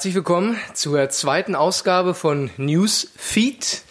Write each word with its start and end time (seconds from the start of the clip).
Herzlich 0.00 0.14
willkommen 0.14 0.56
zur 0.72 1.10
zweiten 1.10 1.54
Ausgabe 1.54 2.14
von 2.14 2.48
Newsfeed, 2.56 3.82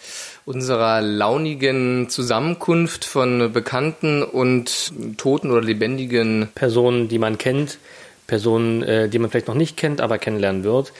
unserer 0.44 1.00
launigen 1.00 2.08
Zusammenkunft 2.08 3.04
von 3.04 3.52
bekannten 3.52 4.24
und 4.24 4.92
toten 5.18 5.52
oder 5.52 5.60
lebendigen 5.60 6.48
Personen, 6.56 7.06
die 7.06 7.20
man 7.20 7.38
kennt, 7.38 7.78
Personen, 8.26 8.82
äh, 8.82 9.08
die 9.08 9.20
man 9.20 9.30
vielleicht 9.30 9.46
noch 9.46 9.54
nicht 9.54 9.76
kennt, 9.76 10.00
aber 10.00 10.18
kennenlernen 10.18 10.64
wird. 10.64 10.92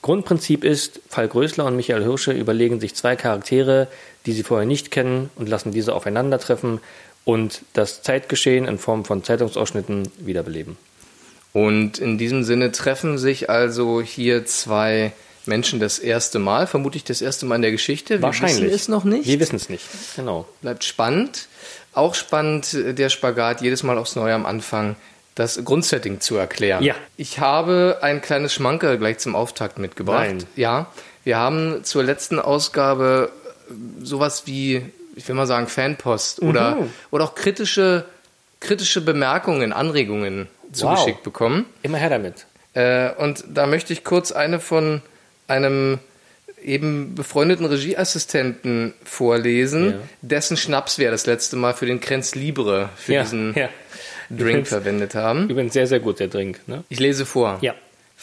Grundprinzip 0.00 0.62
ist, 0.62 1.00
Falk 1.08 1.34
Rösler 1.34 1.64
und 1.64 1.74
Michael 1.74 2.04
Hirsche 2.04 2.30
überlegen 2.30 2.78
sich 2.78 2.94
zwei 2.94 3.16
Charaktere, 3.16 3.88
die 4.26 4.32
sie 4.32 4.44
vorher 4.44 4.64
nicht 4.64 4.92
kennen 4.92 5.30
und 5.34 5.48
lassen 5.48 5.72
diese 5.72 5.92
aufeinandertreffen 5.92 6.78
und 7.24 7.62
das 7.72 8.02
Zeitgeschehen 8.02 8.68
in 8.68 8.78
Form 8.78 9.04
von 9.04 9.24
Zeitungsausschnitten 9.24 10.08
wiederbeleben. 10.18 10.76
Und 11.52 11.98
in 11.98 12.16
diesem 12.18 12.44
Sinne 12.44 12.72
treffen 12.72 13.18
sich 13.18 13.50
also 13.50 14.00
hier 14.00 14.46
zwei 14.46 15.12
Menschen 15.44 15.80
das 15.80 15.98
erste 15.98 16.38
Mal, 16.38 16.66
vermutlich 16.66 17.04
das 17.04 17.20
erste 17.20 17.46
Mal 17.46 17.56
in 17.56 17.62
der 17.62 17.72
Geschichte. 17.72 18.18
Wir 18.18 18.22
Wahrscheinlich. 18.22 18.62
wissen 18.62 18.74
es 18.74 18.88
noch 18.88 19.04
nicht. 19.04 19.26
Wir 19.26 19.40
wissen 19.40 19.56
es 19.56 19.68
nicht, 19.68 19.84
genau. 20.16 20.46
Bleibt 20.62 20.84
spannend. 20.84 21.48
Auch 21.94 22.14
spannend 22.14 22.72
der 22.98 23.08
Spagat 23.10 23.60
jedes 23.60 23.82
Mal 23.82 23.98
aufs 23.98 24.16
Neue 24.16 24.32
am 24.34 24.46
Anfang 24.46 24.96
das 25.34 25.62
Grundsetting 25.64 26.20
zu 26.20 26.36
erklären. 26.36 26.82
Ja. 26.82 26.94
Ich 27.16 27.38
habe 27.38 27.98
ein 28.02 28.22
kleines 28.22 28.54
Schmankerl 28.54 28.98
gleich 28.98 29.18
zum 29.18 29.34
Auftakt 29.34 29.78
mitgebracht. 29.78 30.26
Nein. 30.28 30.44
Ja. 30.56 30.86
Wir 31.24 31.36
haben 31.38 31.84
zur 31.84 32.02
letzten 32.02 32.38
Ausgabe 32.38 33.30
sowas 34.02 34.42
wie, 34.46 34.82
ich 35.16 35.26
will 35.28 35.34
mal 35.34 35.46
sagen, 35.46 35.66
Fanpost 35.66 36.40
oder, 36.42 36.76
Mhm. 36.76 36.90
oder 37.10 37.24
auch 37.24 37.34
kritische, 37.34 38.04
kritische 38.60 39.00
Bemerkungen, 39.00 39.72
Anregungen 39.72 40.48
zugeschickt 40.72 41.18
Wow. 41.18 41.22
bekommen. 41.24 41.66
Immer 41.82 41.98
her 41.98 42.10
damit. 42.10 42.46
Äh, 42.74 43.10
und 43.14 43.44
da 43.48 43.66
möchte 43.66 43.92
ich 43.92 44.02
kurz 44.04 44.32
eine 44.32 44.58
von 44.60 45.02
einem 45.48 45.98
eben 46.64 47.14
befreundeten 47.14 47.66
Regieassistenten 47.66 48.94
vorlesen, 49.04 49.90
Ja. 49.92 49.98
dessen 50.22 50.56
Schnaps 50.56 50.98
wir 50.98 51.10
das 51.10 51.26
letzte 51.26 51.56
Mal 51.56 51.74
für 51.74 51.86
den 51.86 52.00
Krenz 52.00 52.34
Libre 52.34 52.88
für 52.96 53.14
Ja, 53.14 53.22
diesen 53.22 53.54
ja. 53.54 53.68
Drink 54.30 54.40
Übrigens- 54.40 54.68
verwendet 54.70 55.14
haben. 55.14 55.48
Übrigens 55.50 55.72
sehr, 55.74 55.86
sehr 55.86 56.00
gut, 56.00 56.20
der 56.20 56.28
Drink. 56.28 56.60
Ne? 56.66 56.84
Ich 56.88 57.00
lese 57.00 57.26
vor. 57.26 57.58
Ja. 57.60 57.74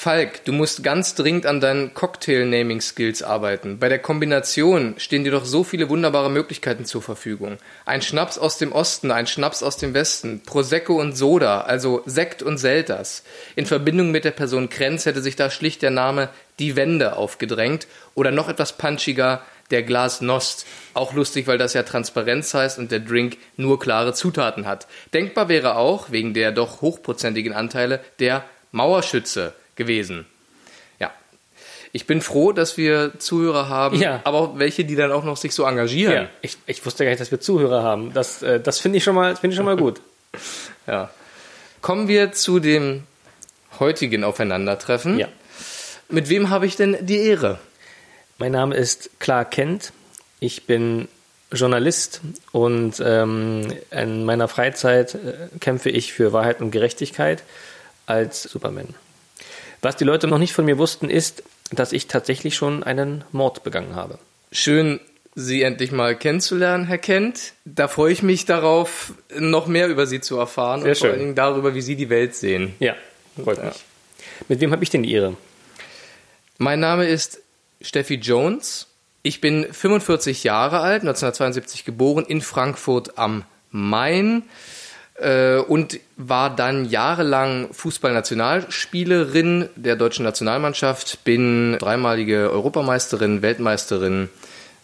Falk, 0.01 0.45
du 0.45 0.53
musst 0.53 0.81
ganz 0.81 1.13
dringend 1.13 1.45
an 1.45 1.59
deinen 1.59 1.93
Cocktail-Naming-Skills 1.93 3.21
arbeiten. 3.21 3.79
Bei 3.79 3.89
der 3.89 3.99
Kombination 3.99 4.93
stehen 4.97 5.25
dir 5.25 5.31
doch 5.33 5.43
so 5.43 5.65
viele 5.65 5.89
wunderbare 5.89 6.29
Möglichkeiten 6.31 6.85
zur 6.85 7.01
Verfügung. 7.01 7.57
Ein 7.85 8.01
Schnaps 8.01 8.37
aus 8.37 8.57
dem 8.57 8.71
Osten, 8.71 9.11
ein 9.11 9.27
Schnaps 9.27 9.61
aus 9.61 9.75
dem 9.75 9.93
Westen, 9.93 10.41
Prosecco 10.45 10.97
und 10.97 11.17
Soda, 11.17 11.63
also 11.63 12.01
Sekt 12.05 12.41
und 12.41 12.59
Selters. 12.59 13.23
In 13.57 13.65
Verbindung 13.65 14.11
mit 14.11 14.23
der 14.23 14.31
Person 14.31 14.69
Krenz 14.69 15.05
hätte 15.05 15.21
sich 15.21 15.35
da 15.35 15.49
schlicht 15.49 15.81
der 15.81 15.91
Name 15.91 16.29
Die 16.59 16.77
Wende 16.77 17.17
aufgedrängt 17.17 17.85
oder 18.15 18.31
noch 18.31 18.47
etwas 18.47 18.77
punchiger 18.77 19.41
der 19.69 19.83
Glas 19.83 20.21
Nost. 20.21 20.65
Auch 20.93 21.11
lustig, 21.11 21.45
weil 21.45 21.57
das 21.57 21.73
ja 21.73 21.83
Transparenz 21.83 22.53
heißt 22.53 22.79
und 22.79 22.93
der 22.93 23.01
Drink 23.01 23.35
nur 23.57 23.81
klare 23.81 24.13
Zutaten 24.13 24.65
hat. 24.65 24.87
Denkbar 25.13 25.49
wäre 25.49 25.75
auch, 25.75 26.09
wegen 26.09 26.33
der 26.33 26.53
doch 26.53 26.79
hochprozentigen 26.79 27.51
Anteile, 27.51 27.99
der 28.19 28.45
Mauerschütze 28.71 29.55
gewesen. 29.79 30.27
Ja. 30.99 31.11
Ich 31.91 32.05
bin 32.05 32.21
froh, 32.21 32.51
dass 32.51 32.77
wir 32.77 33.13
Zuhörer 33.17 33.67
haben, 33.69 33.99
Ja. 33.99 34.21
aber 34.25 34.37
auch 34.37 34.59
welche, 34.59 34.85
die 34.85 34.95
dann 34.95 35.11
auch 35.11 35.23
noch 35.23 35.37
sich 35.37 35.55
so 35.55 35.63
engagieren. 35.63 36.13
Ja, 36.13 36.29
ich, 36.43 36.57
ich 36.67 36.85
wusste 36.85 37.03
gar 37.03 37.09
nicht, 37.09 37.19
dass 37.21 37.31
wir 37.31 37.39
Zuhörer 37.39 37.81
haben. 37.81 38.13
Das, 38.13 38.43
äh, 38.43 38.59
das 38.59 38.77
finde 38.79 38.99
ich 38.99 39.03
schon 39.03 39.15
mal, 39.15 39.35
finde 39.35 39.53
ich 39.53 39.57
schon 39.57 39.65
mal 39.65 39.77
gut. 39.77 39.99
Ja. 40.87 41.09
Kommen 41.81 42.07
wir 42.07 42.31
zu 42.31 42.59
dem 42.59 43.03
heutigen 43.79 44.23
Aufeinandertreffen. 44.23 45.19
Ja. 45.19 45.27
Mit 46.09 46.29
wem 46.29 46.49
habe 46.49 46.65
ich 46.65 46.75
denn 46.75 46.97
die 47.01 47.17
Ehre? 47.19 47.59
Mein 48.39 48.51
Name 48.53 48.75
ist 48.75 49.11
Clark 49.19 49.51
Kent. 49.51 49.93
Ich 50.39 50.65
bin 50.65 51.07
Journalist 51.51 52.21
und 52.51 52.99
ähm, 53.05 53.71
in 53.91 54.25
meiner 54.25 54.47
Freizeit 54.47 55.13
äh, 55.15 55.19
kämpfe 55.59 55.89
ich 55.91 56.11
für 56.13 56.33
Wahrheit 56.33 56.59
und 56.61 56.71
Gerechtigkeit 56.71 57.43
als 58.07 58.43
Superman. 58.43 58.87
Was 59.81 59.95
die 59.95 60.03
Leute 60.03 60.27
noch 60.27 60.37
nicht 60.37 60.53
von 60.53 60.65
mir 60.65 60.77
wussten, 60.77 61.09
ist, 61.09 61.43
dass 61.71 61.91
ich 61.93 62.07
tatsächlich 62.07 62.55
schon 62.55 62.83
einen 62.83 63.23
Mord 63.31 63.63
begangen 63.63 63.95
habe. 63.95 64.19
Schön, 64.51 64.99
Sie 65.35 65.61
endlich 65.61 65.91
mal 65.91 66.17
kennenzulernen, 66.17 66.85
Herr 66.85 66.97
Kent. 66.97 67.53
Da 67.63 67.87
freue 67.87 68.11
ich 68.11 68.23
mich 68.23 68.45
darauf, 68.45 69.13
noch 69.37 69.67
mehr 69.67 69.87
über 69.87 70.05
Sie 70.07 70.19
zu 70.19 70.37
erfahren 70.37 70.81
Sehr 70.81 70.89
und 70.91 70.97
vor 70.97 71.05
schön. 71.07 71.11
allen 71.11 71.19
Dingen 71.19 71.35
darüber, 71.35 71.75
wie 71.75 71.81
Sie 71.81 71.95
die 71.95 72.09
Welt 72.09 72.35
sehen. 72.35 72.73
Ja, 72.79 72.95
freut 73.41 73.57
Ja. 73.59 73.65
mich. 73.65 73.83
Mit 74.49 74.59
wem 74.59 74.71
habe 74.71 74.83
ich 74.83 74.89
denn 74.89 75.03
die 75.03 75.13
Ehre? 75.13 75.37
Mein 76.57 76.79
Name 76.79 77.05
ist 77.07 77.39
Steffi 77.79 78.15
Jones. 78.15 78.87
Ich 79.21 79.39
bin 79.39 79.71
45 79.71 80.43
Jahre 80.43 80.79
alt, 80.79 81.03
1972 81.03 81.85
geboren, 81.85 82.25
in 82.27 82.41
Frankfurt 82.41 83.17
am 83.17 83.45
Main 83.71 84.43
und 85.67 85.99
war 86.17 86.55
dann 86.55 86.85
jahrelang 86.85 87.73
Fußballnationalspielerin 87.73 89.69
der 89.75 89.95
deutschen 89.95 90.23
Nationalmannschaft, 90.23 91.23
bin 91.23 91.77
dreimalige 91.77 92.51
Europameisterin, 92.51 93.41
Weltmeisterin, 93.41 94.29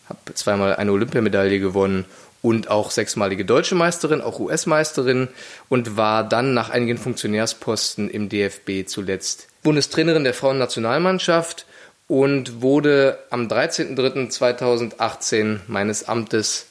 habe 0.10 0.34
zweimal 0.34 0.76
eine 0.76 0.92
Olympiamedaille 0.92 1.60
gewonnen 1.60 2.06
und 2.42 2.70
auch 2.70 2.92
sechsmalige 2.92 3.44
deutsche 3.44 3.74
Meisterin, 3.74 4.22
auch 4.22 4.40
US-Meisterin 4.40 5.30
und 5.68 5.98
war 5.98 6.24
dann 6.24 6.54
nach 6.54 6.70
einigen 6.70 7.00
Funktionärsposten 7.00 8.10
im 8.10 8.30
DFB 8.30 8.86
zuletzt 8.86 9.48
Bundestrainerin 9.64 10.24
der 10.24 10.36
Frauennationalmannschaft 10.36 11.66
und 12.08 12.62
wurde 12.62 13.18
am 13.32 13.48
13.03.2018 13.48 15.62
meines 15.68 16.08
Amtes 16.08 16.68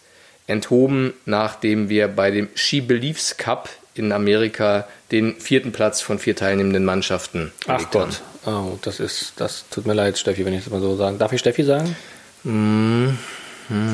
enthoben, 0.47 1.15
nachdem 1.25 1.89
wir 1.89 2.09
bei 2.09 2.31
dem 2.31 2.49
She 2.55 2.81
Believes 2.81 3.37
Cup 3.37 3.69
in 3.95 4.13
Amerika 4.13 4.87
den 5.13 5.37
vierten 5.37 5.73
Platz 5.73 6.01
von 6.01 6.19
vier 6.19 6.37
teilnehmenden 6.37 6.85
Mannschaften 6.85 7.53
Ach. 7.67 7.91
Gott. 7.91 8.23
Oh, 8.47 8.79
das 8.83 9.01
ist, 9.01 9.35
das 9.37 9.65
tut 9.71 9.87
mir 9.87 9.95
leid, 9.95 10.19
Steffi, 10.19 10.45
wenn 10.45 10.53
ich 10.53 10.65
das 10.65 10.73
mal 10.73 10.81
so 10.81 10.97
sagen. 10.97 11.19
Darf 11.19 11.33
ich 11.33 11.41
Steffi 11.41 11.63
sagen? 11.65 11.97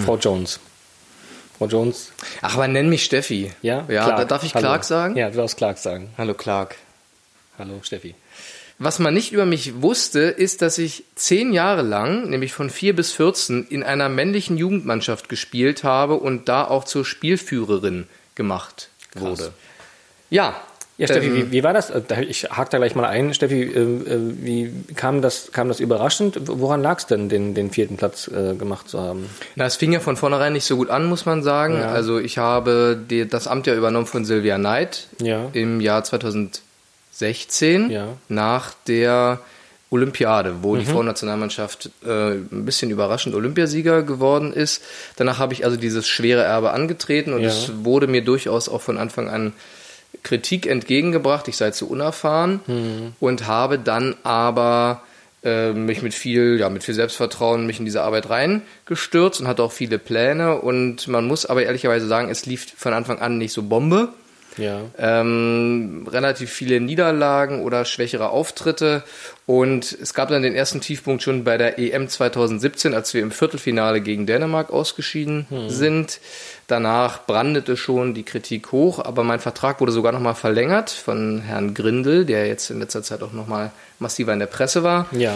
Frau 0.04 0.16
Jones. 0.16 0.58
Frau 1.58 1.66
Jones. 1.66 2.12
Ach, 2.40 2.54
aber 2.54 2.66
nenn 2.66 2.88
mich 2.88 3.04
Steffi. 3.04 3.52
Ja? 3.62 3.84
Ja, 3.88 4.04
Clark. 4.04 4.16
da 4.16 4.24
darf 4.24 4.42
ich 4.42 4.54
Hallo. 4.54 4.64
Clark 4.66 4.84
sagen? 4.84 5.16
Ja, 5.16 5.30
du 5.30 5.36
darfst 5.36 5.56
Clark 5.56 5.78
sagen. 5.78 6.10
Hallo 6.18 6.34
Clark. 6.34 6.76
Hallo, 7.58 7.80
Steffi. 7.82 8.14
Was 8.82 8.98
man 8.98 9.12
nicht 9.12 9.30
über 9.32 9.44
mich 9.44 9.82
wusste, 9.82 10.20
ist, 10.20 10.62
dass 10.62 10.78
ich 10.78 11.04
zehn 11.14 11.52
Jahre 11.52 11.82
lang, 11.82 12.30
nämlich 12.30 12.54
von 12.54 12.70
vier 12.70 12.96
bis 12.96 13.12
14, 13.12 13.66
in 13.68 13.82
einer 13.82 14.08
männlichen 14.08 14.56
Jugendmannschaft 14.56 15.28
gespielt 15.28 15.84
habe 15.84 16.14
und 16.14 16.48
da 16.48 16.64
auch 16.64 16.84
zur 16.84 17.04
Spielführerin 17.04 18.06
gemacht 18.34 18.88
Krass. 19.12 19.22
wurde. 19.22 19.52
Ja. 20.30 20.54
Ja, 20.96 21.06
Steffi, 21.06 21.26
ähm, 21.28 21.34
wie, 21.36 21.52
wie 21.52 21.62
war 21.62 21.72
das? 21.72 21.88
Äh, 21.90 22.02
Ich 22.28 22.44
hake 22.50 22.70
da 22.70 22.76
gleich 22.78 22.94
mal 22.94 23.06
ein. 23.06 23.32
Steffi, 23.32 23.62
äh, 23.62 23.80
äh, 23.80 24.18
wie 24.42 24.72
kam 24.96 25.22
das, 25.22 25.50
kam 25.52 25.68
das 25.68 25.80
überraschend? 25.80 26.38
Woran 26.46 26.82
lag 26.82 26.98
es 26.98 27.06
denn, 27.06 27.28
den, 27.30 27.54
den 27.54 27.70
vierten 27.70 27.96
Platz 27.96 28.28
äh, 28.28 28.54
gemacht 28.54 28.88
zu 28.88 29.00
haben? 29.00 29.28
Na, 29.56 29.64
es 29.64 29.76
fing 29.76 29.92
ja 29.92 30.00
von 30.00 30.16
vornherein 30.18 30.52
nicht 30.54 30.64
so 30.66 30.76
gut 30.76 30.90
an, 30.90 31.06
muss 31.06 31.24
man 31.26 31.42
sagen. 31.42 31.74
Ja. 31.78 31.90
Also 31.92 32.18
ich 32.18 32.36
habe 32.38 32.98
die, 33.10 33.26
das 33.26 33.46
Amt 33.46 33.66
ja 33.66 33.74
übernommen 33.74 34.06
von 34.06 34.24
Sylvia 34.26 34.56
Knight 34.58 35.06
Ja. 35.22 35.48
im 35.54 35.80
Jahr 35.80 36.02
2016 37.12 37.90
Ja. 37.90 38.08
nach 38.28 38.72
der 38.86 39.40
Olympiade, 39.90 40.62
wo 40.62 40.74
Mhm. 40.76 40.80
die 40.80 40.86
Frauennationalmannschaft 40.86 41.90
äh, 42.06 42.32
ein 42.34 42.64
bisschen 42.64 42.90
überraschend 42.90 43.34
Olympiasieger 43.34 44.02
geworden 44.04 44.52
ist. 44.52 44.82
Danach 45.16 45.38
habe 45.38 45.52
ich 45.52 45.64
also 45.64 45.76
dieses 45.76 46.06
schwere 46.06 46.42
Erbe 46.44 46.70
angetreten 46.70 47.32
und 47.32 47.42
Ja. 47.42 47.48
es 47.48 47.72
wurde 47.84 48.06
mir 48.06 48.22
durchaus 48.24 48.68
auch 48.68 48.80
von 48.80 48.98
Anfang 48.98 49.28
an 49.28 49.52
Kritik 50.22 50.66
entgegengebracht, 50.66 51.48
ich 51.48 51.56
sei 51.56 51.70
zu 51.72 51.88
unerfahren 51.88 52.60
Mhm. 52.66 53.12
und 53.20 53.46
habe 53.46 53.78
dann 53.78 54.16
aber 54.22 55.02
äh, 55.42 55.72
mich 55.72 56.02
mit 56.02 56.12
viel, 56.12 56.58
ja, 56.60 56.68
mit 56.68 56.84
viel 56.84 56.94
Selbstvertrauen 56.94 57.66
mich 57.66 57.78
in 57.78 57.86
diese 57.86 58.02
Arbeit 58.02 58.28
reingestürzt 58.28 59.40
und 59.40 59.48
hatte 59.48 59.62
auch 59.62 59.72
viele 59.72 59.98
Pläne 59.98 60.56
und 60.60 61.08
man 61.08 61.26
muss 61.26 61.46
aber 61.46 61.62
ehrlicherweise 61.62 62.06
sagen, 62.06 62.28
es 62.30 62.44
lief 62.44 62.74
von 62.76 62.92
Anfang 62.92 63.20
an 63.20 63.38
nicht 63.38 63.54
so 63.54 63.62
Bombe. 63.62 64.10
Ja. 64.56 64.82
Ähm, 64.98 66.06
relativ 66.10 66.50
viele 66.50 66.80
Niederlagen 66.80 67.62
oder 67.62 67.84
schwächere 67.84 68.30
Auftritte 68.30 69.04
und 69.46 69.96
es 70.00 70.14
gab 70.14 70.28
dann 70.28 70.42
den 70.42 70.54
ersten 70.54 70.80
Tiefpunkt 70.80 71.22
schon 71.22 71.44
bei 71.44 71.56
der 71.58 71.78
EM 71.78 72.08
2017, 72.08 72.94
als 72.94 73.14
wir 73.14 73.22
im 73.22 73.30
Viertelfinale 73.30 74.00
gegen 74.00 74.26
Dänemark 74.26 74.70
ausgeschieden 74.70 75.46
sind. 75.68 76.20
Danach 76.66 77.26
brandete 77.26 77.76
schon 77.76 78.14
die 78.14 78.22
Kritik 78.22 78.70
hoch, 78.70 79.04
aber 79.04 79.24
mein 79.24 79.40
Vertrag 79.40 79.80
wurde 79.80 79.92
sogar 79.92 80.12
nochmal 80.12 80.36
verlängert 80.36 80.90
von 80.90 81.40
Herrn 81.40 81.74
Grindel, 81.74 82.24
der 82.24 82.46
jetzt 82.46 82.70
in 82.70 82.78
letzter 82.78 83.02
Zeit 83.02 83.22
auch 83.22 83.32
nochmal 83.32 83.72
massiver 83.98 84.32
in 84.32 84.38
der 84.38 84.46
Presse 84.46 84.84
war. 84.84 85.06
Ja. 85.10 85.34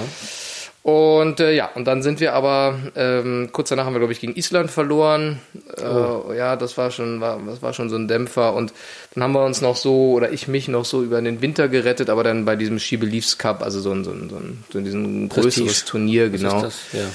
Und 0.84 1.40
äh, 1.40 1.52
ja, 1.52 1.70
und 1.74 1.86
dann 1.86 2.02
sind 2.02 2.20
wir 2.20 2.34
aber, 2.34 2.78
ähm, 2.94 3.48
kurz 3.52 3.70
danach 3.70 3.86
haben 3.86 3.94
wir, 3.94 4.00
glaube 4.00 4.12
ich, 4.12 4.20
gegen 4.20 4.36
Island 4.36 4.70
verloren. 4.70 5.40
Oh. 5.78 6.30
Äh, 6.30 6.36
ja, 6.36 6.56
das 6.56 6.76
war 6.76 6.90
schon, 6.90 7.22
war, 7.22 7.40
das 7.46 7.62
war 7.62 7.72
schon 7.72 7.88
so 7.88 7.96
ein 7.96 8.06
Dämpfer. 8.06 8.52
Und 8.52 8.74
dann 9.14 9.22
haben 9.22 9.32
wir 9.32 9.46
uns 9.46 9.62
noch 9.62 9.76
so, 9.76 10.12
oder 10.12 10.30
ich 10.30 10.46
mich 10.46 10.68
noch 10.68 10.84
so 10.84 11.02
über 11.02 11.22
den 11.22 11.40
Winter 11.40 11.68
gerettet, 11.68 12.10
aber 12.10 12.22
dann 12.22 12.44
bei 12.44 12.54
diesem 12.54 12.78
She 12.78 12.98
Believes 12.98 13.38
Cup, 13.38 13.62
also 13.62 13.80
so 13.80 13.92
ein, 13.92 14.04
so 14.04 14.10
ein, 14.10 14.28
so 14.28 14.36
ein, 14.36 14.64
so 14.70 14.78
ein 14.78 15.30
größeres 15.30 15.86
Turnier, 15.86 16.28
genau. 16.28 16.60
Das, 16.60 16.74
ja. 16.92 17.06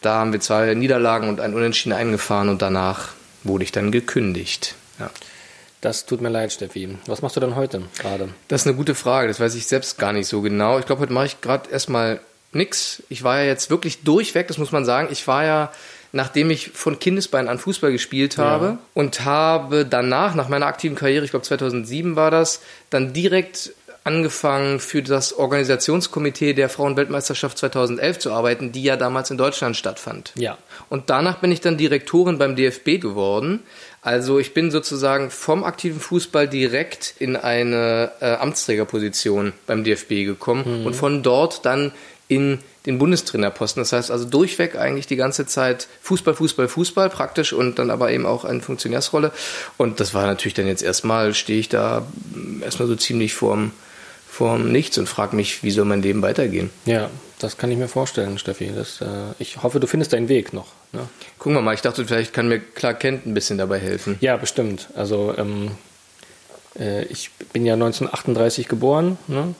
Da 0.00 0.14
haben 0.14 0.32
wir 0.32 0.40
zwei 0.40 0.72
Niederlagen 0.72 1.28
und 1.28 1.40
ein 1.40 1.52
Unentschieden 1.52 1.92
eingefahren 1.92 2.48
und 2.48 2.62
danach 2.62 3.10
wurde 3.44 3.62
ich 3.62 3.72
dann 3.72 3.92
gekündigt. 3.92 4.74
Ja. 4.98 5.10
Das 5.82 6.06
tut 6.06 6.22
mir 6.22 6.30
leid, 6.30 6.50
Steffi. 6.50 6.96
Was 7.04 7.20
machst 7.20 7.36
du 7.36 7.40
denn 7.40 7.56
heute 7.56 7.82
gerade? 7.98 8.30
Das 8.48 8.62
ist 8.62 8.66
eine 8.66 8.76
gute 8.76 8.94
Frage. 8.94 9.28
Das 9.28 9.38
weiß 9.38 9.54
ich 9.54 9.66
selbst 9.66 9.98
gar 9.98 10.14
nicht 10.14 10.28
so 10.28 10.40
genau. 10.40 10.78
Ich 10.78 10.86
glaube, 10.86 11.02
heute 11.02 11.12
mache 11.12 11.26
ich 11.26 11.42
gerade 11.42 11.68
erstmal 11.70 12.20
nix. 12.52 13.02
Ich 13.08 13.22
war 13.22 13.38
ja 13.38 13.44
jetzt 13.44 13.70
wirklich 13.70 14.02
durchweg, 14.02 14.48
das 14.48 14.58
muss 14.58 14.72
man 14.72 14.84
sagen. 14.84 15.08
Ich 15.10 15.26
war 15.26 15.44
ja, 15.44 15.72
nachdem 16.12 16.50
ich 16.50 16.70
von 16.70 16.98
Kindesbein 16.98 17.48
an 17.48 17.58
Fußball 17.58 17.92
gespielt 17.92 18.38
habe 18.38 18.66
ja. 18.66 18.78
und 18.94 19.24
habe 19.24 19.84
danach, 19.84 20.34
nach 20.34 20.48
meiner 20.48 20.66
aktiven 20.66 20.96
Karriere, 20.96 21.24
ich 21.24 21.30
glaube 21.30 21.44
2007 21.44 22.16
war 22.16 22.30
das, 22.30 22.60
dann 22.90 23.12
direkt 23.12 23.72
angefangen 24.08 24.80
für 24.80 25.02
das 25.02 25.34
Organisationskomitee 25.34 26.54
der 26.54 26.70
Frauenweltmeisterschaft 26.70 27.58
2011 27.58 28.18
zu 28.18 28.32
arbeiten, 28.32 28.72
die 28.72 28.82
ja 28.82 28.96
damals 28.96 29.30
in 29.30 29.36
Deutschland 29.36 29.76
stattfand. 29.76 30.32
Ja. 30.34 30.56
Und 30.88 31.10
danach 31.10 31.40
bin 31.40 31.52
ich 31.52 31.60
dann 31.60 31.76
Direktorin 31.76 32.38
beim 32.38 32.56
DFB 32.56 33.00
geworden. 33.00 33.60
Also 34.08 34.38
ich 34.38 34.54
bin 34.54 34.70
sozusagen 34.70 35.30
vom 35.30 35.64
aktiven 35.64 36.00
Fußball 36.00 36.48
direkt 36.48 37.12
in 37.18 37.36
eine 37.36 38.10
äh, 38.20 38.36
Amtsträgerposition 38.36 39.52
beim 39.66 39.84
DFB 39.84 40.24
gekommen 40.24 40.80
mhm. 40.80 40.86
und 40.86 40.96
von 40.96 41.22
dort 41.22 41.66
dann 41.66 41.92
in 42.26 42.60
den 42.86 42.98
Bundestrainerposten. 42.98 43.82
Das 43.82 43.92
heißt 43.92 44.10
also 44.10 44.24
durchweg 44.24 44.76
eigentlich 44.76 45.06
die 45.06 45.16
ganze 45.16 45.44
Zeit 45.44 45.88
Fußball, 46.00 46.32
Fußball, 46.32 46.68
Fußball 46.68 47.10
praktisch 47.10 47.52
und 47.52 47.78
dann 47.78 47.90
aber 47.90 48.10
eben 48.10 48.24
auch 48.24 48.46
eine 48.46 48.62
Funktionärsrolle. 48.62 49.30
Und 49.76 50.00
das 50.00 50.14
war 50.14 50.24
natürlich 50.24 50.54
dann 50.54 50.66
jetzt 50.66 50.82
erstmal, 50.82 51.34
stehe 51.34 51.60
ich 51.60 51.68
da 51.68 52.06
erstmal 52.62 52.88
so 52.88 52.96
ziemlich 52.96 53.34
vorm, 53.34 53.72
vorm 54.26 54.72
Nichts 54.72 54.96
und 54.96 55.06
frage 55.06 55.36
mich, 55.36 55.62
wie 55.62 55.70
soll 55.70 55.84
mein 55.84 56.00
Leben 56.00 56.22
weitergehen. 56.22 56.70
Ja, 56.86 57.10
das 57.40 57.58
kann 57.58 57.70
ich 57.70 57.76
mir 57.76 57.88
vorstellen, 57.88 58.38
Steffi. 58.38 58.72
Das, 58.74 59.02
äh, 59.02 59.34
ich 59.38 59.62
hoffe, 59.62 59.80
du 59.80 59.86
findest 59.86 60.14
deinen 60.14 60.30
Weg 60.30 60.54
noch. 60.54 60.68
Ne? 60.92 61.08
Gucken 61.38 61.56
wir 61.56 61.62
mal, 61.62 61.74
ich 61.74 61.82
dachte, 61.82 62.04
vielleicht 62.04 62.32
kann 62.32 62.48
mir 62.48 62.60
Clark 62.60 63.00
Kent 63.00 63.26
ein 63.26 63.34
bisschen 63.34 63.58
dabei 63.58 63.78
helfen. 63.78 64.16
Ja, 64.20 64.36
bestimmt. 64.36 64.88
Also 64.94 65.34
ähm, 65.36 65.70
äh, 66.78 67.04
ich 67.04 67.30
bin 67.52 67.66
ja 67.66 67.74
1938 67.74 68.68
geboren. 68.68 69.18
Ne? 69.26 69.54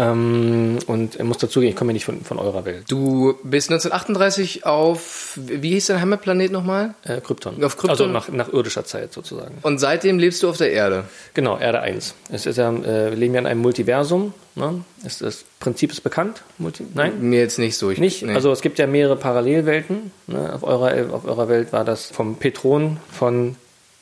Ähm, 0.00 0.78
und 0.86 1.20
muss 1.24 1.38
dazugeben, 1.38 1.70
ich 1.70 1.76
komme 1.76 1.90
ja 1.90 1.94
nicht 1.94 2.04
von, 2.04 2.22
von 2.22 2.38
eurer 2.38 2.64
Welt. 2.64 2.84
Du 2.88 3.34
bist 3.42 3.68
1938 3.68 4.64
auf, 4.64 5.36
wie 5.36 5.70
hieß 5.70 5.88
dein 5.88 6.00
Heimatplanet 6.00 6.52
nochmal? 6.52 6.94
Äh, 7.02 7.20
Krypton. 7.20 7.62
Auf 7.64 7.76
Krypton? 7.76 7.90
Also 7.90 8.06
nach, 8.06 8.28
nach 8.28 8.52
irdischer 8.52 8.84
Zeit 8.84 9.12
sozusagen. 9.12 9.58
Und 9.62 9.78
seitdem 9.78 10.20
lebst 10.20 10.40
du 10.44 10.50
auf 10.50 10.56
der 10.56 10.70
Erde? 10.70 11.04
Genau, 11.34 11.58
Erde 11.58 11.80
1. 11.80 12.14
Es 12.30 12.46
ist 12.46 12.58
ja, 12.58 12.70
äh, 12.70 13.10
wir 13.10 13.16
leben 13.16 13.34
ja 13.34 13.40
in 13.40 13.46
einem 13.48 13.60
Multiversum. 13.60 14.34
Ne? 14.54 14.84
Ist, 15.04 15.20
das 15.20 15.44
Prinzip 15.58 15.90
ist 15.90 16.02
bekannt? 16.02 16.42
Multi 16.58 16.86
Nein? 16.94 17.20
Mir 17.20 17.40
jetzt 17.40 17.58
nicht 17.58 17.76
so. 17.76 17.90
Ich, 17.90 17.98
nicht? 17.98 18.22
Nee. 18.22 18.34
Also 18.34 18.52
es 18.52 18.60
gibt 18.60 18.78
ja 18.78 18.86
mehrere 18.86 19.16
Parallelwelten. 19.16 20.12
Ne? 20.28 20.52
Auf, 20.52 20.62
eurer, 20.62 21.12
auf 21.12 21.24
eurer 21.24 21.48
Welt 21.48 21.72
war 21.72 21.84
das 21.84 22.06
vom 22.06 22.36
Petron 22.36 22.98
von 23.10 23.56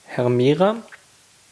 Hermera. 0.04 0.76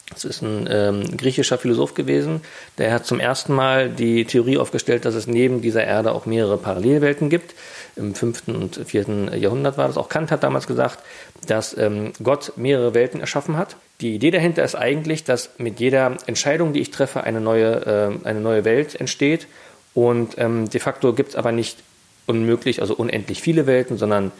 Das 0.09 0.23
ist 0.23 0.43
ein 0.43 0.67
ähm, 0.69 1.17
griechischer 1.17 1.57
Philosoph 1.57 1.95
gewesen, 1.95 2.41
der 2.77 2.93
hat 2.93 3.07
zum 3.07 3.19
ersten 3.19 3.53
Mal 3.53 3.89
die 3.89 4.25
Theorie 4.25 4.59
aufgestellt, 4.59 5.03
dass 5.03 5.15
es 5.15 5.25
neben 5.25 5.61
dieser 5.61 5.83
Erde 5.83 6.11
auch 6.11 6.27
mehrere 6.27 6.57
Parallelwelten 6.57 7.29
gibt. 7.31 7.55
Im 7.95 8.13
fünften 8.13 8.55
und 8.55 8.75
vierten 8.85 9.33
Jahrhundert 9.35 9.77
war 9.79 9.87
das. 9.87 9.97
Auch 9.97 10.09
Kant 10.09 10.29
hat 10.29 10.43
damals 10.43 10.67
gesagt, 10.67 10.99
dass 11.47 11.75
ähm, 11.75 12.13
Gott 12.21 12.53
mehrere 12.55 12.93
Welten 12.93 13.19
erschaffen 13.19 13.57
hat. 13.57 13.77
Die 13.99 14.13
Idee 14.13 14.29
dahinter 14.29 14.63
ist 14.63 14.75
eigentlich, 14.75 15.23
dass 15.23 15.51
mit 15.57 15.79
jeder 15.79 16.17
Entscheidung, 16.27 16.73
die 16.73 16.81
ich 16.81 16.91
treffe, 16.91 17.23
eine 17.23 17.41
neue, 17.41 18.19
äh, 18.23 18.27
eine 18.27 18.41
neue 18.41 18.63
Welt 18.63 18.99
entsteht. 18.99 19.47
Und 19.95 20.37
ähm, 20.37 20.69
de 20.69 20.81
facto 20.81 21.13
gibt 21.13 21.29
es 21.29 21.35
aber 21.35 21.51
nicht 21.51 21.79
unmöglich, 22.27 22.81
also 22.81 22.93
unendlich 22.93 23.41
viele 23.41 23.65
Welten, 23.65 23.97
sondern 23.97 24.31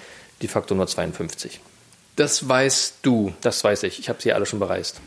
de 0.43 0.49
facto 0.49 0.75
nur 0.75 0.85
52. 0.85 1.59
Das 2.17 2.47
weißt 2.47 2.97
du. 3.01 3.33
Das 3.41 3.63
weiß 3.63 3.83
ich. 3.83 3.99
Ich 3.99 4.09
habe 4.09 4.21
sie 4.21 4.31
alle 4.31 4.45
schon 4.45 4.59
bereist. 4.59 5.01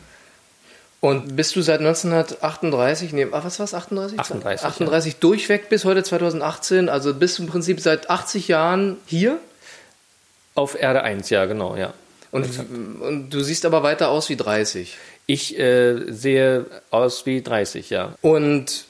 Und 1.01 1.37
bist 1.37 1.55
du 1.55 1.61
seit 1.61 1.79
1938, 1.79 3.13
nee, 3.13 3.27
was 3.29 3.59
war 3.59 3.63
es, 3.63 3.73
38? 3.73 4.19
38. 4.19 4.65
38 4.65 5.13
ja. 5.13 5.19
durchweg 5.21 5.69
bis 5.69 5.85
heute 5.85 6.03
2018, 6.03 6.89
also 6.89 7.13
bist 7.13 7.37
du 7.37 7.43
im 7.43 7.49
Prinzip 7.49 7.79
seit 7.79 8.09
80 8.09 8.49
Jahren 8.49 8.97
hier? 9.05 9.39
Auf 10.55 10.79
Erde 10.79 11.03
1, 11.03 11.29
ja, 11.29 11.45
genau, 11.45 11.77
ja. 11.77 11.93
Und, 12.31 12.47
und 13.01 13.29
du 13.29 13.41
siehst 13.41 13.65
aber 13.65 13.81
weiter 13.81 14.09
aus 14.09 14.27
wie 14.29 14.35
30. 14.35 14.97
Ich 15.25 15.57
äh, 15.57 16.11
sehe 16.11 16.65
aus 16.91 17.25
wie 17.25 17.41
30, 17.41 17.89
ja. 17.89 18.13
Und 18.21 18.85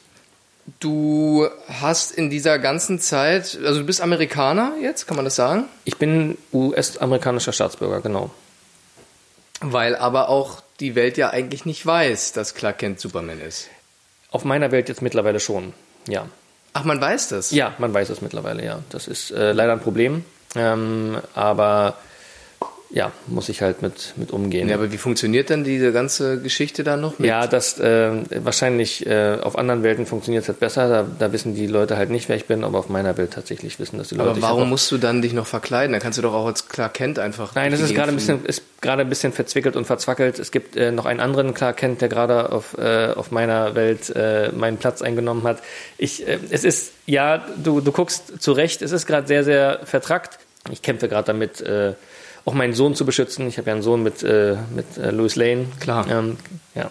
du 0.79 1.47
hast 1.67 2.11
in 2.11 2.31
dieser 2.31 2.57
ganzen 2.57 2.99
Zeit, 2.99 3.57
also 3.63 3.81
du 3.81 3.85
bist 3.85 4.01
Amerikaner 4.01 4.73
jetzt, 4.81 5.05
kann 5.05 5.15
man 5.15 5.25
das 5.25 5.35
sagen? 5.35 5.65
Ich 5.85 5.97
bin 5.97 6.37
US-amerikanischer 6.53 7.53
Staatsbürger, 7.53 8.01
genau. 8.01 8.31
Weil 9.61 9.95
aber 9.95 10.29
auch 10.29 10.63
die 10.79 10.95
Welt 10.95 11.17
ja 11.17 11.29
eigentlich 11.29 11.65
nicht 11.65 11.85
weiß, 11.85 12.33
dass 12.33 12.55
Clark 12.55 12.79
Kent 12.79 12.99
Superman 12.99 13.41
ist. 13.41 13.67
Auf 14.31 14.45
meiner 14.45 14.71
Welt 14.71 14.89
jetzt 14.89 15.01
mittlerweile 15.01 15.39
schon, 15.39 15.73
ja. 16.07 16.27
Ach, 16.73 16.83
man 16.83 17.01
weiß 17.01 17.29
das? 17.29 17.51
Ja, 17.51 17.73
man 17.79 17.93
weiß 17.93 18.09
es 18.09 18.21
mittlerweile, 18.21 18.63
ja. 18.63 18.79
Das 18.89 19.07
ist 19.07 19.31
äh, 19.31 19.53
leider 19.53 19.73
ein 19.73 19.81
Problem. 19.81 20.23
Ähm, 20.55 21.19
aber 21.33 21.97
ja, 22.91 23.11
muss 23.27 23.49
ich 23.49 23.61
halt 23.61 23.83
mit, 23.83 24.13
mit 24.15 24.31
umgehen. 24.31 24.67
Ja, 24.67 24.75
aber 24.75 24.91
wie 24.91 24.97
funktioniert 24.97 25.51
denn 25.51 25.63
diese 25.63 25.91
ganze 25.91 26.41
Geschichte 26.41 26.83
da 26.83 26.97
noch? 26.97 27.19
Mit? 27.19 27.29
Ja, 27.29 27.45
das 27.45 27.79
äh, 27.79 28.11
wahrscheinlich 28.43 29.05
äh, 29.05 29.37
auf 29.41 29.59
anderen 29.59 29.83
Welten 29.83 30.07
funktioniert 30.07 30.41
es 30.41 30.47
halt 30.47 30.59
besser. 30.59 30.89
Da, 30.89 31.05
da, 31.19 31.31
wissen 31.31 31.53
die 31.53 31.67
Leute 31.67 31.97
halt 31.97 32.09
nicht, 32.09 32.29
wer 32.29 32.35
ich 32.35 32.45
bin, 32.45 32.63
aber 32.63 32.79
auf 32.79 32.89
meiner 32.89 33.15
Welt 33.17 33.33
tatsächlich 33.33 33.79
wissen 33.79 33.99
das 33.99 34.09
die 34.09 34.15
Leute. 34.15 34.31
Aber 34.31 34.41
warum 34.41 34.69
musst 34.69 34.91
du 34.91 34.97
dann 34.97 35.21
dich 35.21 35.33
noch 35.33 35.45
verkleiden? 35.45 35.93
Da 35.93 35.99
kannst 35.99 36.17
du 36.17 36.23
doch 36.23 36.33
auch 36.33 36.47
als 36.47 36.67
Clark 36.67 36.95
Kent 36.95 37.19
einfach. 37.19 37.53
Nein, 37.53 37.71
das 37.71 37.79
ist 37.79 37.93
gerade 37.93 38.09
ein 38.11 38.15
bisschen, 38.15 38.43
ist 38.45 38.63
gerade 38.81 39.03
ein 39.03 39.09
bisschen 39.09 39.33
verzwickelt 39.33 39.75
und 39.75 39.85
verzwackelt. 39.85 40.39
Es 40.39 40.49
gibt 40.49 40.75
äh, 40.75 40.91
noch 40.91 41.05
einen 41.05 41.19
anderen 41.19 41.53
Clark 41.53 41.77
Kent, 41.77 42.01
der 42.01 42.09
gerade 42.09 42.51
auf, 42.51 42.75
äh, 42.79 43.13
auf 43.15 43.29
meiner 43.29 43.75
Welt 43.75 44.11
äh, 44.15 44.49
meinen 44.51 44.77
Platz 44.77 45.03
eingenommen 45.03 45.43
hat. 45.43 45.61
Ich, 45.99 46.27
äh, 46.27 46.39
es 46.49 46.63
ist, 46.63 46.93
ja, 47.05 47.45
du, 47.63 47.81
du 47.81 47.91
guckst 47.91 48.41
zurecht, 48.41 48.81
es 48.81 48.91
ist 48.91 49.05
gerade 49.05 49.27
sehr, 49.27 49.43
sehr 49.43 49.81
vertrackt. 49.83 50.39
Ich 50.71 50.81
kämpfe 50.81 51.07
gerade 51.07 51.27
damit, 51.27 51.61
äh, 51.61 51.93
auch 52.49 52.55
meinen 52.55 52.73
Sohn 52.73 52.95
zu 52.95 53.05
beschützen. 53.05 53.47
Ich 53.47 53.59
habe 53.59 53.67
ja 53.67 53.73
einen 53.75 53.83
Sohn 53.83 54.01
mit, 54.01 54.23
äh, 54.23 54.57
mit 54.75 54.97
äh, 54.97 55.11
Louis 55.11 55.35
Lane. 55.35 55.67
Klar. 55.79 56.07
Ähm, 56.09 56.37
ja. 56.73 56.89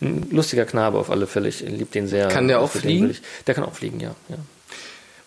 Ein 0.00 0.28
lustiger 0.30 0.64
Knabe 0.64 0.98
auf 0.98 1.10
alle 1.10 1.26
Fälle. 1.26 1.48
Ich 1.48 1.60
liebe 1.60 1.86
den 1.86 2.06
sehr. 2.06 2.28
Kann 2.28 2.46
der 2.46 2.60
auch 2.60 2.70
fliegen? 2.70 3.16
Der 3.46 3.54
kann 3.54 3.64
auch 3.64 3.74
fliegen, 3.74 3.98
ja, 3.98 4.14
ja. 4.28 4.36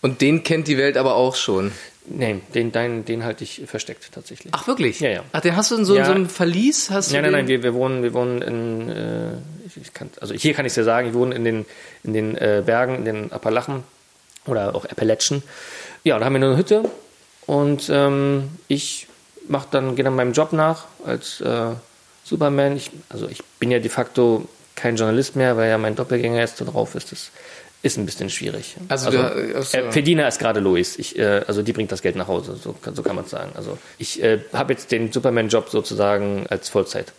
Und 0.01 0.21
den 0.21 0.43
kennt 0.43 0.67
die 0.69 0.77
Welt 0.77 0.95
aber 0.95 1.15
auch 1.15 1.35
schon. 1.35 1.73
Nein, 2.05 2.41
den, 2.53 2.71
den, 2.71 3.05
den 3.05 3.23
halte 3.23 3.43
ich 3.43 3.63
versteckt 3.65 4.09
tatsächlich. 4.13 4.53
Ach 4.55 4.67
wirklich? 4.67 4.99
Ja, 5.01 5.09
ja. 5.09 5.23
Ach, 5.31 5.41
den 5.41 5.55
hast 5.55 5.71
du 5.71 5.75
in 5.75 5.85
so, 5.85 5.95
ja. 5.95 6.05
so 6.05 6.11
einem 6.11 6.29
Verlies? 6.29 6.89
Hast 6.89 7.11
nein, 7.11 7.23
nein, 7.23 7.31
nein, 7.31 7.47
wir, 7.47 7.61
wir 7.63 7.73
wohnen, 7.73 8.03
wir 8.03 8.13
wohnen 8.13 8.41
in, 8.41 8.89
äh, 8.89 9.79
ich 9.81 9.93
kann, 9.93 10.09
also 10.19 10.33
hier 10.33 10.53
kann 10.53 10.65
ich 10.65 10.71
es 10.71 10.75
ja 10.77 10.83
sagen, 10.83 11.09
ich 11.09 11.13
wohne 11.13 11.35
in 11.35 11.43
den, 11.43 11.65
in 12.03 12.13
den 12.13 12.35
äh, 12.35 12.63
Bergen, 12.65 12.95
in 12.95 13.05
den 13.05 13.31
Appalachen 13.31 13.83
oder 14.45 14.75
auch 14.75 14.85
Appalachen. 14.85 15.43
Ja, 16.03 16.19
da 16.19 16.25
haben 16.25 16.33
wir 16.33 16.45
eine 16.45 16.57
Hütte 16.57 16.83
und 17.45 17.89
ähm, 17.89 18.49
ich 18.67 19.07
mach 19.47 19.65
dann, 19.65 19.95
gehe 19.95 20.03
dann 20.03 20.15
meinem 20.15 20.33
Job 20.33 20.53
nach 20.53 20.85
als 21.05 21.41
äh, 21.41 21.71
Superman. 22.23 22.77
Ich, 22.77 22.91
also 23.09 23.27
ich 23.27 23.43
bin 23.59 23.71
ja 23.71 23.79
de 23.79 23.89
facto 23.89 24.47
kein 24.75 24.95
Journalist 24.95 25.35
mehr, 25.35 25.57
weil 25.57 25.69
ja 25.69 25.77
mein 25.77 25.95
Doppelgänger 25.95 26.39
jetzt 26.39 26.59
da 26.61 26.65
drauf 26.65 26.95
ist. 26.95 27.11
Das 27.11 27.31
ist 27.83 27.97
ein 27.97 28.05
bisschen 28.05 28.29
schwierig. 28.29 28.75
Also, 28.87 29.09
also, 29.09 29.19
also 29.55 29.77
äh, 29.77 29.91
Verdiener 29.91 30.27
ist 30.27 30.39
gerade 30.39 30.59
Lois. 30.59 30.97
Ich, 30.97 31.17
äh, 31.19 31.43
also 31.47 31.61
die 31.61 31.73
bringt 31.73 31.91
das 31.91 32.01
Geld 32.01 32.15
nach 32.15 32.27
Hause, 32.27 32.55
so, 32.55 32.75
so 32.93 33.03
kann 33.03 33.15
man 33.15 33.25
es 33.25 33.31
sagen. 33.31 33.51
Also 33.55 33.77
ich 33.97 34.23
äh, 34.23 34.39
habe 34.53 34.73
jetzt 34.73 34.91
den 34.91 35.11
Superman-Job 35.11 35.69
sozusagen 35.69 36.47
als 36.49 36.69
Vollzeit. 36.69 37.11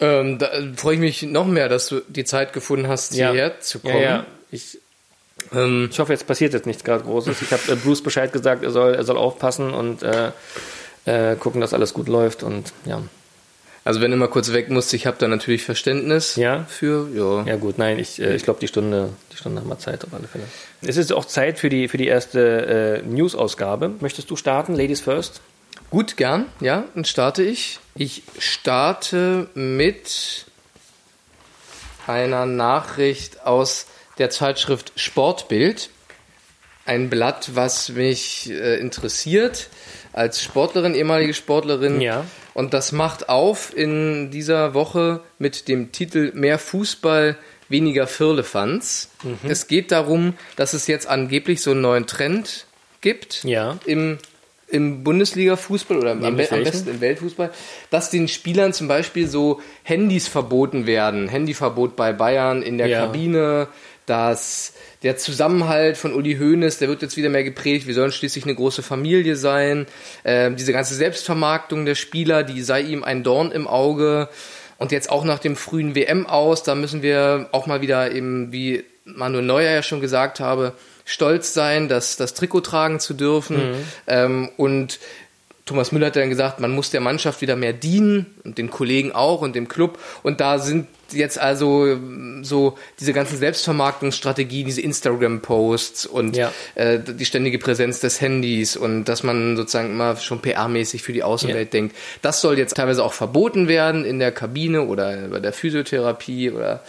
Ähm, 0.00 0.38
da 0.38 0.50
freue 0.76 0.94
ich 0.94 1.00
mich 1.00 1.22
noch 1.22 1.46
mehr, 1.46 1.68
dass 1.68 1.86
du 1.86 2.02
die 2.08 2.24
Zeit 2.24 2.52
gefunden 2.52 2.88
hast, 2.88 3.14
hierher 3.14 3.48
ja. 3.48 3.60
zu 3.60 3.78
kommen. 3.78 3.94
Ja, 3.94 4.00
ja. 4.00 4.26
Ich 4.50 4.78
ähm, 5.52 5.88
ich 5.90 5.98
hoffe, 5.98 6.12
jetzt 6.12 6.26
passiert 6.26 6.52
jetzt 6.52 6.66
nichts 6.66 6.84
gerade 6.84 7.04
Großes. 7.04 7.42
Ich 7.42 7.52
habe 7.52 7.72
äh, 7.72 7.76
Bruce 7.76 8.02
Bescheid 8.02 8.32
gesagt, 8.32 8.62
er 8.62 8.70
soll, 8.70 8.94
er 8.94 9.04
soll 9.04 9.16
aufpassen 9.16 9.74
und 9.74 10.02
äh, 10.02 10.30
äh, 11.04 11.36
gucken, 11.36 11.60
dass 11.60 11.74
alles 11.74 11.94
gut 11.94 12.08
läuft 12.08 12.42
und 12.42 12.72
ja. 12.84 13.02
Also 13.84 14.00
wenn 14.00 14.10
du 14.10 14.16
mal 14.16 14.28
kurz 14.28 14.50
weg 14.52 14.70
musst, 14.70 14.94
ich 14.94 15.06
habe 15.06 15.18
da 15.18 15.28
natürlich 15.28 15.62
Verständnis 15.62 16.36
ja? 16.36 16.64
für. 16.66 17.08
Ja, 17.14 17.44
ja 17.44 17.56
gut, 17.56 17.76
nein, 17.76 17.98
ich, 17.98 18.20
äh, 18.20 18.34
ich 18.34 18.42
glaube, 18.42 18.58
die 18.60 18.68
Stunde, 18.68 19.10
die 19.30 19.36
Stunde 19.36 19.60
haben 19.60 19.68
wir 19.68 19.78
Zeit 19.78 20.04
auf 20.04 20.14
alle 20.14 20.26
Fälle. 20.26 20.44
Es 20.80 20.96
ist 20.96 21.12
auch 21.12 21.26
Zeit 21.26 21.58
für 21.58 21.68
die, 21.68 21.88
für 21.88 21.98
die 21.98 22.06
erste 22.06 23.02
äh, 23.04 23.06
News-Ausgabe. 23.06 23.90
Möchtest 24.00 24.30
du 24.30 24.36
starten, 24.36 24.74
Ladies 24.74 25.02
First? 25.02 25.42
Gut, 25.90 26.16
gern, 26.16 26.46
ja, 26.60 26.84
dann 26.94 27.04
starte 27.04 27.42
ich. 27.42 27.78
Ich 27.94 28.22
starte 28.38 29.48
mit 29.54 30.46
einer 32.06 32.46
Nachricht 32.46 33.44
aus 33.46 33.86
der 34.18 34.30
Zeitschrift 34.30 34.92
Sportbild. 34.96 35.90
ein 36.86 37.08
Blatt, 37.08 37.50
was 37.54 37.88
mich 37.90 38.50
äh, 38.50 38.78
interessiert 38.78 39.68
als 40.12 40.42
Sportlerin, 40.42 40.94
ehemalige 40.94 41.32
Sportlerin. 41.34 42.00
Ja. 42.00 42.24
Und 42.52 42.74
das 42.74 42.92
macht 42.92 43.28
auf 43.30 43.74
in 43.76 44.30
dieser 44.30 44.74
Woche 44.74 45.20
mit 45.38 45.66
dem 45.66 45.92
Titel 45.92 46.30
Mehr 46.34 46.58
Fußball, 46.58 47.36
weniger 47.70 48.06
Firlefanz. 48.06 49.08
Mhm. 49.22 49.38
Es 49.50 49.66
geht 49.66 49.90
darum, 49.90 50.34
dass 50.56 50.74
es 50.74 50.86
jetzt 50.86 51.06
angeblich 51.08 51.62
so 51.62 51.70
einen 51.72 51.80
neuen 51.80 52.06
Trend 52.06 52.66
gibt 53.00 53.42
Ja. 53.44 53.78
im, 53.86 54.18
im 54.68 55.02
Bundesliga-Fußball 55.02 55.96
oder 55.98 56.12
am, 56.12 56.22
am 56.24 56.36
besten 56.36 56.88
im 56.88 57.00
Weltfußball, 57.00 57.50
dass 57.90 58.10
den 58.10 58.28
Spielern 58.28 58.72
zum 58.74 58.86
Beispiel 58.88 59.26
so 59.26 59.60
Handys 59.82 60.28
verboten 60.28 60.86
werden. 60.86 61.28
Handyverbot 61.28 61.96
bei 61.96 62.12
Bayern 62.12 62.62
in 62.62 62.76
der 62.78 62.86
Ja. 62.88 63.00
Kabine, 63.06 63.68
dass 64.06 64.72
der 65.02 65.16
Zusammenhalt 65.16 65.96
von 65.96 66.14
Uli 66.14 66.36
Hoeneß, 66.36 66.78
der 66.78 66.88
wird 66.88 67.02
jetzt 67.02 67.16
wieder 67.16 67.28
mehr 67.28 67.44
gepredigt, 67.44 67.86
wir 67.86 67.94
sollen 67.94 68.12
schließlich 68.12 68.44
eine 68.44 68.54
große 68.54 68.82
Familie 68.82 69.36
sein. 69.36 69.86
Ähm, 70.24 70.56
diese 70.56 70.72
ganze 70.72 70.94
Selbstvermarktung 70.94 71.84
der 71.84 71.94
Spieler, 71.94 72.42
die 72.42 72.62
sei 72.62 72.80
ihm 72.82 73.04
ein 73.04 73.22
Dorn 73.22 73.52
im 73.52 73.66
Auge. 73.66 74.28
Und 74.76 74.92
jetzt 74.92 75.10
auch 75.10 75.24
nach 75.24 75.38
dem 75.38 75.56
frühen 75.56 75.94
WM 75.94 76.26
aus, 76.26 76.62
da 76.62 76.74
müssen 76.74 77.02
wir 77.02 77.48
auch 77.52 77.66
mal 77.66 77.80
wieder 77.80 78.12
eben, 78.12 78.52
wie 78.52 78.84
Manuel 79.04 79.44
Neuer 79.44 79.70
ja 79.70 79.82
schon 79.82 80.00
gesagt 80.00 80.40
habe, 80.40 80.72
stolz 81.04 81.52
sein, 81.52 81.88
das, 81.88 82.16
das 82.16 82.34
Trikot 82.34 82.62
tragen 82.62 82.98
zu 82.98 83.14
dürfen. 83.14 83.56
Ähm, 84.06 84.50
und 84.56 84.98
Thomas 85.66 85.92
Müller 85.92 86.08
hat 86.08 86.16
dann 86.16 86.28
gesagt, 86.28 86.60
man 86.60 86.72
muss 86.72 86.90
der 86.90 87.00
Mannschaft 87.00 87.40
wieder 87.40 87.56
mehr 87.56 87.72
dienen 87.72 88.26
und 88.44 88.58
den 88.58 88.70
Kollegen 88.70 89.12
auch 89.12 89.40
und 89.40 89.54
dem 89.56 89.66
Club. 89.66 89.98
Und 90.22 90.40
da 90.40 90.58
sind 90.58 90.88
jetzt 91.10 91.38
also 91.38 91.86
ähm, 91.86 92.44
so 92.44 92.76
diese 93.00 93.14
ganzen 93.14 93.38
Selbstvermarktungsstrategien, 93.38 94.66
diese 94.66 94.82
Instagram-Posts 94.82 96.04
und 96.06 96.36
Ja. 96.36 96.52
äh, 96.74 96.98
die 96.98 97.24
ständige 97.24 97.58
Präsenz 97.58 98.00
des 98.00 98.20
Handys 98.20 98.76
und 98.76 99.04
dass 99.06 99.22
man 99.22 99.56
sozusagen 99.56 99.90
immer 99.90 100.16
schon 100.16 100.40
PR-mäßig 100.42 101.02
für 101.02 101.12
die 101.14 101.22
Außenwelt 101.22 101.68
Ja. 101.72 101.80
denkt. 101.80 101.96
Das 102.20 102.40
soll 102.42 102.58
jetzt 102.58 102.76
teilweise 102.76 103.02
auch 103.02 103.12
verboten 103.14 103.66
werden 103.68 104.04
in 104.04 104.18
der 104.18 104.32
Kabine 104.32 104.82
oder 104.82 105.28
bei 105.28 105.40
der 105.40 105.52
Physiotherapie 105.54 106.50
oder 106.50 106.82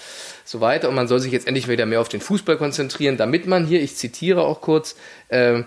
so 0.44 0.60
weiter. 0.62 0.90
Und 0.90 0.96
man 0.96 1.08
soll 1.08 1.20
sich 1.20 1.32
jetzt 1.32 1.48
endlich 1.48 1.68
wieder 1.68 1.86
mehr 1.86 2.02
auf 2.02 2.10
den 2.10 2.22
Fußball 2.22 2.58
konzentrieren, 2.58 3.18
damit 3.18 3.48
man 3.48 3.66
hier, 3.66 3.82
ich 3.82 3.96
zitiere 3.96 4.42
auch 4.42 4.60
kurz, 4.62 4.96
äh, 5.30 5.64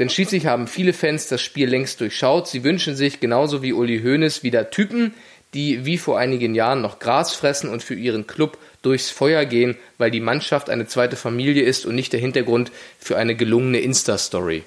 denn 0.00 0.08
schließlich 0.08 0.46
haben 0.46 0.66
viele 0.66 0.94
Fans 0.94 1.28
das 1.28 1.42
Spiel 1.42 1.68
längst 1.68 2.00
durchschaut. 2.00 2.48
Sie 2.48 2.64
wünschen 2.64 2.96
sich, 2.96 3.20
genauso 3.20 3.62
wie 3.62 3.74
Uli 3.74 4.00
Hoeneß, 4.00 4.42
wieder 4.42 4.70
Typen, 4.70 5.12
die 5.52 5.84
wie 5.84 5.98
vor 5.98 6.18
einigen 6.18 6.54
Jahren 6.54 6.80
noch 6.80 7.00
Gras 7.00 7.34
fressen 7.34 7.68
und 7.68 7.82
für 7.82 7.94
ihren 7.94 8.26
Club 8.26 8.56
durchs 8.80 9.10
Feuer 9.10 9.44
gehen, 9.44 9.76
weil 9.98 10.10
die 10.10 10.20
Mannschaft 10.20 10.70
eine 10.70 10.86
zweite 10.86 11.16
Familie 11.16 11.64
ist 11.64 11.84
und 11.84 11.94
nicht 11.94 12.14
der 12.14 12.20
Hintergrund 12.20 12.72
für 12.98 13.18
eine 13.18 13.36
gelungene 13.36 13.80
Insta-Story. 13.80 14.62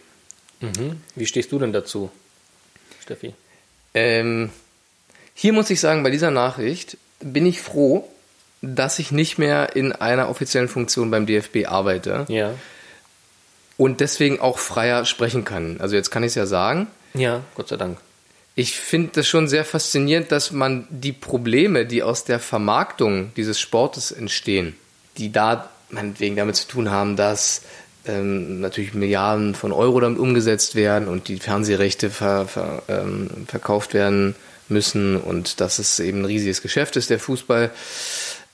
Wie 1.16 1.26
stehst 1.26 1.52
du 1.52 1.58
denn 1.58 1.74
dazu, 1.74 2.12
Steffi? 3.02 3.34
Ähm, 3.96 4.52
hier 5.34 5.54
muss 5.54 5.72
ich 5.72 5.80
sagen, 5.80 6.04
bei 6.04 6.12
dieser 6.12 6.30
Nachricht 6.30 6.98
bin 7.22 7.48
ich 7.48 7.60
froh, 7.60 8.08
dass 8.62 9.00
ich 9.00 9.12
nicht 9.12 9.40
mehr 9.40 9.76
in 9.76 9.94
einer 9.94 10.30
offiziellen 10.30 10.70
Funktion 10.70 11.10
beim 11.10 11.26
DFB 11.26 11.66
arbeite 11.66 12.26
Ja. 12.30 12.54
Und 13.78 14.00
deswegen 14.00 14.40
auch 14.40 14.60
freier 14.60 15.06
sprechen 15.06 15.46
kann. 15.46 15.78
Also 15.80 15.96
jetzt 15.96 16.12
kann 16.12 16.24
ich 16.24 16.30
es 16.30 16.36
ja 16.36 16.46
sagen. 16.46 16.88
Ja, 17.14 17.42
Gott 17.56 17.70
sei 17.70 17.78
Dank. 17.78 17.98
Ich 18.56 18.80
finde 18.80 19.12
das 19.16 19.28
schon 19.28 19.48
sehr 19.48 19.66
faszinierend, 19.66 20.32
dass 20.32 20.52
man 20.52 20.88
die 20.92 21.12
Probleme, 21.12 21.86
die 21.86 22.04
aus 22.04 22.24
der 22.24 22.40
Vermarktung 22.40 23.32
dieses 23.36 23.60
Sportes 23.60 24.12
entstehen, 24.12 24.76
die 25.18 25.32
da 25.32 25.70
meinetwegen 25.90 26.36
damit 26.36 26.56
zu 26.56 26.68
tun 26.68 26.92
haben, 26.92 27.16
dass 27.16 27.62
ähm, 28.06 28.62
natürlich 28.62 28.94
Milliarden 28.94 29.56
von 29.56 29.72
Euro 29.72 30.00
damit 30.00 30.20
umgesetzt 30.20 30.76
werden 30.76 31.08
und 31.08 31.28
die 31.30 31.40
Fernsehrechte 31.40 32.10
ver, 32.10 32.48
ver, 32.48 32.84
ähm, 32.88 33.30
verkauft 33.48 33.94
werden 33.94 34.36
müssen 34.70 35.18
und 35.18 35.60
dass 35.60 35.80
es 35.80 36.00
eben 36.00 36.20
ein 36.20 36.26
riesiges 36.26 36.62
Geschäft 36.62 36.96
ist, 36.96 37.10
der 37.10 37.20
Fußball, 37.20 37.72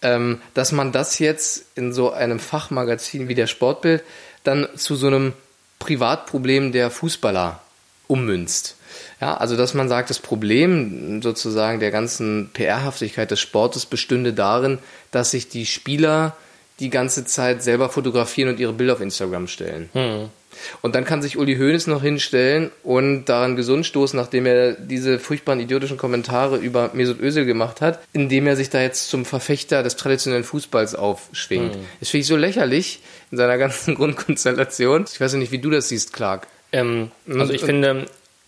ähm, 0.01 0.41
dass 0.53 0.71
man 0.71 0.91
das 0.91 1.19
jetzt 1.19 1.65
in 1.75 1.93
so 1.93 2.11
einem 2.11 2.39
Fachmagazin 2.39 3.27
wie 3.27 3.35
der 3.35 3.47
Sportbild 3.47 4.03
dann 4.43 4.67
zu 4.75 4.95
so 4.95 5.07
einem 5.07 5.33
Privatproblem 5.79 6.71
der 6.71 6.91
Fußballer 6.91 7.61
ummünzt. 8.07 8.75
Ja, 9.21 9.37
also 9.37 9.55
dass 9.55 9.73
man 9.73 9.89
sagt, 9.89 10.09
das 10.09 10.19
Problem 10.19 11.21
sozusagen 11.21 11.79
der 11.79 11.91
ganzen 11.91 12.49
PR-Haftigkeit 12.53 13.29
des 13.29 13.39
Sportes 13.39 13.85
bestünde 13.85 14.33
darin, 14.33 14.79
dass 15.11 15.31
sich 15.31 15.49
die 15.49 15.65
Spieler 15.65 16.35
die 16.79 16.89
ganze 16.89 17.25
Zeit 17.25 17.61
selber 17.63 17.89
fotografieren 17.89 18.49
und 18.49 18.59
ihre 18.59 18.73
Bilder 18.73 18.93
auf 18.93 19.01
Instagram 19.01 19.47
stellen. 19.47 19.89
Und 20.81 20.95
dann 20.95 21.05
kann 21.05 21.21
sich 21.21 21.37
Uli 21.37 21.55
Hoeneß 21.55 21.87
noch 21.87 22.01
hinstellen 22.01 22.71
und 22.83 23.25
daran 23.25 23.55
gesund 23.55 23.85
stoßen, 23.85 24.17
nachdem 24.19 24.45
er 24.45 24.73
diese 24.73 25.19
furchtbaren 25.19 25.59
idiotischen 25.61 25.97
Kommentare 25.97 26.57
über 26.57 26.89
Mesut 26.93 27.21
Özil 27.21 27.45
gemacht 27.45 27.79
hat, 27.81 27.99
indem 28.13 28.45
er 28.47 28.55
sich 28.55 28.69
da 28.69 28.81
jetzt 28.81 29.09
zum 29.09 29.25
Verfechter 29.25 29.83
des 29.83 29.95
traditionellen 29.95 30.43
Fußballs 30.43 30.95
aufschwingt. 30.95 31.77
Das 31.99 32.09
finde 32.09 32.21
ich 32.21 32.27
so 32.27 32.35
lächerlich 32.35 32.99
in 33.31 33.37
seiner 33.37 33.57
ganzen 33.57 33.95
Grundkonstellation. 34.39 35.05
Ich 35.11 35.21
weiß 35.21 35.33
ja 35.33 35.39
nicht, 35.39 35.51
wie 35.51 35.59
du 35.59 35.69
das 35.69 35.87
siehst, 35.89 36.13
Clark. 36.13 36.47
Ähm, 36.71 37.11
also 37.29 37.53
ich 37.53 37.61
Und- 37.61 37.67
finde, 37.67 38.05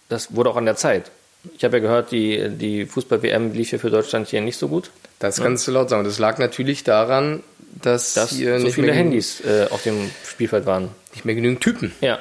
das 0.09 0.35
wurde 0.35 0.49
auch 0.49 0.57
an 0.57 0.65
der 0.65 0.75
Zeit. 0.75 1.11
Ich 1.57 1.63
habe 1.63 1.77
ja 1.77 1.81
gehört, 1.81 2.11
die, 2.11 2.49
die 2.49 2.85
Fußball-WM 2.85 3.53
lief 3.53 3.71
ja 3.71 3.79
für 3.79 3.89
Deutschland 3.89 4.27
hier 4.27 4.41
nicht 4.41 4.57
so 4.57 4.67
gut. 4.67 4.91
Das 5.17 5.41
kannst 5.41 5.67
du 5.67 5.71
laut 5.71 5.89
sagen. 5.89 6.03
Das 6.03 6.19
lag 6.19 6.37
natürlich 6.37 6.83
daran, 6.83 7.41
dass, 7.81 8.13
Dass 8.13 8.31
hier 8.31 8.59
so 8.59 8.65
nicht, 8.65 8.75
viele 8.75 8.91
Handys 8.93 9.41
äh, 9.41 9.67
auf 9.69 9.83
dem 9.83 10.11
Spielfeld 10.25 10.65
waren. 10.65 10.89
nicht 11.13 11.25
mehr 11.25 11.35
genügend 11.35 11.61
Typen. 11.61 11.93
Ja, 12.01 12.19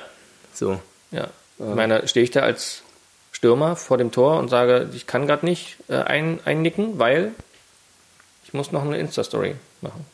So. 0.55 0.81
ja. 1.11 1.29
Ich 1.59 1.75
meine, 1.75 2.09
stehe 2.09 2.25
ich 2.25 2.31
da 2.31 2.41
als 2.41 2.83
Stürmer 3.33 3.77
vor 3.77 3.99
dem 3.99 4.13
Tor 4.13 4.39
und 4.39 4.49
sage, 4.49 4.89
ich 4.95 5.07
kann 5.07 5.27
gerade 5.27 5.45
nicht 5.45 5.77
äh, 5.89 5.97
ein, 5.97 6.41
einnicken, 6.45 6.99
weil 6.99 7.33
ich 8.45 8.55
muss 8.55 8.73
noch 8.73 8.83
eine 8.83 8.97
Insta-Story 8.99 9.55
machen. 9.83 10.07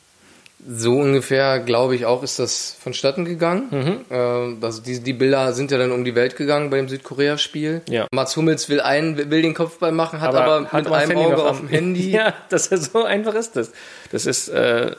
So 0.68 0.96
ungefähr, 0.98 1.60
glaube 1.60 1.94
ich, 1.94 2.06
auch 2.06 2.22
ist 2.24 2.38
das 2.40 2.76
vonstatten 2.80 3.24
gegangen. 3.24 3.68
Mhm. 3.70 4.00
Äh, 4.10 4.64
also 4.64 4.82
die, 4.82 4.98
die 5.00 5.12
Bilder 5.12 5.52
sind 5.52 5.70
ja 5.70 5.78
dann 5.78 5.92
um 5.92 6.04
die 6.04 6.16
Welt 6.16 6.34
gegangen 6.36 6.70
bei 6.70 6.78
dem 6.78 6.88
Südkorea-Spiel. 6.88 7.82
Ja. 7.88 8.06
Mats 8.10 8.36
Hummels 8.36 8.68
will 8.68 8.80
einen, 8.80 9.16
will 9.30 9.42
den 9.42 9.54
Kopfball 9.54 9.92
machen, 9.92 10.20
hat 10.20 10.34
aber, 10.34 10.62
mit 10.62 10.72
das 10.86 10.92
einem 10.92 11.10
Handy 11.18 11.24
Auge 11.32 11.44
auf 11.44 11.58
dem 11.60 11.68
Handy. 11.68 12.10
Ja, 12.10 12.34
das 12.48 12.66
ist 12.68 12.92
so 12.92 13.04
einfach 13.04 13.34
ist 13.34 13.54
das. 13.54 13.70
Das 14.10 14.26
ist 14.26 14.48
äh, 14.48 14.96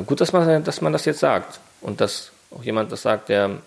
gut, 0.00 0.20
dass 0.20 0.32
man, 0.32 0.64
dass 0.64 0.80
man 0.80 0.92
das 0.92 1.04
jetzt 1.04 1.20
sagt 1.20 1.60
und 1.80 2.00
dass 2.00 2.30
auch 2.50 2.64
jemand 2.64 2.90
das 2.92 3.02
sagt, 3.02 3.28
der 3.28 3.58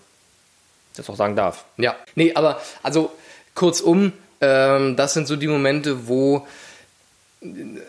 das 0.95 1.09
auch 1.09 1.15
sagen 1.15 1.35
darf. 1.35 1.65
Ja, 1.77 1.95
nee, 2.15 2.33
aber 2.33 2.61
also 2.81 3.11
kurzum, 3.53 4.13
ähm, 4.41 4.95
das 4.95 5.13
sind 5.13 5.27
so 5.27 5.35
die 5.35 5.47
Momente, 5.47 6.07
wo 6.07 6.47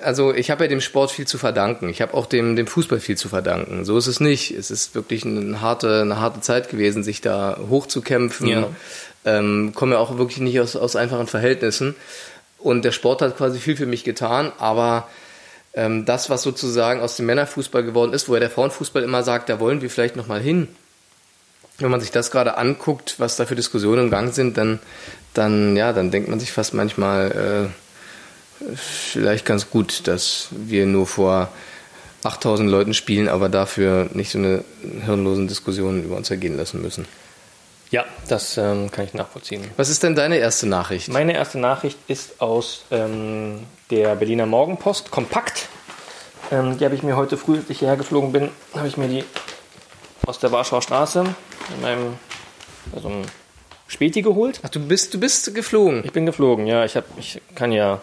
also 0.03 0.35
ich 0.35 0.51
habe 0.51 0.65
ja 0.65 0.69
dem 0.69 0.81
Sport 0.81 1.11
viel 1.11 1.27
zu 1.27 1.39
verdanken. 1.39 1.89
Ich 1.89 2.03
habe 2.03 2.15
auch 2.15 2.27
dem, 2.27 2.57
dem 2.57 2.67
Fußball 2.67 3.01
viel 3.01 3.17
zu 3.17 3.29
verdanken. 3.29 3.85
So 3.85 3.97
ist 3.97 4.07
es 4.07 4.21
nicht. 4.21 4.51
Es 4.51 4.71
ist 4.71 4.95
wirklich 4.95 5.25
eine 5.25 5.61
harte, 5.61 6.03
eine 6.03 6.21
harte 6.21 6.41
Zeit 6.41 6.69
gewesen, 6.69 7.03
sich 7.03 7.21
da 7.21 7.59
hochzukämpfen. 7.71 8.49
Ja. 8.49 8.69
Ähm, 9.25 9.73
komme 9.75 9.95
ja 9.95 9.99
auch 9.99 10.19
wirklich 10.19 10.39
nicht 10.39 10.61
aus, 10.61 10.77
aus 10.77 10.97
einfachen 10.97 11.27
Verhältnissen. 11.27 11.95
Und 12.59 12.85
der 12.85 12.93
Sport 12.93 13.23
hat 13.23 13.37
quasi 13.37 13.59
viel 13.59 13.77
für 13.77 13.87
mich 13.87 14.05
getan, 14.05 14.53
aber 14.59 15.09
ähm, 15.77 16.05
das, 16.05 16.31
was 16.31 16.43
sozusagen 16.43 17.01
aus 17.01 17.17
dem 17.17 17.27
Männerfußball 17.27 17.85
geworden 17.85 18.13
ist, 18.13 18.29
wo 18.29 18.35
ja 18.35 18.41
der 18.41 18.51
Frauenfußball 18.51 19.03
immer 19.03 19.23
sagt, 19.23 19.49
da 19.49 19.61
wollen 19.61 19.83
wir 19.83 19.91
vielleicht 19.91 20.17
nochmal 20.17 20.41
hin, 20.41 20.69
wenn 21.79 21.91
man 21.91 22.01
sich 22.01 22.11
das 22.11 22.31
gerade 22.31 22.57
anguckt, 22.57 23.17
was 23.19 23.37
da 23.37 23.45
für 23.45 23.55
Diskussionen 23.55 24.05
im 24.05 24.11
Gang 24.11 24.35
sind, 24.35 24.57
dann, 24.57 24.79
dann, 25.35 25.77
ja, 25.77 25.93
dann 25.93 26.11
denkt 26.11 26.29
man 26.29 26.41
sich 26.41 26.51
fast 26.51 26.73
manchmal, 26.73 27.71
äh, 27.71 28.75
vielleicht 28.75 29.45
ganz 29.45 29.69
gut, 29.69 30.09
dass 30.09 30.49
wir 30.51 30.87
nur 30.87 31.07
vor 31.07 31.53
8000 32.23 32.71
Leuten 32.71 32.95
spielen, 32.95 33.29
aber 33.29 33.51
dafür 33.51 34.09
nicht 34.15 34.31
so 34.31 34.39
eine 34.39 34.65
hirnlosen 35.05 35.47
Diskussion 35.47 36.03
über 36.03 36.17
uns 36.17 36.31
ergehen 36.31 36.57
lassen 36.57 36.81
müssen. 36.81 37.07
Ja, 37.91 38.05
das 38.29 38.57
ähm, 38.59 38.91
kann 38.91 39.05
ich 39.05 39.15
nachvollziehen. 39.15 39.63
Was 39.77 39.89
ist 39.89 40.03
denn 40.03 40.15
deine 40.15 40.39
erste 40.39 40.67
Nachricht? 40.67 41.09
Meine 41.09 41.35
erste 41.35 41.59
Nachricht 41.59 41.99
ist 42.09 42.41
aus 42.41 42.85
ähm, 42.91 43.61
der 43.91 44.17
Berliner 44.17 44.47
Morgenpost, 44.47 45.11
kompakt. 45.11 45.69
Ähm, 46.51 46.79
die 46.79 46.85
habe 46.85 46.95
ich 46.95 47.03
mir 47.03 47.17
heute 47.17 47.37
früh, 47.37 47.59
als 47.59 47.71
ich 47.71 47.79
hierher 47.79 47.97
geflogen 47.97 48.33
bin, 48.33 48.51
habe 48.75 48.89
ich 48.89 48.97
mir 48.97 49.09
die 49.09 49.25
aus 50.27 50.39
der 50.41 50.51
Warschauer 50.51 50.83
Straße 50.83 51.21
in 51.21 51.83
meinem 51.83 52.19
also 52.95 53.09
einem 53.09 53.23
Späti 53.89 54.23
geholt. 54.23 54.61
Ach, 54.63 54.69
du 54.69 54.81
bist, 54.81 55.15
du 55.15 55.21
bist 55.21 55.55
geflogen. 55.55 56.03
Ich 56.05 56.13
bin 56.13 56.27
geflogen, 56.27 56.67
ja. 56.67 56.85
Ich, 56.85 56.97
hab, 56.97 57.05
ich 57.19 57.41
kann 57.55 57.73
ja. 57.73 58.01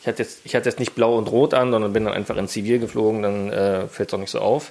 Ich 0.00 0.06
hatte, 0.06 0.22
jetzt, 0.22 0.40
ich 0.44 0.54
hatte 0.54 0.68
jetzt 0.68 0.78
nicht 0.78 0.94
blau 0.94 1.16
und 1.18 1.30
rot 1.30 1.52
an, 1.52 1.72
sondern 1.72 1.92
bin 1.92 2.04
dann 2.04 2.14
einfach 2.14 2.36
in 2.36 2.48
Zivil 2.48 2.78
geflogen, 2.78 3.22
dann 3.22 3.52
äh, 3.52 3.86
fällt 3.88 4.08
es 4.08 4.14
auch 4.14 4.18
nicht 4.18 4.30
so 4.30 4.38
auf. 4.38 4.70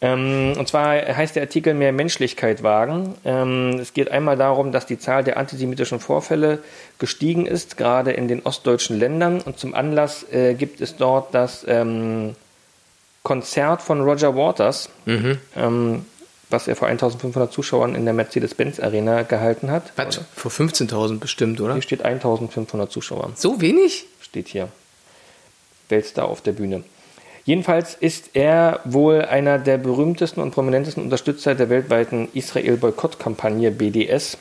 Ähm, 0.00 0.54
und 0.58 0.68
zwar 0.68 0.94
heißt 0.94 1.36
der 1.36 1.42
Artikel 1.42 1.72
Mehr 1.72 1.92
Menschlichkeit 1.92 2.62
wagen. 2.62 3.14
Ähm, 3.24 3.78
es 3.80 3.94
geht 3.94 4.10
einmal 4.10 4.36
darum, 4.36 4.72
dass 4.72 4.86
die 4.86 4.98
Zahl 4.98 5.24
der 5.24 5.38
antisemitischen 5.38 6.00
Vorfälle 6.00 6.58
gestiegen 6.98 7.46
ist, 7.46 7.76
gerade 7.76 8.12
in 8.12 8.28
den 8.28 8.42
ostdeutschen 8.44 8.98
Ländern. 8.98 9.40
Und 9.40 9.58
zum 9.58 9.74
Anlass 9.74 10.26
äh, 10.30 10.54
gibt 10.54 10.80
es 10.80 10.96
dort 10.96 11.34
das 11.34 11.64
ähm, 11.66 12.36
Konzert 13.22 13.80
von 13.80 14.02
Roger 14.02 14.36
Waters. 14.36 14.90
Ähm, 15.56 16.04
was 16.48 16.68
er 16.68 16.76
vor 16.76 16.88
1500 16.88 17.52
Zuschauern 17.52 17.94
in 17.94 18.04
der 18.04 18.14
Mercedes-Benz 18.14 18.78
Arena 18.78 19.22
gehalten 19.22 19.70
hat. 19.70 19.92
Was? 19.96 20.20
Vor 20.34 20.50
15.000 20.50 21.18
bestimmt, 21.18 21.60
oder? 21.60 21.72
Hier 21.72 21.82
steht 21.82 22.02
1500 22.02 22.90
Zuschauer. 22.90 23.32
So 23.34 23.60
wenig? 23.60 24.06
Steht 24.20 24.48
hier. 24.48 24.68
Weltstar 25.88 26.26
auf 26.26 26.42
der 26.42 26.52
Bühne. 26.52 26.84
Jedenfalls 27.46 27.94
ist 27.94 28.30
er 28.34 28.80
wohl 28.84 29.22
einer 29.22 29.58
der 29.60 29.78
berühmtesten 29.78 30.40
und 30.40 30.50
prominentesten 30.50 31.02
Unterstützer 31.02 31.54
der 31.54 31.70
weltweiten 31.70 32.28
Israel-Boykott-Kampagne 32.34 33.70
BDS 33.70 34.36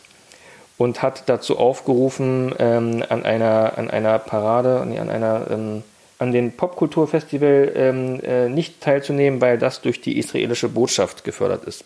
und 0.80 1.04
hat 1.04 1.30
dazu 1.30 1.60
aufgerufen, 1.60 2.54
ähm, 2.58 3.04
an, 3.08 3.24
einer, 3.24 3.78
an 3.78 3.92
einer 3.92 4.18
Parade, 4.18 4.84
nee, 4.88 4.98
an 4.98 5.12
einer 5.12 5.48
ähm, 5.52 5.84
an 6.18 6.32
dem 6.32 6.54
Popkulturfestival 6.54 7.74
ähm, 7.76 8.20
äh, 8.24 8.50
nicht 8.50 8.82
teilzunehmen, 8.82 9.42
weil 9.42 9.58
das 9.58 9.82
durch 9.82 10.02
die 10.02 10.18
israelische 10.18 10.70
Botschaft 10.70 11.24
gefördert 11.24 11.66
ist. 11.66 11.84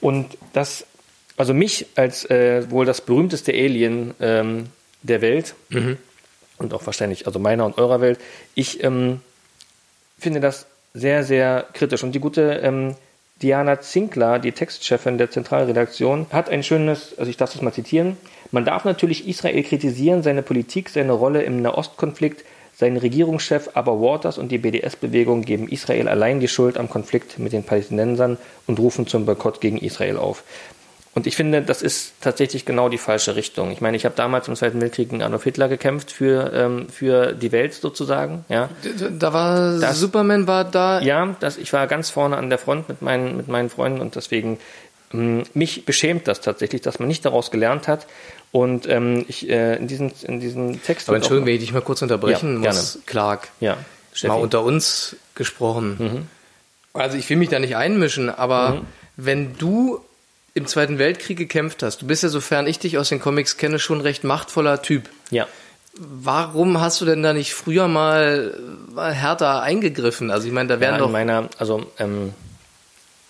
Und 0.00 0.38
das, 0.52 0.86
also 1.36 1.52
mich 1.52 1.86
als 1.96 2.24
äh, 2.30 2.70
wohl 2.70 2.86
das 2.86 3.00
berühmteste 3.00 3.52
Alien 3.52 4.14
ähm, 4.20 4.66
der 5.02 5.20
Welt 5.20 5.54
mhm. 5.68 5.98
und 6.58 6.72
auch 6.72 6.86
wahrscheinlich, 6.86 7.26
also 7.26 7.38
meiner 7.38 7.66
und 7.66 7.76
eurer 7.76 8.00
Welt, 8.00 8.20
ich 8.54 8.82
ähm, 8.84 9.20
finde 10.24 10.40
das 10.40 10.66
sehr, 10.94 11.22
sehr 11.22 11.66
kritisch. 11.72 12.02
Und 12.02 12.12
die 12.12 12.20
gute 12.20 12.60
ähm, 12.64 12.96
Diana 13.42 13.80
Zinkler, 13.80 14.38
die 14.38 14.52
Textchefin 14.52 15.18
der 15.18 15.30
Zentralredaktion, 15.30 16.26
hat 16.30 16.48
ein 16.48 16.62
schönes, 16.62 17.16
also 17.18 17.30
ich 17.30 17.36
darf 17.36 17.52
das 17.52 17.62
mal 17.62 17.72
zitieren, 17.72 18.16
man 18.50 18.64
darf 18.64 18.84
natürlich 18.84 19.28
Israel 19.28 19.62
kritisieren, 19.62 20.22
seine 20.22 20.42
Politik, 20.42 20.88
seine 20.88 21.12
Rolle 21.12 21.42
im 21.42 21.60
Nahostkonflikt, 21.60 22.44
sein 22.76 22.96
Regierungschef 22.96 23.70
aber 23.74 24.00
Waters 24.00 24.38
und 24.38 24.50
die 24.50 24.58
BDS-Bewegung 24.58 25.42
geben 25.42 25.68
Israel 25.68 26.08
allein 26.08 26.40
die 26.40 26.48
Schuld 26.48 26.76
am 26.76 26.88
Konflikt 26.88 27.38
mit 27.38 27.52
den 27.52 27.64
Palästinensern 27.64 28.36
und 28.66 28.78
rufen 28.80 29.06
zum 29.06 29.26
Boykott 29.26 29.60
gegen 29.60 29.78
Israel 29.78 30.16
auf. 30.16 30.42
Und 31.14 31.28
ich 31.28 31.36
finde, 31.36 31.62
das 31.62 31.80
ist 31.80 32.14
tatsächlich 32.20 32.64
genau 32.64 32.88
die 32.88 32.98
falsche 32.98 33.36
Richtung. 33.36 33.70
Ich 33.70 33.80
meine, 33.80 33.96
ich 33.96 34.04
habe 34.04 34.16
damals 34.16 34.48
im 34.48 34.56
Zweiten 34.56 34.80
Weltkrieg 34.80 35.10
gegen 35.10 35.22
Adolf 35.22 35.44
Hitler 35.44 35.68
gekämpft 35.68 36.10
für, 36.10 36.52
ähm, 36.52 36.88
für 36.88 37.32
die 37.32 37.52
Welt 37.52 37.72
sozusagen. 37.74 38.44
Ja. 38.48 38.68
Da 39.18 39.32
war 39.32 39.78
das, 39.78 40.00
Superman 40.00 40.48
war 40.48 40.64
da. 40.64 41.00
Ja, 41.00 41.36
das, 41.38 41.56
ich 41.56 41.72
war 41.72 41.86
ganz 41.86 42.10
vorne 42.10 42.36
an 42.36 42.50
der 42.50 42.58
Front 42.58 42.88
mit 42.88 43.00
meinen, 43.00 43.36
mit 43.36 43.46
meinen 43.46 43.70
Freunden 43.70 44.00
und 44.00 44.16
deswegen 44.16 44.58
ähm, 45.12 45.44
mich 45.54 45.84
beschämt 45.84 46.26
das 46.26 46.40
tatsächlich, 46.40 46.82
dass 46.82 46.98
man 46.98 47.06
nicht 47.06 47.24
daraus 47.24 47.52
gelernt 47.52 47.86
hat. 47.86 48.06
Und 48.50 48.88
ähm, 48.88 49.24
ich, 49.28 49.48
äh, 49.48 49.76
in, 49.76 49.86
diesem, 49.86 50.12
in 50.22 50.40
diesem 50.40 50.82
Text. 50.82 51.08
Aber 51.08 51.16
Entschuldigung, 51.16 51.46
wenn 51.46 51.54
ich 51.54 51.60
dich 51.60 51.72
mal 51.72 51.82
kurz 51.82 52.02
unterbrechen 52.02 52.62
ja, 52.62 52.70
muss, 52.70 52.92
gerne. 52.92 53.04
Clark. 53.06 53.48
Ja. 53.60 53.76
Steffi. 54.12 54.32
Mal 54.32 54.40
unter 54.40 54.62
uns 54.62 55.16
gesprochen. 55.34 55.96
Mhm. 55.98 56.28
Also 56.92 57.16
ich 57.16 57.28
will 57.30 57.36
mich 57.36 57.48
da 57.48 57.58
nicht 57.58 57.76
einmischen, 57.76 58.30
aber 58.30 58.70
mhm. 58.70 58.80
wenn 59.16 59.58
du 59.58 60.00
im 60.54 60.66
Zweiten 60.66 60.98
Weltkrieg 60.98 61.36
gekämpft 61.36 61.82
hast, 61.82 62.02
du 62.02 62.06
bist 62.06 62.22
ja, 62.22 62.28
sofern 62.28 62.66
ich 62.66 62.78
dich 62.78 62.96
aus 62.96 63.08
den 63.08 63.20
Comics 63.20 63.56
kenne, 63.56 63.78
schon 63.78 64.00
recht 64.00 64.24
machtvoller 64.24 64.82
Typ. 64.82 65.10
Ja. 65.30 65.48
Warum 65.96 66.80
hast 66.80 67.00
du 67.00 67.04
denn 67.04 67.22
da 67.22 67.32
nicht 67.32 67.54
früher 67.54 67.88
mal, 67.88 68.58
mal 68.92 69.12
härter 69.12 69.62
eingegriffen? 69.62 70.30
Also 70.30 70.46
ich 70.46 70.52
meine, 70.52 70.68
da 70.68 70.80
wären 70.80 70.92
ja, 70.92 70.96
in 70.96 71.02
doch. 71.02 71.10
meiner, 71.10 71.48
also 71.58 71.86
ähm, 71.98 72.32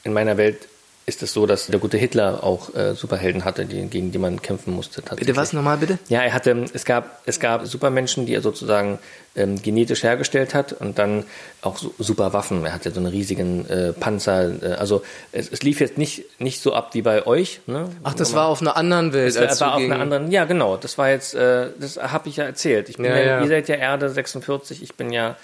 in 0.03 0.13
meiner 0.13 0.37
Welt 0.37 0.69
ist 1.07 1.23
es 1.23 1.35
so, 1.35 1.45
dass 1.45 1.67
der 1.67 1.81
gute 1.81 1.99
Hitler 1.99 2.43
auch 2.43 2.75
äh, 2.75 2.95
Superhelden 2.95 3.45
hatte, 3.45 3.67
die, 3.67 3.87
gegen 3.87 4.11
die 4.11 4.19
man 4.19 4.41
kämpfen 4.41 4.73
musste. 4.73 5.03
Bitte 5.03 5.37
was 5.37 5.53
nochmal, 5.53 5.77
bitte? 5.77 5.99
Ja, 6.09 6.23
er 6.23 6.33
hatte, 6.33 6.65
es 6.73 6.87
gab, 6.87 7.21
es 7.27 7.41
gab 7.41 7.67
Supermenschen, 7.67 8.25
die 8.25 8.35
er 8.35 8.41
sozusagen 8.41 8.99
ähm, 9.37 9.61
genetisch 9.61 10.03
hergestellt 10.03 10.55
hat 10.55 10.73
und 10.73 10.99
dann 10.99 11.25
auch 11.61 11.77
so, 11.77 11.93
super 11.99 12.33
Waffen. 12.33 12.65
Er 12.65 12.73
hatte 12.73 12.91
so 12.91 13.01
einen 13.01 13.09
riesigen 13.09 13.69
äh, 13.69 13.93
Panzer. 13.93 14.63
Äh, 14.63 14.75
also 14.75 15.03
es, 15.33 15.51
es, 15.51 15.63
lief 15.63 15.81
jetzt 15.81 15.99
nicht, 15.99 16.25
nicht 16.41 16.63
so 16.63 16.73
ab 16.73 16.95
wie 16.95 17.03
bei 17.03 17.27
euch. 17.27 17.61
Ne? 17.67 17.91
Ach, 18.03 18.15
das 18.15 18.33
war 18.33 18.47
auf 18.47 18.63
einer 18.63 18.77
anderen 18.77 19.13
Welt. 19.13 19.37
Das 19.37 19.61
war, 19.61 19.69
war 19.69 19.77
auf 19.77 19.83
einer 19.83 19.99
anderen, 19.99 20.31
ja 20.31 20.47
genau. 20.47 20.79
Das 20.79 20.97
war 20.97 21.11
jetzt, 21.11 21.35
äh, 21.35 21.69
das 21.79 21.99
habe 21.99 22.31
ich 22.31 22.37
ja 22.37 22.45
erzählt. 22.45 22.89
Ich 22.89 22.97
bin 22.97 23.07
ja, 23.07 23.19
ja, 23.19 23.43
ihr 23.43 23.49
seid 23.49 23.69
ja 23.69 23.77
Erde 23.77 24.09
46, 24.09 24.83
ich 24.83 24.95
bin 24.95 25.13
ja 25.13 25.37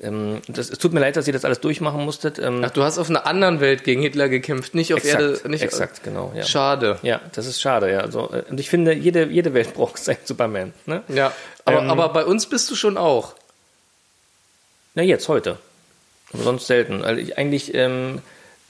ähm, 0.00 0.42
das, 0.46 0.70
es 0.70 0.78
tut 0.78 0.92
mir 0.92 1.00
leid, 1.00 1.16
dass 1.16 1.26
ihr 1.26 1.32
das 1.32 1.44
alles 1.44 1.60
durchmachen 1.60 2.04
musstet. 2.04 2.38
Ähm, 2.38 2.62
Ach, 2.64 2.70
du 2.70 2.82
hast 2.82 2.98
auf 2.98 3.10
einer 3.10 3.26
anderen 3.26 3.60
Welt 3.60 3.84
gegen 3.84 4.00
Hitler 4.00 4.28
gekämpft, 4.28 4.74
nicht 4.74 4.94
auf 4.94 5.00
exakt, 5.00 5.20
Erde. 5.20 5.48
Nicht 5.48 5.62
exakt, 5.62 6.02
genau. 6.04 6.32
Ja. 6.34 6.44
Schade. 6.44 6.98
Ja, 7.02 7.20
das 7.32 7.46
ist 7.46 7.60
schade. 7.60 7.90
Ja. 7.90 8.00
Also, 8.00 8.30
äh, 8.32 8.44
und 8.48 8.60
ich 8.60 8.68
finde, 8.68 8.92
jede, 8.92 9.26
jede 9.26 9.54
Welt 9.54 9.74
braucht 9.74 9.98
seinen 9.98 10.18
Superman. 10.24 10.72
Ne? 10.86 11.02
Ja, 11.08 11.32
aber, 11.64 11.82
ähm, 11.82 11.90
aber 11.90 12.08
bei 12.10 12.24
uns 12.24 12.46
bist 12.46 12.70
du 12.70 12.76
schon 12.76 12.96
auch. 12.96 13.34
Na, 14.94 15.02
jetzt, 15.02 15.28
heute. 15.28 15.58
Aber 16.32 16.42
sonst 16.42 16.66
selten. 16.66 17.02
Also 17.02 17.20
ich, 17.20 17.38
eigentlich 17.38 17.74
ähm, 17.74 18.20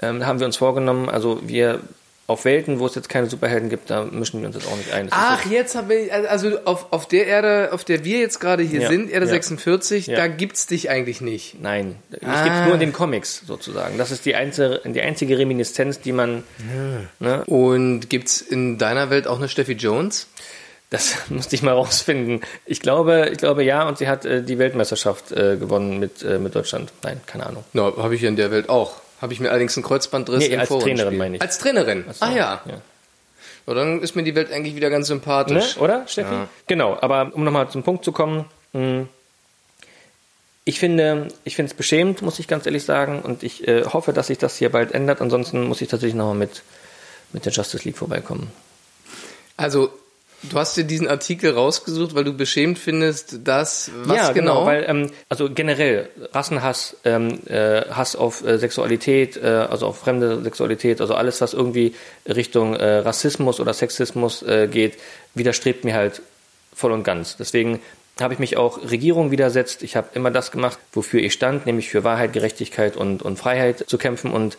ähm, 0.01 0.27
haben 0.27 0.38
wir 0.38 0.47
uns 0.47 0.57
vorgenommen, 0.57 1.09
also 1.09 1.41
wir 1.43 1.81
auf 2.29 2.45
Welten, 2.45 2.79
wo 2.79 2.85
es 2.85 2.95
jetzt 2.95 3.09
keine 3.09 3.27
Superhelden 3.27 3.71
gibt, 3.71 3.88
da 3.88 4.05
mischen 4.05 4.41
wir 4.41 4.49
uns 4.49 4.55
jetzt 4.55 4.69
auch 4.69 4.77
nicht 4.77 4.93
ein. 4.93 5.07
Das 5.07 5.19
Ach, 5.19 5.47
jetzt 5.47 5.75
habe 5.75 5.95
ich, 5.95 6.12
also 6.12 6.59
auf, 6.67 6.93
auf 6.93 7.09
der 7.09 7.27
Erde, 7.27 7.71
auf 7.73 7.85
der 7.85 8.05
wir 8.05 8.21
jetzt 8.21 8.38
gerade 8.38 8.62
hier 8.62 8.83
ja, 8.83 8.88
sind, 8.88 9.11
Erde 9.11 9.25
ja. 9.25 9.33
46, 9.33 10.09
ja. 10.09 10.17
da 10.17 10.29
gibt's 10.29 10.67
dich 10.67 10.91
eigentlich 10.91 11.23
nicht. 11.23 11.61
Nein, 11.62 11.97
ich 12.11 12.29
ah. 12.29 12.45
gibt's 12.45 12.61
nur 12.67 12.75
in 12.75 12.81
den 12.81 12.93
Comics 12.93 13.43
sozusagen. 13.47 13.97
Das 13.97 14.11
ist 14.11 14.27
die 14.27 14.35
einzige, 14.35 14.83
die 14.85 15.01
einzige 15.01 15.38
Reminiszenz, 15.38 16.01
die 16.01 16.12
man. 16.12 16.45
Ne? 17.19 17.45
Und 17.47 18.11
gibt's 18.11 18.43
in 18.43 18.77
deiner 18.77 19.09
Welt 19.09 19.27
auch 19.27 19.38
eine 19.38 19.49
Steffi 19.49 19.73
Jones? 19.73 20.27
Das 20.91 21.17
musste 21.31 21.57
ich 21.57 21.62
mal 21.62 21.73
rausfinden. 21.73 22.43
Ich 22.67 22.81
glaube, 22.81 23.31
ich 23.33 23.38
glaube 23.38 23.64
ja, 23.64 23.88
und 23.88 23.97
sie 23.97 24.07
hat 24.07 24.27
äh, 24.27 24.43
die 24.43 24.59
Weltmeisterschaft 24.59 25.33
äh, 25.33 25.57
gewonnen 25.57 25.99
mit, 25.99 26.23
äh, 26.23 26.38
mit 26.38 26.55
Deutschland. 26.55 26.93
Nein, 27.03 27.23
keine 27.25 27.47
Ahnung. 27.47 27.64
Na, 27.73 27.91
habe 27.97 28.14
ich 28.14 28.23
in 28.23 28.37
der 28.37 28.51
Welt 28.51 28.69
auch. 28.69 28.97
Habe 29.21 29.33
ich 29.33 29.41
mir 29.41 29.51
allerdings 29.51 29.77
einen 29.77 29.85
Kreuzbandriss 29.85 30.41
nee, 30.41 30.55
im 30.55 30.61
als 30.61 30.69
Trainerin 30.69 31.17
meine 31.17 31.37
ich. 31.37 31.43
Als 31.43 31.59
Trainerin? 31.59 32.05
So, 32.11 32.25
ah 32.25 32.31
ja. 32.31 32.61
ja. 32.67 32.81
So, 33.67 33.75
dann 33.75 34.01
ist 34.01 34.17
mir 34.17 34.23
die 34.23 34.35
Welt 34.35 34.53
eigentlich 34.53 34.77
wieder 34.77 34.91
ganz 34.91 35.09
sympathisch. 35.09 35.77
Ne? 35.77 35.83
Oder, 35.83 36.07
Steffi? 36.07 36.33
Ja. 36.33 36.49
Genau, 36.67 36.97
aber 37.01 37.33
um 37.35 37.45
nochmal 37.45 37.69
zum 37.69 37.83
Punkt 37.83 38.05
zu 38.05 38.13
kommen, 38.13 38.47
hm, 38.73 39.09
ich 40.65 40.79
finde, 40.79 41.29
ich 41.45 41.57
finde 41.57 41.71
es 41.71 41.77
beschämend, 41.77 42.21
muss 42.21 42.39
ich 42.39 42.47
ganz 42.47 42.67
ehrlich 42.67 42.85
sagen, 42.85 43.23
und 43.23 43.43
ich 43.43 43.67
äh, 43.67 43.85
hoffe, 43.85 44.13
dass 44.13 44.27
sich 44.27 44.37
das 44.37 44.57
hier 44.57 44.71
bald 44.71 44.93
ändert. 44.93 45.23
Ansonsten 45.23 45.67
muss 45.67 45.81
ich 45.81 45.89
tatsächlich 45.89 46.15
nochmal 46.15 46.35
mit, 46.35 46.63
mit 47.33 47.47
der 47.47 47.53
Justice 47.53 47.85
League 47.85 47.97
vorbeikommen. 47.97 48.51
Also 49.57 49.91
Du 50.42 50.57
hast 50.57 50.77
dir 50.77 50.85
diesen 50.85 51.09
Artikel 51.09 51.53
rausgesucht, 51.53 52.14
weil 52.14 52.22
du 52.22 52.33
beschämt 52.33 52.79
findest, 52.79 53.46
dass 53.46 53.90
was 54.05 54.16
ja, 54.16 54.33
genau? 54.33 54.61
genau 54.61 54.66
weil 54.66 54.85
ähm, 54.87 55.11
also 55.29 55.51
generell 55.53 56.09
Rassenhass, 56.33 56.96
ähm, 57.05 57.40
äh, 57.46 57.83
Hass 57.90 58.14
auf 58.14 58.44
äh, 58.46 58.57
Sexualität, 58.59 59.37
äh, 59.37 59.46
also 59.46 59.87
auf 59.87 59.98
fremde 59.98 60.40
Sexualität, 60.42 61.01
also 61.01 61.14
alles, 61.14 61.40
was 61.40 61.55
irgendwie 61.55 61.94
Richtung 62.27 62.77
äh, 62.77 62.98
Rassismus 62.98 63.59
oder 63.59 63.74
Sexismus 63.74 64.42
äh, 64.42 64.68
geht, 64.70 64.98
widerstrebt 65.35 65.85
mir 65.85 65.94
halt 65.94 66.22
voll 66.72 66.92
und 66.92 67.03
ganz. 67.03 67.37
Deswegen 67.37 67.81
habe 68.20 68.33
ich 68.33 68.38
mich 68.38 68.57
auch 68.57 68.88
Regierung 68.88 69.33
widersetzt. 69.33 69.83
Ich 69.83 69.96
habe 69.96 70.09
immer 70.14 70.31
das 70.31 70.53
gemacht, 70.53 70.79
wofür 70.92 71.20
ich 71.20 71.33
stand, 71.33 71.66
nämlich 71.66 71.88
für 71.90 72.05
Wahrheit, 72.05 72.33
Gerechtigkeit 72.33 72.96
und, 72.96 73.22
und 73.22 73.38
Freiheit 73.38 73.85
zu 73.88 73.98
kämpfen 73.98 74.31
und 74.31 74.57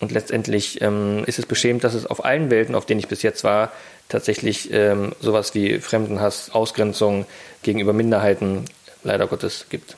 und 0.00 0.12
letztendlich 0.12 0.80
ähm, 0.80 1.24
ist 1.26 1.40
es 1.40 1.46
beschämend, 1.46 1.82
dass 1.82 1.94
es 1.94 2.06
auf 2.06 2.24
allen 2.24 2.50
Welten, 2.50 2.76
auf 2.76 2.86
denen 2.86 3.00
ich 3.00 3.08
bis 3.08 3.22
jetzt 3.22 3.42
war, 3.42 3.72
tatsächlich 4.08 4.72
ähm, 4.72 5.12
sowas 5.20 5.54
wie 5.54 5.80
Fremdenhass, 5.80 6.50
Ausgrenzung 6.50 7.26
gegenüber 7.62 7.92
Minderheiten 7.92 8.64
leider 9.04 9.26
Gottes 9.26 9.66
gibt. 9.68 9.96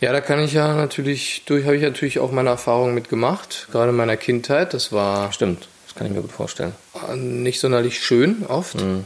Ja, 0.00 0.12
da 0.12 0.20
kann 0.20 0.40
ich 0.40 0.52
ja 0.52 0.74
natürlich, 0.74 1.44
durch 1.46 1.64
habe 1.64 1.76
ich 1.76 1.82
natürlich 1.82 2.18
auch 2.18 2.30
meine 2.30 2.50
Erfahrungen 2.50 2.94
mitgemacht, 2.94 3.68
gerade 3.72 3.90
in 3.90 3.96
meiner 3.96 4.16
Kindheit. 4.16 4.74
Das 4.74 4.92
war. 4.92 5.32
Stimmt, 5.32 5.68
das 5.86 5.94
kann 5.94 6.06
ich 6.06 6.12
mir 6.12 6.20
gut 6.20 6.32
vorstellen. 6.32 6.74
Nicht 7.14 7.60
sonderlich 7.60 8.02
schön 8.02 8.44
oft. 8.48 8.80
Mhm. 8.80 9.04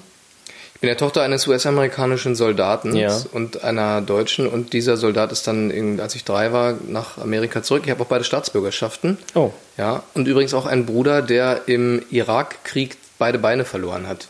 Ich 0.75 0.81
bin 0.81 0.88
der 0.88 0.97
Tochter 0.97 1.23
eines 1.23 1.45
US-amerikanischen 1.49 2.37
Soldaten 2.37 2.95
ja. 2.95 3.21
und 3.33 3.64
einer 3.64 4.01
Deutschen 4.01 4.47
und 4.47 4.73
dieser 4.73 4.97
Soldat 4.97 5.33
ist 5.33 5.49
dann, 5.49 5.73
in, 5.73 5.99
als 5.99 6.14
ich 6.14 6.23
drei 6.23 6.53
war, 6.53 6.77
nach 6.87 7.19
Amerika 7.19 7.64
zurück. 7.64 7.83
Ich 7.85 7.91
habe 7.91 8.05
auch 8.05 8.07
beide 8.07 8.23
Staatsbürgerschaften. 8.23 9.19
Oh. 9.35 9.51
Ja, 9.77 10.05
und 10.14 10.29
übrigens 10.29 10.55
auch 10.55 10.67
einen 10.67 10.87
Bruder, 10.87 11.21
der 11.21 11.62
im 11.67 12.03
Irakkrieg 12.11 12.97
beide 13.18 13.38
Beine 13.38 13.64
verloren 13.64 14.07
hat. 14.07 14.28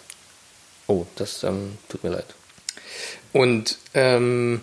Oh, 0.87 1.07
das 1.17 1.45
ähm, 1.45 1.79
tut 1.89 2.03
mir 2.03 2.11
leid. 2.11 2.27
Und 3.33 3.79
ähm, 3.95 4.63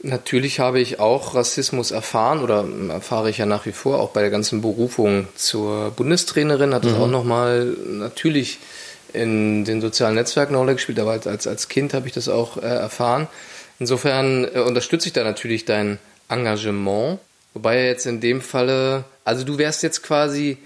natürlich 0.00 0.60
habe 0.60 0.80
ich 0.80 0.98
auch 0.98 1.34
Rassismus 1.34 1.90
erfahren 1.90 2.42
oder 2.42 2.64
erfahre 2.88 3.30
ich 3.30 3.38
ja 3.38 3.46
nach 3.46 3.66
wie 3.66 3.72
vor, 3.72 4.00
auch 4.00 4.10
bei 4.10 4.22
der 4.22 4.30
ganzen 4.30 4.62
Berufung 4.62 5.28
zur 5.36 5.90
Bundestrainerin 5.90 6.74
hat 6.74 6.84
es 6.84 6.92
mhm. 6.92 7.02
auch 7.02 7.08
nochmal 7.08 7.76
natürlich 7.86 8.58
in 9.12 9.64
den 9.64 9.80
sozialen 9.80 10.14
Netzwerken 10.14 10.52
eine 10.52 10.58
Rolle 10.58 10.74
gespielt, 10.74 10.98
aber 10.98 11.12
als, 11.12 11.46
als 11.46 11.68
Kind 11.68 11.94
habe 11.94 12.06
ich 12.06 12.14
das 12.14 12.28
auch 12.28 12.56
äh, 12.56 12.66
erfahren. 12.66 13.28
Insofern 13.78 14.44
äh, 14.44 14.60
unterstütze 14.60 15.08
ich 15.08 15.12
da 15.12 15.22
natürlich 15.22 15.64
dein 15.64 15.98
Engagement, 16.28 17.18
wobei 17.52 17.84
jetzt 17.84 18.06
in 18.06 18.20
dem 18.20 18.40
Falle, 18.40 19.04
also 19.24 19.44
du 19.44 19.58
wärst 19.58 19.82
jetzt 19.82 20.02
quasi 20.02 20.58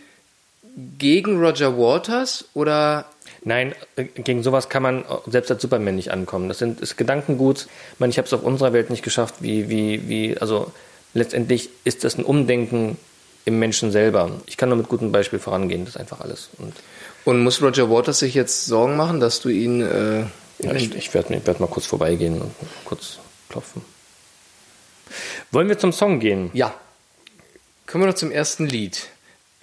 gegen 0.99 1.39
Roger 1.39 1.77
Waters 1.77 2.45
oder 2.55 3.07
Nein, 3.47 3.77
äh, 3.95 4.05
gegen 4.05 4.43
sowas 4.43 4.69
kann 4.69 4.83
man 4.83 5.05
selbst 5.29 5.53
als 5.53 5.62
Superman 5.62 5.95
nicht 5.95 6.11
ankommen. 6.11 6.49
Das 6.49 6.59
sind 6.59 6.81
ist 6.81 6.97
Gedankengut. 6.97 7.69
Ich 7.93 8.01
meine, 8.01 8.11
ich 8.11 8.19
habe 8.19 8.27
es 8.27 8.33
auf 8.33 8.43
unserer 8.43 8.73
Welt 8.73 8.91
nicht 8.91 9.05
geschafft, 9.05 9.37
wie, 9.39 9.69
wie, 9.69 10.09
wie, 10.09 10.37
also 10.37 10.73
letztendlich 11.15 11.71
ist 11.85 12.03
das 12.03 12.19
ein 12.19 12.25
Umdenken 12.25 12.99
im 13.45 13.61
Menschen 13.61 13.93
selber. 13.93 14.33
Ich 14.47 14.57
kann 14.57 14.69
nur 14.69 14.79
mit 14.79 14.89
gutem 14.89 15.12
Beispiel 15.12 15.39
vorangehen, 15.39 15.85
das 15.85 15.95
ist 15.95 16.01
einfach 16.01 16.21
alles. 16.21 16.51
Und, 16.59 16.75
Und 17.25 17.45
muss 17.45 17.62
Roger 17.62 17.89
Waters 17.89 18.19
sich 18.19 18.35
jetzt 18.35 18.67
Sorgen 18.67 18.97
machen, 18.97 19.21
dass 19.21 19.41
du 19.41 19.49
ihn... 19.49 19.81
Äh, 19.81 20.25
ja, 20.59 20.73
ich, 20.73 20.93
ich 20.97 21.15
werde 21.15 21.47
werd 21.47 21.61
mal 21.61 21.69
kurz 21.69 21.87
vorbeigehen 21.87 22.41
und 22.41 22.53
kurz 22.85 23.19
klopfen. 23.49 23.83
Wollen 25.53 25.69
wir 25.69 25.79
zum 25.79 25.93
Song 25.93 26.19
gehen? 26.19 26.51
Ja. 26.53 26.75
Kommen 27.87 28.03
wir 28.03 28.09
noch 28.09 28.15
zum 28.15 28.33
ersten 28.33 28.67
Lied. 28.67 29.07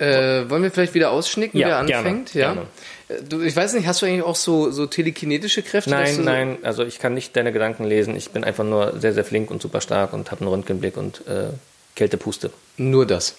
Äh, 0.03 0.49
wollen 0.49 0.63
wir 0.63 0.71
vielleicht 0.71 0.93
wieder 0.93 1.11
ausschnicken, 1.11 1.57
Ja, 1.59 1.67
wer 1.67 1.77
anfängt? 1.77 2.31
gerne, 2.33 2.61
ja. 3.09 3.15
Äh, 3.15 3.21
Du, 3.27 3.41
ich 3.41 3.55
weiß 3.55 3.73
nicht, 3.73 3.85
hast 3.87 4.01
du 4.01 4.05
eigentlich 4.05 4.23
auch 4.23 4.35
so, 4.35 4.71
so 4.71 4.85
telekinetische 4.87 5.61
Kräfte? 5.61 5.89
Nein, 5.91 6.23
nein, 6.23 6.57
also 6.63 6.83
ich 6.83 6.99
kann 6.99 7.13
nicht 7.13 7.35
deine 7.35 7.51
Gedanken 7.51 7.83
lesen. 7.85 8.15
Ich 8.15 8.31
bin 8.31 8.43
einfach 8.43 8.63
nur 8.63 8.99
sehr, 8.99 9.13
sehr 9.13 9.23
flink 9.25 9.51
und 9.51 9.61
super 9.61 9.81
stark 9.81 10.13
und 10.13 10.31
habe 10.31 10.41
einen 10.41 10.49
Röntgenblick 10.49 10.97
und 10.97 11.27
äh, 11.27 11.49
Kältepuste. 11.95 12.51
Nur 12.77 13.05
das. 13.05 13.35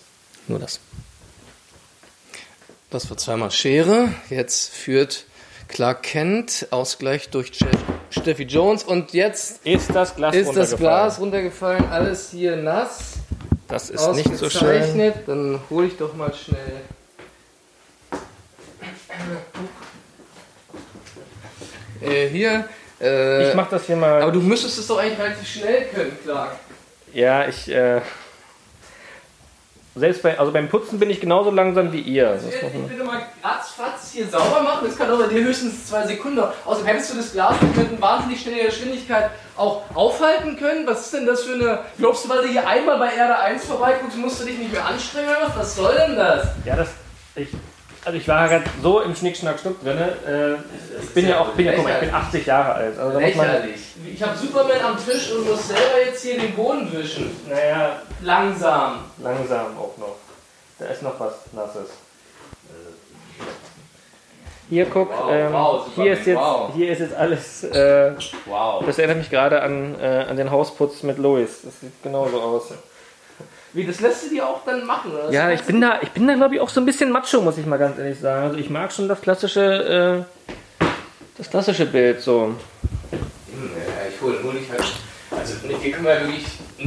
Nur 0.46 0.59
das. 0.59 0.79
Das 2.90 3.11
war 3.11 3.16
zweimal 3.16 3.50
Schere. 3.50 4.11
Jetzt 4.31 4.72
führt 4.72 5.24
Clark 5.68 6.03
Kent. 6.05 6.68
Ausgleich 6.70 7.31
durch 7.31 7.53
Steffi 8.11 8.44
Jones. 8.44 8.85
Und 8.85 9.12
jetzt 9.12 9.66
Ist 9.66 9.90
das 9.94 10.14
Glas 10.14 10.35
ist 10.37 10.46
das 10.48 10.72
runtergefallen? 10.74 10.79
Glas 10.79 11.20
runtergefallen. 11.20 11.85
Alles 11.90 12.31
hier 12.31 12.57
nass. 12.57 13.14
Das 13.75 13.91
ist 13.91 14.07
nicht 14.15 14.37
so 14.37 14.49
schön. 14.49 14.69
ausgezeichnet. 14.69 15.15
Dann 15.27 15.59
hole 15.69 15.89
ich 15.89 15.97
doch 15.97 16.15
mal 16.15 16.33
schnell. 16.33 16.83
Äh, 22.01 22.29
hier. 22.29 22.69
Äh, 23.01 23.49
Ich 23.49 23.55
mach 23.57 23.69
das 23.69 23.87
hier 23.87 23.97
mal. 23.97 24.23
aber 24.23 24.31
du 24.31 24.41
müsstest 24.41 24.79
es 24.79 24.87
doch 24.87 24.99
eigentlich 24.99 25.19
relativ 25.19 25.49
schnell 25.49 25.87
können, 25.87 26.17
Clark. 26.23 26.53
Ja, 27.13 27.49
ich. 27.49 27.69
Äh, 27.69 28.01
selbst 29.97 30.23
bei, 30.23 30.39
also 30.39 30.51
beim 30.53 30.69
Putzen 30.69 30.99
bin 30.99 31.09
ich 31.11 31.21
genauso 31.21 31.51
langsam 31.51 31.93
wie 31.93 32.01
ihr. 32.01 32.31
Das 32.31 32.45
Ich 32.47 32.63
man- 32.63 32.89
bitte 32.89 33.05
mal 33.05 33.23
ratzfatz 33.43 34.11
hier 34.13 34.27
sauber 34.27 34.63
machen. 34.63 34.87
Das 34.87 34.97
kann 34.99 35.09
doch 35.09 35.19
bei 35.21 35.29
dir 35.29 35.45
höchstens 35.45 35.87
zwei 35.87 36.07
Sekunden. 36.07 36.43
Außerdem 36.65 36.87
hättest 36.87 37.13
du 37.13 37.17
das 37.19 37.33
Glas 37.33 37.55
mit 37.77 38.01
wahnsinnig 38.01 38.41
schneller 38.41 38.65
Geschwindigkeit 38.67 39.31
auch 39.57 39.83
aufhalten 39.95 40.57
können. 40.57 40.87
Was 40.87 41.03
ist 41.07 41.15
denn 41.15 41.27
das 41.27 41.43
für 41.45 41.55
eine. 41.55 41.79
Glaubst 41.99 42.25
du, 42.25 42.29
weil 42.29 42.43
du 42.43 42.49
hier 42.49 42.67
einmal 42.67 42.99
bei 42.99 43.15
Erde 43.15 43.39
1 43.39 43.65
vorbeiguckst, 43.65 44.17
musst 44.17 44.41
du 44.41 44.47
dich 44.47 44.59
nicht 44.59 44.73
mehr 44.73 44.85
anstrengen? 44.85 45.29
Was 45.55 45.77
soll 45.77 45.95
denn 45.95 46.17
das? 46.17 46.49
Ja, 46.65 46.75
das. 46.77 46.89
Ich, 47.37 47.49
also 48.05 48.19
ich 48.19 48.29
war 48.29 48.49
gerade 48.49 48.64
so 48.83 49.01
im 49.01 49.14
Schnick, 49.14 49.37
Schnack, 49.37 49.59
Schnuck 49.59 49.83
drin. 49.83 49.99
Äh, 49.99 50.55
ich 51.03 51.11
bin 51.14 51.29
ja 51.29 51.40
auch, 51.40 51.49
bin 51.51 51.67
ja, 51.67 51.73
guck 51.75 51.85
mal, 51.85 51.95
ich 51.95 52.01
bin 52.01 52.14
80 52.14 52.47
Jahre 52.47 52.75
alt. 52.75 52.99
Also 52.99 53.21
muss 53.21 53.35
man, 53.35 53.47
Lächerlich. 53.47 53.81
Ich 54.12 54.23
habe 54.23 54.37
Superman 54.37 54.81
am 54.85 54.97
Tisch 55.05 55.33
und 55.33 55.49
muss 55.49 55.69
selber 55.69 56.05
jetzt 56.05 56.23
hier 56.23 56.38
den 56.38 56.55
Boden 56.55 56.93
wischen. 56.93 57.35
naja, 57.49 58.03
Langsam. 58.23 58.99
langsam 59.23 59.79
auch 59.79 59.97
noch. 59.99 60.17
Da 60.79 60.87
ist 60.87 61.03
noch 61.03 61.19
was 61.19 61.35
Nasses. 61.53 61.90
Hier 64.71 64.87
guck, 64.87 65.11
Wow, 65.11 65.31
ähm, 65.31 65.53
wow, 65.53 65.87
hier, 65.95 66.12
ist 66.14 66.27
jetzt, 66.27 66.38
wow. 66.38 66.71
hier 66.75 66.90
ist 66.90 66.99
jetzt 67.01 67.14
alles. 67.14 67.64
Äh, 67.64 68.12
Wow. 68.47 68.83
das 68.87 68.99
erinnert 68.99 69.19
mich 69.19 69.31
gerade 69.31 69.61
an, 69.61 69.95
äh, 70.01 70.25
an 70.29 70.37
den 70.37 70.51
Hausputz 70.51 71.03
mit 71.03 71.19
Lois. 71.19 71.62
Das 71.62 71.81
sieht 71.81 72.03
genauso 72.03 72.40
aus. 72.40 72.73
Wie, 73.75 73.85
das 73.85 74.01
lässt 74.01 74.25
du 74.25 74.29
dir 74.31 74.47
auch 74.49 74.65
dann 74.65 74.87
machen, 74.87 75.13
oder? 75.13 75.31
Ja, 75.31 75.51
ich 75.51 75.63
bin 75.63 75.81
da, 75.81 75.99
ich 76.01 76.11
bin 76.11 76.27
da 76.29 76.35
glaube 76.35 76.55
ich 76.55 76.61
auch 76.61 76.69
so 76.69 76.81
ein 76.81 76.87
bisschen 76.87 77.11
macho, 77.11 77.41
muss 77.41 77.59
ich 77.59 77.67
mal 77.67 77.77
ganz 77.79 77.99
ehrlich 77.99 78.19
sagen. 78.21 78.47
Also 78.47 78.57
ich 78.59 78.71
mag 78.71 78.93
schon 78.93 79.09
das 79.09 79.21
klassische, 79.21 80.25
äh, 80.81 80.85
das 81.37 81.51
klassische 81.51 81.85
Bild 81.87 82.21
so. 82.23 82.55
Ja, 83.13 83.19
ich 84.09 84.21
hole 84.23 84.39
hol 84.45 84.53
dich 84.55 84.71
halt. 84.71 84.85
Also, 85.31 85.55
hier 85.81 85.91
können 85.93 86.05
wir 86.07 86.21
wirklich. 86.21 86.45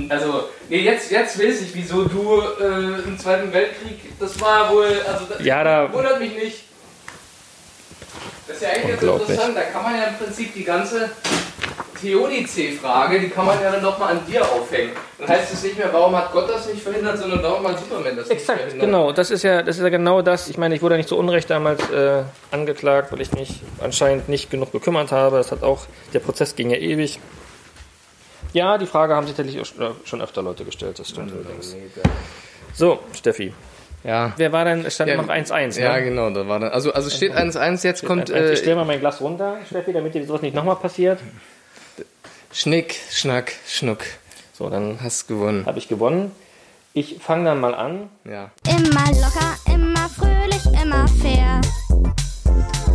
Also, 0.10 0.46
nee, 0.70 0.80
jetzt, 0.80 1.12
jetzt 1.12 1.38
weiß 1.38 1.62
ich, 1.62 1.76
wieso 1.76 2.06
du 2.06 2.42
äh, 2.62 3.02
im 3.06 3.20
Zweiten 3.20 3.52
Weltkrieg. 3.52 4.18
Das 4.20 4.40
war 4.40 4.72
wohl. 4.72 4.86
Also, 5.06 5.26
das 5.26 5.44
Ja, 5.44 5.64
da- 5.66 5.92
wundert 5.92 6.20
mich 6.20 6.34
nicht. 6.36 6.64
Das 8.48 8.56
ist 8.58 8.64
ja 8.64 8.70
eigentlich 8.70 9.02
interessant. 9.02 9.58
Da 9.58 9.62
kann 9.64 9.84
man 9.84 9.96
ja 9.98 10.04
im 10.06 10.16
Prinzip 10.16 10.54
die 10.54 10.64
ganze 10.64 11.10
Theodizee-Frage, 12.00 13.20
die 13.20 13.30
kann 13.30 13.46
man 13.46 13.62
ja 13.62 13.72
dann 13.72 13.82
nochmal 13.82 14.12
an 14.14 14.20
dir 14.28 14.42
aufhängen. 14.44 14.92
Dann 15.20 15.28
heißt 15.28 15.54
es 15.54 15.64
nicht 15.64 15.78
mehr, 15.78 15.90
warum 15.92 16.16
hat 16.16 16.32
Gott 16.32 16.50
das 16.50 16.68
nicht 16.72 16.82
verhindert, 16.82 17.18
sondern 17.18 17.42
warum 17.44 17.68
hat 17.68 17.80
Superman 17.80 18.16
das 18.16 18.30
nicht 18.30 18.40
Exakt, 18.40 18.60
verhindert. 18.62 18.86
genau. 18.86 19.12
Das 19.12 19.32
ist 19.32 19.44
ja, 19.44 19.62
das 19.64 19.78
ist 19.78 19.84
ja 19.84 19.90
genau 19.90 20.22
das. 20.22 20.48
Ich 20.50 20.58
meine, 20.58 20.76
ich 20.76 20.82
wurde 20.82 20.98
nicht 20.98 21.10
zu 21.10 21.18
Unrecht 21.18 21.50
damals 21.50 21.82
äh, 21.90 22.24
angeklagt, 22.52 23.12
weil 23.12 23.22
ich 23.22 23.32
mich 23.34 23.62
anscheinend 23.84 24.30
nicht 24.30 24.50
genug 24.50 24.72
gekümmert 24.72 25.12
habe. 25.12 25.38
Das 25.38 25.52
hat 25.52 25.64
auch, 25.64 25.86
der 26.14 26.20
Prozess 26.20 26.56
ging 26.56 26.70
ja 26.70 26.78
ewig. 26.78 27.20
Ja, 28.54 28.78
die 28.78 28.86
Frage 28.86 29.16
haben 29.16 29.28
sich 29.28 29.36
tatsächlich 29.36 29.62
auch 29.80 29.92
schon 30.06 30.22
öfter 30.22 30.42
Leute 30.42 30.64
gestellt, 30.64 30.98
das 31.00 31.10
stimmt 31.10 31.32
allerdings. 31.34 31.76
So, 32.74 33.00
Steffi. 33.14 33.54
Ja. 34.04 34.32
Wer 34.38 34.52
war 34.54 34.64
denn, 34.64 34.86
es 34.86 34.96
stand 34.96 35.10
Ja, 35.10 35.18
noch 35.18 35.28
1-1, 35.28 35.80
Ja, 35.82 35.98
ne? 35.98 36.04
genau, 36.04 36.30
da 36.30 36.48
war 36.48 36.60
dann. 36.60 36.70
Also, 36.70 36.94
also 36.94 37.10
steht 37.10 37.34
1-1, 37.34 37.84
jetzt 37.84 38.06
kommt 38.06 38.30
ich 38.30 38.36
äh, 38.36 38.56
stelle 38.56 38.76
mal 38.78 38.86
mein 38.86 39.00
Glas 39.00 39.20
runter, 39.20 39.58
Steffi, 39.68 39.92
damit 39.92 40.14
dir 40.14 40.26
sowas 40.26 40.42
nicht 40.42 40.56
nochmal 40.56 40.76
passiert. 40.78 41.20
Schnick, 42.52 42.96
Schnack, 43.12 43.54
Schnuck. 43.68 44.04
So, 44.54 44.70
dann 44.70 45.00
Hast 45.02 45.28
gewonnen. 45.28 45.66
habe 45.66 45.78
ich 45.78 45.88
gewonnen. 45.88 46.32
Ich 46.94 47.18
fange 47.20 47.46
dann 47.46 47.60
mal 47.60 47.76
an. 47.76 48.10
Ja. 48.26 48.50
Immer 48.68 49.06
locker, 49.22 49.56
immer 49.72 50.10
fröhlich, 50.10 50.66
immer 50.82 51.08
fair. 51.08 51.62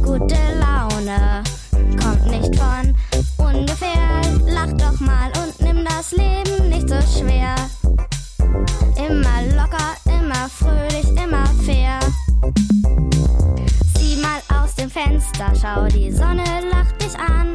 Gute 0.02 0.36
Laune 0.58 1.44
kommt 2.02 2.26
nicht 2.26 2.56
von 2.56 2.96
ungefähr. 3.38 4.20
Lach 4.46 4.72
doch 4.72 4.98
mal 4.98 5.30
und 5.44 5.60
nimm 5.60 5.84
das 5.84 6.10
Leben 6.12 6.68
nicht 6.68 6.88
so 6.88 7.00
schwer. 7.18 7.54
Immer 8.96 9.42
locker, 9.54 9.94
immer 10.06 10.48
fröhlich, 10.48 11.08
immer 11.22 11.46
fair. 11.64 12.00
Sieh 13.96 14.16
mal 14.16 14.62
aus 14.62 14.74
dem 14.74 14.90
Fenster, 14.90 15.52
schau, 15.60 15.86
die 15.86 16.10
Sonne 16.10 16.42
lacht 16.72 17.00
dich 17.00 17.16
an. 17.16 17.54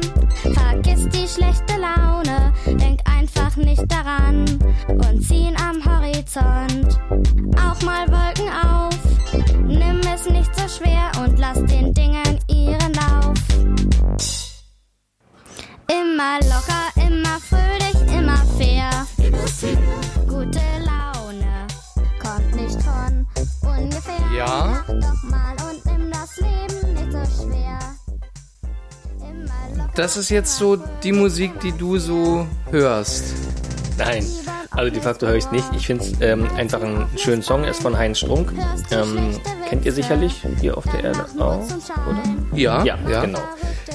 Die 1.28 1.34
schlechte 1.34 1.74
Laune, 1.78 2.54
denk 2.64 3.00
einfach 3.04 3.54
nicht 3.56 3.84
daran 3.90 4.46
und 4.88 5.22
ziehen 5.22 5.54
am 5.60 5.76
Horizont 5.84 6.98
auch 7.54 7.82
mal 7.82 8.08
Wolken 8.08 8.48
auf. 8.48 8.96
Nimm 9.66 10.00
es 10.14 10.26
nicht 10.30 10.50
so 10.56 10.66
schwer 10.68 11.10
und 11.20 11.38
lass 11.38 11.62
den 11.66 11.92
Dingen 11.92 12.38
ihren 12.48 12.94
Lauf. 12.94 13.36
Immer 15.88 16.38
locker, 16.44 17.06
immer 17.06 17.38
fröhlich, 17.40 18.16
immer 18.16 18.38
fair. 18.56 18.90
Gute 20.26 20.60
Laune 20.86 21.66
kommt 22.22 22.54
nicht 22.56 22.80
von 22.82 23.26
ungefähr. 23.68 24.32
Ja. 24.34 24.66
Lach 24.66 24.86
doch 24.86 25.22
mal 25.24 25.56
und 25.68 25.84
nimm 25.84 26.10
das 26.10 26.36
Leben 26.38 26.94
nicht 26.94 27.12
so 27.12 27.44
schwer. 27.44 27.97
Das 29.94 30.16
ist 30.16 30.28
jetzt 30.30 30.56
so 30.56 30.76
die 30.76 31.12
Musik, 31.12 31.58
die 31.60 31.72
du 31.72 31.98
so 31.98 32.46
hörst. 32.70 33.34
Nein, 33.96 34.24
also 34.70 34.92
de 34.92 35.02
facto 35.02 35.26
höre 35.26 35.34
ich 35.36 35.44
es 35.44 35.50
nicht. 35.50 35.66
Ich 35.74 35.86
finde 35.86 36.04
es 36.04 36.12
ähm, 36.20 36.48
einfach 36.56 36.80
einen 36.80 37.04
schönen 37.16 37.42
Song. 37.42 37.64
Er 37.64 37.70
ist 37.70 37.82
von 37.82 37.98
Heinz 37.98 38.18
Strunk. 38.18 38.52
Ähm, 38.92 39.40
kennt 39.68 39.84
ihr 39.84 39.92
sicherlich 39.92 40.40
hier 40.60 40.76
auf 40.78 40.84
der 40.84 41.02
Erde 41.02 41.26
auch, 41.40 41.60
oder? 41.64 42.22
Ja, 42.52 42.84
Ja, 42.84 42.96
ja. 43.10 43.20
genau. 43.24 43.40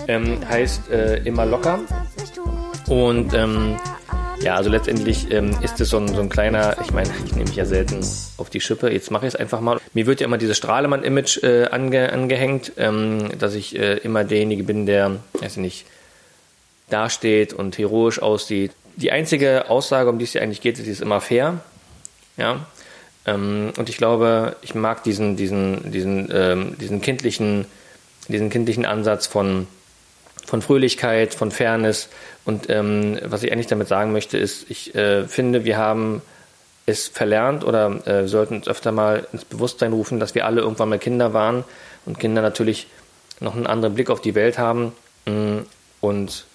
Ähm, 0.10 0.39
heißt 0.49 0.89
äh, 0.89 1.17
immer 1.23 1.45
locker. 1.45 1.79
Und 2.89 3.34
ähm, 3.34 3.77
ja, 4.43 4.56
also 4.56 4.69
letztendlich 4.69 5.32
ähm, 5.32 5.56
ist 5.62 5.79
es 5.79 5.89
so 5.89 5.97
ein, 5.97 6.10
so 6.10 6.19
ein 6.19 6.27
kleiner, 6.27 6.75
ich 6.84 6.91
meine, 6.91 7.10
ich 7.25 7.32
nehme 7.32 7.45
mich 7.45 7.56
ja 7.56 7.65
selten 7.65 8.06
auf 8.38 8.49
die 8.49 8.60
Schippe, 8.60 8.91
jetzt 8.91 9.10
mache 9.10 9.25
ich 9.25 9.34
es 9.34 9.39
einfach 9.39 9.62
mal. 9.62 9.79
Mir 9.93 10.06
wird 10.06 10.19
ja 10.19 10.27
immer 10.27 10.38
dieses 10.38 10.58
Strahlemann-Image 10.58 11.43
äh, 11.43 11.65
ange, 11.67 12.12
angehängt, 12.12 12.73
ähm, 12.77 13.29
dass 13.39 13.53
ich 13.53 13.77
äh, 13.79 13.97
immer 13.99 14.25
derjenige 14.25 14.63
bin, 14.63 14.86
der, 14.86 15.17
weiß 15.39 15.53
ich 15.53 15.58
nicht, 15.58 15.86
dasteht 16.89 17.53
und 17.53 17.77
heroisch 17.77 18.19
aussieht. 18.19 18.71
Die 18.97 19.12
einzige 19.12 19.69
Aussage, 19.69 20.10
um 20.10 20.19
die 20.19 20.25
es 20.25 20.34
hier 20.34 20.41
eigentlich 20.41 20.62
geht, 20.62 20.77
ist, 20.77 20.86
sie 20.86 20.91
ist 20.91 21.01
immer 21.01 21.21
fair. 21.21 21.62
Ja. 22.36 22.65
Ähm, 23.25 23.71
und 23.77 23.88
ich 23.88 23.95
glaube, 23.95 24.58
ich 24.62 24.75
mag 24.75 25.03
diesen, 25.03 25.38
diesen, 25.38 25.91
diesen, 25.91 26.29
ähm, 26.34 26.75
diesen 26.79 27.01
kindlichen, 27.01 27.65
diesen 28.27 28.49
kindlichen 28.49 28.86
Ansatz 28.86 29.25
von, 29.25 29.67
von 30.45 30.62
Fröhlichkeit, 30.62 31.34
von 31.34 31.51
Fairness. 31.51 32.10
Und 32.45 32.69
ähm, 32.69 33.19
was 33.23 33.43
ich 33.43 33.51
eigentlich 33.51 33.67
damit 33.67 33.88
sagen 33.88 34.12
möchte, 34.12 34.38
ist, 34.38 34.69
ich 34.69 34.93
äh, 34.95 35.27
finde, 35.27 35.65
wir 35.65 35.77
haben 35.77 36.21
es 36.86 37.08
verlernt 37.08 37.63
oder 37.63 38.06
äh, 38.06 38.27
sollten 38.27 38.56
uns 38.56 38.67
öfter 38.67 38.91
mal 38.91 39.25
ins 39.32 39.45
Bewusstsein 39.45 39.93
rufen, 39.93 40.19
dass 40.19 40.36
wir 40.36 40.45
alle 40.45 40.62
irgendwann 40.62 40.89
mal 40.89 40.99
Kinder 40.99 41.34
waren 41.34 41.63
und 42.06 42.19
Kinder 42.19 42.41
natürlich 42.41 42.88
noch 43.39 43.56
einen 43.56 43.67
anderen 43.67 43.95
Blick 43.95 44.10
auf 44.10 44.19
die 44.21 44.36
Welt 44.36 44.58
haben 44.58 44.91
mh, 45.25 45.63
und 46.01 46.45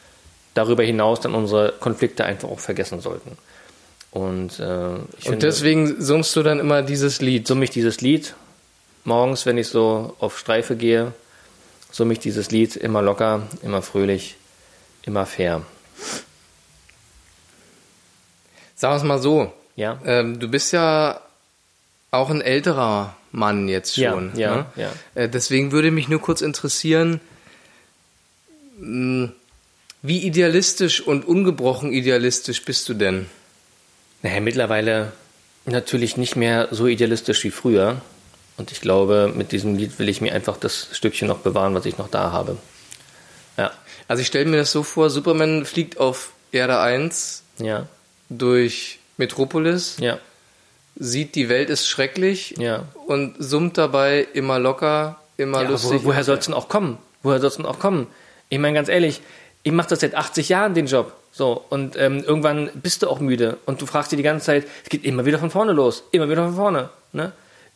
darüber 0.54 0.82
hinaus 0.82 1.20
dann 1.20 1.34
unsere 1.34 1.72
Konflikte 1.80 2.24
einfach 2.24 2.48
auch 2.48 2.60
vergessen 2.60 3.00
sollten. 3.00 3.38
Und, 4.10 4.58
äh, 4.58 4.94
ich 4.96 5.00
Und 5.00 5.22
finde, 5.22 5.46
deswegen 5.46 6.00
summst 6.00 6.34
du 6.36 6.42
dann 6.42 6.60
immer 6.60 6.82
dieses 6.82 7.20
Lied. 7.20 7.46
summe 7.46 7.64
ich 7.64 7.70
dieses 7.70 8.00
Lied 8.00 8.34
morgens, 9.04 9.46
wenn 9.46 9.58
ich 9.58 9.68
so 9.68 10.14
auf 10.18 10.38
Streife 10.38 10.76
gehe, 10.76 11.12
summe 11.90 12.12
ich 12.12 12.18
dieses 12.18 12.50
Lied 12.50 12.76
immer 12.76 13.02
locker, 13.02 13.42
immer 13.62 13.82
fröhlich, 13.82 14.36
immer 15.02 15.26
fair. 15.26 15.62
Sagen 18.76 18.92
wir 18.92 18.96
es 18.96 19.02
mal 19.02 19.18
so. 19.18 19.52
Ja? 19.76 20.00
Ähm, 20.04 20.38
du 20.38 20.48
bist 20.48 20.72
ja 20.72 21.20
auch 22.10 22.30
ein 22.30 22.40
älterer 22.40 23.16
Mann 23.32 23.68
jetzt 23.68 23.94
schon. 23.94 24.32
Ja, 24.34 24.40
ja, 24.40 24.56
ne? 24.56 24.66
ja. 24.76 24.92
Äh, 25.14 25.28
deswegen 25.28 25.72
würde 25.72 25.90
mich 25.90 26.08
nur 26.08 26.20
kurz 26.20 26.40
interessieren, 26.40 27.20
mh, 28.78 29.32
wie 30.02 30.20
idealistisch 30.20 31.00
und 31.00 31.26
ungebrochen 31.26 31.92
idealistisch 31.92 32.64
bist 32.64 32.88
du 32.88 32.94
denn? 32.94 33.26
Naja, 34.22 34.40
mittlerweile 34.40 35.12
natürlich 35.64 36.16
nicht 36.16 36.36
mehr 36.36 36.68
so 36.70 36.86
idealistisch 36.86 37.42
wie 37.44 37.50
früher. 37.50 38.00
Und 38.58 38.72
ich 38.72 38.80
glaube, 38.80 39.32
mit 39.34 39.52
diesem 39.52 39.76
Lied 39.76 39.98
will 39.98 40.08
ich 40.08 40.20
mir 40.20 40.34
einfach 40.34 40.56
das 40.56 40.88
Stückchen 40.92 41.28
noch 41.28 41.38
bewahren, 41.38 41.74
was 41.74 41.86
ich 41.86 41.96
noch 41.96 42.08
da 42.08 42.32
habe. 42.32 42.58
Ja, 43.56 43.70
Also 44.08 44.20
ich 44.20 44.26
stelle 44.26 44.44
mir 44.44 44.58
das 44.58 44.72
so 44.72 44.82
vor, 44.82 45.10
Superman 45.10 45.64
fliegt 45.64 45.98
auf 45.98 46.32
Erde 46.52 46.80
1 46.80 47.44
ja, 47.58 47.86
durch 48.28 48.98
Metropolis, 49.16 49.96
ja, 50.00 50.18
sieht, 50.96 51.34
die 51.34 51.48
Welt 51.48 51.70
ist 51.70 51.88
schrecklich 51.88 52.54
ja. 52.58 52.84
und 53.06 53.36
summt 53.38 53.78
dabei 53.78 54.26
immer 54.32 54.58
locker, 54.58 55.20
immer 55.36 55.62
ja 55.62 55.68
lustig. 55.68 56.02
wo, 56.02 56.08
woher 56.08 56.24
soll 56.24 56.38
es 56.38 56.46
denn 56.46 56.54
auch 56.54 56.68
kommen? 56.68 56.98
Woher 57.22 57.40
soll 57.40 57.48
es 57.48 57.56
denn 57.56 57.66
auch 57.66 57.78
kommen? 57.78 58.06
Ich 58.48 58.58
meine, 58.58 58.74
ganz 58.74 58.88
ehrlich, 58.88 59.20
ich 59.62 59.72
mache 59.72 59.88
das 59.88 60.00
seit 60.00 60.14
80 60.14 60.48
Jahren, 60.48 60.74
den 60.74 60.86
Job. 60.86 61.12
So, 61.30 61.64
und 61.68 61.96
ähm, 61.96 62.24
irgendwann 62.24 62.70
bist 62.74 63.02
du 63.02 63.08
auch 63.08 63.20
müde 63.20 63.58
und 63.66 63.80
du 63.80 63.86
fragst 63.86 64.10
dir 64.10 64.16
die 64.16 64.22
ganze 64.22 64.46
Zeit, 64.46 64.66
es 64.82 64.88
geht 64.88 65.04
immer 65.04 65.24
wieder 65.24 65.38
von 65.38 65.50
vorne 65.50 65.72
los, 65.72 66.02
immer 66.10 66.28
wieder 66.28 66.44
von 66.44 66.56
vorne. 66.56 66.90
Ne? 67.12 67.32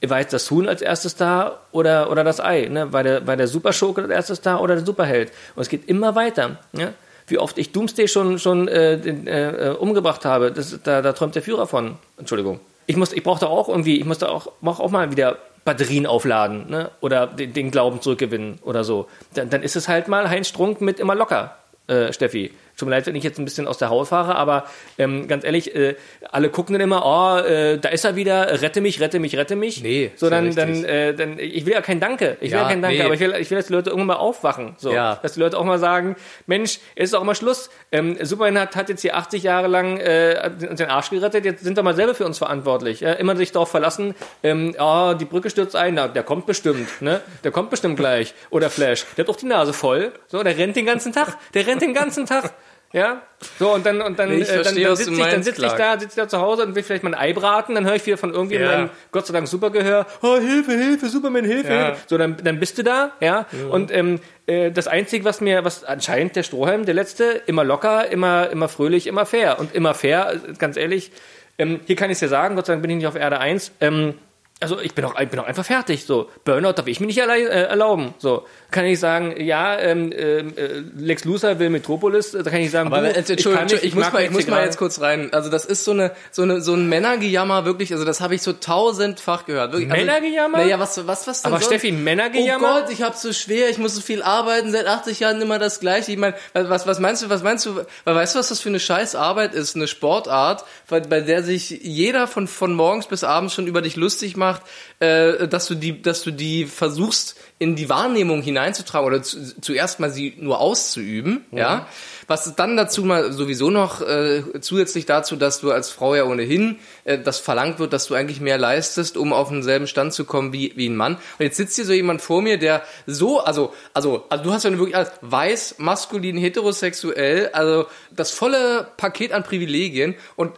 War 0.08 0.20
jetzt 0.20 0.32
das 0.32 0.50
Huhn 0.50 0.68
als 0.68 0.82
erstes 0.82 1.14
da 1.14 1.60
oder, 1.70 2.10
oder 2.10 2.24
das 2.24 2.40
Ei? 2.40 2.66
Ne? 2.68 2.92
War, 2.92 3.02
der, 3.02 3.26
war 3.26 3.36
der 3.36 3.46
Superschurke 3.46 4.02
als 4.02 4.10
erstes 4.10 4.40
da 4.40 4.58
oder 4.58 4.74
der 4.74 4.84
Superheld? 4.84 5.30
Und 5.54 5.62
es 5.62 5.68
geht 5.68 5.88
immer 5.88 6.14
weiter. 6.16 6.58
Ne? 6.72 6.94
Wie 7.28 7.38
oft 7.38 7.56
ich 7.56 7.72
Doomsday 7.72 8.08
schon, 8.08 8.38
schon 8.38 8.66
äh, 8.66 8.98
den, 8.98 9.26
äh, 9.26 9.68
äh, 9.68 9.70
umgebracht 9.70 10.24
habe, 10.24 10.50
das, 10.50 10.78
da, 10.82 11.02
da 11.02 11.12
träumt 11.12 11.34
der 11.34 11.42
Führer 11.42 11.66
von. 11.66 11.96
Entschuldigung. 12.18 12.58
Ich, 12.86 12.96
muss, 12.96 13.12
ich 13.12 13.22
brauchte 13.22 13.48
auch 13.48 13.68
irgendwie, 13.68 13.98
ich 13.98 14.04
musste 14.04 14.28
auch, 14.28 14.50
mach 14.60 14.80
auch 14.80 14.90
mal 14.90 15.12
wieder 15.12 15.38
Batterien 15.64 16.06
aufladen 16.06 16.68
ne? 16.68 16.90
oder 17.00 17.28
den, 17.28 17.52
den 17.52 17.70
Glauben 17.70 18.00
zurückgewinnen 18.00 18.58
oder 18.62 18.82
so. 18.82 19.08
Dann, 19.34 19.50
dann 19.50 19.62
ist 19.62 19.76
es 19.76 19.88
halt 19.88 20.08
mal 20.08 20.28
Heinz 20.28 20.48
Strunk 20.48 20.80
mit 20.80 20.98
immer 20.98 21.14
locker, 21.14 21.56
äh, 21.86 22.12
Steffi. 22.12 22.50
Tut 22.82 22.88
mir 22.88 22.96
leid, 22.96 23.06
wenn 23.06 23.14
ich 23.14 23.22
jetzt 23.22 23.38
ein 23.38 23.44
bisschen 23.44 23.68
aus 23.68 23.78
der 23.78 23.90
Haut 23.90 24.08
fahre, 24.08 24.34
aber 24.34 24.64
ähm, 24.98 25.28
ganz 25.28 25.44
ehrlich, 25.44 25.72
äh, 25.76 25.94
alle 26.32 26.48
gucken 26.48 26.72
dann 26.72 26.80
immer, 26.82 27.06
oh, 27.06 27.38
äh, 27.46 27.78
da 27.78 27.90
ist 27.90 28.04
er 28.04 28.16
wieder, 28.16 28.60
rette 28.60 28.80
mich, 28.80 29.00
rette 29.00 29.20
mich, 29.20 29.36
rette 29.36 29.54
mich. 29.54 29.84
Nee, 29.84 30.10
so 30.16 30.26
ist 30.26 30.32
ja 30.32 30.40
dann, 30.40 30.52
dann, 30.56 30.84
äh, 30.84 31.14
dann, 31.14 31.38
ich 31.38 31.64
will 31.64 31.74
ja 31.74 31.80
kein 31.80 32.00
Danke, 32.00 32.38
ich 32.40 32.50
will 32.50 32.58
Ja, 32.58 32.62
ja 32.64 32.68
kein 32.68 32.82
Danke, 32.82 32.98
nee. 32.98 33.04
aber 33.04 33.14
ich 33.14 33.20
will, 33.20 33.36
ich 33.38 33.48
will, 33.52 33.56
dass 33.58 33.68
die 33.68 33.72
Leute 33.72 33.90
irgendwann 33.90 34.08
mal 34.08 34.16
aufwachen, 34.16 34.74
so, 34.78 34.92
Ja. 34.92 35.20
dass 35.22 35.34
die 35.34 35.38
Leute 35.40 35.56
auch 35.58 35.64
mal 35.64 35.78
sagen, 35.78 36.16
Mensch, 36.48 36.80
es 36.96 37.10
ist 37.10 37.14
auch 37.14 37.22
mal 37.22 37.36
Schluss. 37.36 37.70
Ähm, 37.92 38.16
Superman 38.20 38.58
hat, 38.58 38.74
hat 38.74 38.88
jetzt 38.88 39.02
hier 39.02 39.16
80 39.16 39.44
Jahre 39.44 39.68
lang 39.68 39.98
äh, 39.98 40.50
uns 40.68 40.78
den 40.78 40.88
Arsch 40.88 41.10
gerettet, 41.10 41.44
jetzt 41.44 41.62
sind 41.62 41.76
wir 41.76 41.84
mal 41.84 41.94
selber 41.94 42.16
für 42.16 42.26
uns 42.26 42.38
verantwortlich. 42.38 42.98
Ja? 42.98 43.12
Immer 43.12 43.36
sich 43.36 43.52
darauf 43.52 43.70
verlassen, 43.70 44.16
ähm, 44.42 44.74
oh, 44.80 45.14
die 45.14 45.24
Brücke 45.24 45.50
stürzt 45.50 45.76
ein, 45.76 45.94
na, 45.94 46.08
der 46.08 46.24
kommt 46.24 46.46
bestimmt, 46.46 47.00
ne? 47.00 47.20
Der 47.44 47.52
kommt 47.52 47.70
bestimmt 47.70 47.96
gleich. 47.96 48.34
Oder 48.50 48.70
Flash, 48.70 49.06
der 49.16 49.22
hat 49.22 49.28
doch 49.28 49.36
die 49.36 49.46
Nase 49.46 49.72
voll, 49.72 50.10
so, 50.26 50.42
der 50.42 50.58
rennt 50.58 50.74
den 50.74 50.86
ganzen 50.86 51.12
Tag, 51.12 51.36
der 51.54 51.64
rennt 51.64 51.82
den 51.82 51.94
ganzen 51.94 52.26
Tag. 52.26 52.52
Ja, 52.92 53.22
so 53.58 53.72
und 53.72 53.86
dann 53.86 54.02
und 54.02 54.18
dann, 54.18 54.30
ich 54.32 54.48
äh, 54.50 54.62
dann, 54.62 54.64
dann 54.64 54.74
sitze 54.96 55.10
ich, 55.10 55.18
dann 55.18 55.28
meinst, 55.30 55.44
sitz 55.46 55.58
ich 55.58 55.72
da, 55.72 55.98
sitze 55.98 56.16
da 56.20 56.28
zu 56.28 56.40
Hause 56.40 56.64
und 56.64 56.74
will 56.74 56.82
vielleicht 56.82 57.02
mal 57.04 57.14
ein 57.14 57.20
Ei 57.20 57.32
braten, 57.32 57.74
dann 57.74 57.86
höre 57.86 57.94
ich 57.94 58.04
wieder 58.04 58.18
von 58.18 58.34
irgendjemandem 58.34 58.80
Ja. 58.80 58.86
mein 58.86 58.90
Gott 59.12 59.26
sei 59.26 59.32
Dank 59.32 59.48
Supergehör, 59.48 60.06
oh 60.20 60.36
Hilfe, 60.38 60.72
Hilfe, 60.72 61.08
Superman, 61.08 61.44
Hilfe, 61.46 61.72
Ja. 61.72 61.84
Hilfe. 61.86 62.00
So, 62.06 62.18
dann, 62.18 62.36
dann 62.44 62.60
bist 62.60 62.76
du 62.76 62.82
da, 62.82 63.12
ja. 63.20 63.46
Und 63.70 63.90
ähm, 63.90 64.20
äh, 64.46 64.70
das 64.70 64.88
Einzige, 64.88 65.24
was 65.24 65.40
mir, 65.40 65.64
was 65.64 65.84
anscheinend 65.84 66.36
der 66.36 66.42
Strohhalm, 66.42 66.84
der 66.84 66.94
letzte, 66.94 67.24
immer 67.46 67.64
locker, 67.64 68.10
immer, 68.10 68.50
immer 68.50 68.68
fröhlich, 68.68 69.06
immer 69.06 69.24
fair. 69.24 69.58
Und 69.58 69.74
immer 69.74 69.94
fair, 69.94 70.34
äh, 70.34 70.52
ganz 70.58 70.76
ehrlich, 70.76 71.12
ähm, 71.58 71.80
hier 71.86 71.96
kann 71.96 72.10
ich 72.10 72.16
es 72.16 72.20
ja 72.20 72.28
sagen, 72.28 72.56
Gott 72.56 72.66
sei 72.66 72.74
Dank 72.74 72.82
bin 72.82 72.90
ich 72.90 72.96
nicht 72.98 73.06
auf 73.06 73.16
Erde 73.16 73.38
1. 73.38 73.72
Ähm, 73.80 74.14
also 74.62 74.80
ich 74.80 74.94
bin 74.94 75.04
auch, 75.04 75.18
ich 75.18 75.28
bin 75.28 75.38
auch 75.38 75.46
einfach 75.46 75.64
fertig. 75.64 76.04
So 76.04 76.30
Burnout 76.44 76.72
darf 76.72 76.86
ich 76.86 77.00
mir 77.00 77.06
nicht 77.06 77.18
äh, 77.18 77.22
erlauben. 77.22 78.14
So 78.18 78.46
kann 78.70 78.84
ich 78.86 78.98
sagen, 78.98 79.34
ja, 79.38 79.78
ähm, 79.78 80.12
ähm, 80.16 80.54
äh, 80.56 80.82
Lex 80.96 81.24
Luthor 81.24 81.58
will 81.58 81.70
Metropolis. 81.70 82.32
Da 82.32 82.42
kann 82.42 82.60
ich 82.60 82.70
sagen, 82.70 82.86
Aber 82.86 83.02
du, 83.02 83.14
jetzt, 83.14 83.30
Entschuldigung, 83.30 83.66
ich, 83.66 83.72
nicht, 83.72 83.84
ich, 83.84 83.94
muss 83.94 84.04
mag 84.04 84.12
mal, 84.12 84.22
ich 84.24 84.30
muss 84.30 84.46
mal 84.46 84.64
jetzt 84.64 84.78
kurz 84.78 85.00
rein. 85.00 85.32
Also 85.32 85.50
das 85.50 85.64
ist 85.64 85.84
so 85.84 85.90
eine, 85.90 86.12
so 86.30 86.42
eine, 86.42 86.60
so 86.62 86.74
ein 86.74 86.88
Männergejammer 86.88 87.64
wirklich. 87.64 87.92
Also 87.92 88.04
das 88.04 88.20
habe 88.20 88.34
ich 88.34 88.42
so 88.42 88.52
tausendfach 88.52 89.44
gehört. 89.44 89.72
Wirklich. 89.72 89.90
Also, 89.90 90.04
Männergejammer? 90.04 90.58
Naja, 90.58 90.78
was, 90.78 91.06
was, 91.06 91.26
was 91.26 91.42
denn 91.42 91.52
Aber 91.52 91.60
sonst? 91.60 91.66
Steffi, 91.66 91.92
Männergejammer? 91.92 92.76
Oh 92.76 92.80
Gott, 92.80 92.90
ich 92.90 93.02
habe 93.02 93.16
so 93.16 93.32
schwer. 93.32 93.68
Ich 93.68 93.78
muss 93.78 93.94
so 93.94 94.00
viel 94.00 94.22
arbeiten. 94.22 94.72
Seit 94.72 94.86
80 94.86 95.20
Jahren 95.20 95.40
immer 95.40 95.58
das 95.58 95.80
Gleiche. 95.80 96.12
Ich 96.12 96.18
meine, 96.18 96.34
was, 96.52 96.86
was 96.86 97.00
meinst 97.00 97.22
du? 97.22 97.28
Was 97.28 97.42
meinst 97.42 97.66
du? 97.66 97.84
Weil 98.04 98.14
weißt 98.14 98.34
du, 98.34 98.38
was 98.38 98.48
das 98.48 98.60
für 98.60 98.68
eine 98.68 98.80
scheiß 98.80 99.14
Arbeit 99.14 99.54
ist? 99.54 99.76
Eine 99.76 99.88
Sportart, 99.88 100.64
bei, 100.88 101.00
bei 101.00 101.20
der 101.20 101.42
sich 101.42 101.70
jeder 101.70 102.26
von 102.26 102.46
von 102.46 102.74
morgens 102.74 103.06
bis 103.06 103.24
abends 103.24 103.54
schon 103.54 103.66
über 103.66 103.82
dich 103.82 103.96
lustig 103.96 104.36
macht, 104.36 104.51
äh, 105.00 105.48
dass 105.48 105.66
du 105.66 105.74
die, 105.74 106.02
dass 106.02 106.22
du 106.22 106.30
die 106.30 106.66
versuchst 106.66 107.36
in 107.58 107.76
die 107.76 107.88
Wahrnehmung 107.88 108.42
hineinzutragen 108.42 109.06
oder 109.06 109.22
zu, 109.22 109.60
zuerst 109.60 110.00
mal 110.00 110.10
sie 110.10 110.34
nur 110.38 110.60
auszuüben, 110.60 111.44
ja. 111.50 111.86
Was 112.28 112.54
dann 112.54 112.76
dazu 112.76 113.04
mal 113.04 113.32
sowieso 113.32 113.70
noch 113.70 114.00
äh, 114.00 114.42
zusätzlich 114.60 115.06
dazu, 115.06 115.36
dass 115.36 115.60
du 115.60 115.70
als 115.70 115.90
Frau 115.90 116.14
ja 116.14 116.24
ohnehin 116.24 116.78
äh, 117.04 117.18
das 117.18 117.38
verlangt 117.38 117.78
wird, 117.78 117.92
dass 117.92 118.06
du 118.06 118.14
eigentlich 118.14 118.40
mehr 118.40 118.58
leistest, 118.58 119.16
um 119.16 119.32
auf 119.32 119.48
denselben 119.48 119.86
Stand 119.86 120.12
zu 120.12 120.24
kommen 120.24 120.52
wie, 120.52 120.72
wie 120.76 120.88
ein 120.88 120.96
Mann. 120.96 121.16
Und 121.16 121.44
jetzt 121.44 121.56
sitzt 121.56 121.76
hier 121.76 121.84
so 121.84 121.92
jemand 121.92 122.22
vor 122.22 122.40
mir, 122.40 122.58
der 122.58 122.82
so, 123.06 123.40
also, 123.40 123.74
also, 123.92 124.24
also 124.28 124.44
du 124.44 124.52
hast 124.52 124.64
ja 124.64 124.70
wirklich 124.70 124.96
alles 124.96 125.12
weiß, 125.20 125.74
maskulin, 125.78 126.38
heterosexuell, 126.38 127.50
also 127.52 127.86
das 128.10 128.30
volle 128.30 128.88
Paket 128.96 129.32
an 129.32 129.42
Privilegien 129.42 130.14
und 130.36 130.52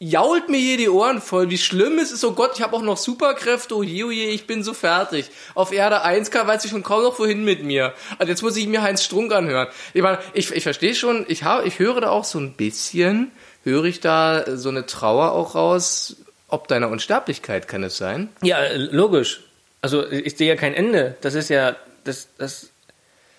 jault 0.00 0.48
mir 0.48 0.58
hier 0.58 0.76
die 0.76 0.88
Ohren 0.88 1.20
voll, 1.20 1.50
wie 1.50 1.58
schlimm 1.58 1.98
es 1.98 2.12
ist. 2.12 2.24
Oh 2.24 2.32
Gott, 2.32 2.52
ich 2.54 2.62
habe 2.62 2.76
auch 2.76 2.82
noch 2.82 2.96
Superkräfte. 2.96 3.74
Oh 3.76 3.82
je, 3.82 4.04
oh 4.04 4.10
je, 4.10 4.30
ich 4.30 4.46
bin 4.46 4.62
so 4.62 4.74
fertig. 4.74 5.30
Auf 5.54 5.72
Erde 5.72 6.02
1 6.02 6.30
kann, 6.30 6.46
weiß 6.46 6.64
ich 6.64 6.70
schon 6.70 6.82
kaum 6.82 7.02
noch 7.02 7.18
wohin 7.18 7.44
mit 7.44 7.64
mir. 7.64 7.94
Also 8.18 8.30
jetzt 8.30 8.42
muss 8.42 8.56
ich 8.56 8.66
mir 8.68 8.82
Heinz 8.82 9.02
Strunk 9.02 9.32
anhören. 9.32 9.68
Ich 9.94 10.02
meine, 10.02 10.18
ich, 10.34 10.52
ich 10.52 10.62
verstehe 10.62 10.94
schon, 10.94 11.24
ich, 11.28 11.42
habe, 11.44 11.66
ich 11.66 11.78
höre 11.78 12.00
da 12.00 12.10
auch 12.10 12.24
so 12.24 12.38
ein 12.38 12.54
bisschen, 12.54 13.32
höre 13.64 13.84
ich 13.84 14.00
da 14.00 14.56
so 14.56 14.68
eine 14.68 14.86
Trauer 14.86 15.32
auch 15.32 15.54
raus, 15.54 16.16
ob 16.48 16.68
deiner 16.68 16.88
Unsterblichkeit, 16.88 17.68
kann 17.68 17.82
es 17.82 17.96
sein? 17.96 18.28
Ja, 18.42 18.58
logisch. 18.74 19.42
Also 19.82 20.08
ich 20.10 20.36
sehe 20.36 20.48
ja 20.48 20.56
kein 20.56 20.74
Ende. 20.74 21.16
Das 21.20 21.34
ist 21.34 21.50
ja 21.50 21.76
das 22.04 22.28
das 22.38 22.70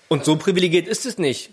und 0.09 0.25
so 0.25 0.37
privilegiert 0.37 0.87
ist 0.87 1.05
es 1.05 1.19
nicht. 1.19 1.51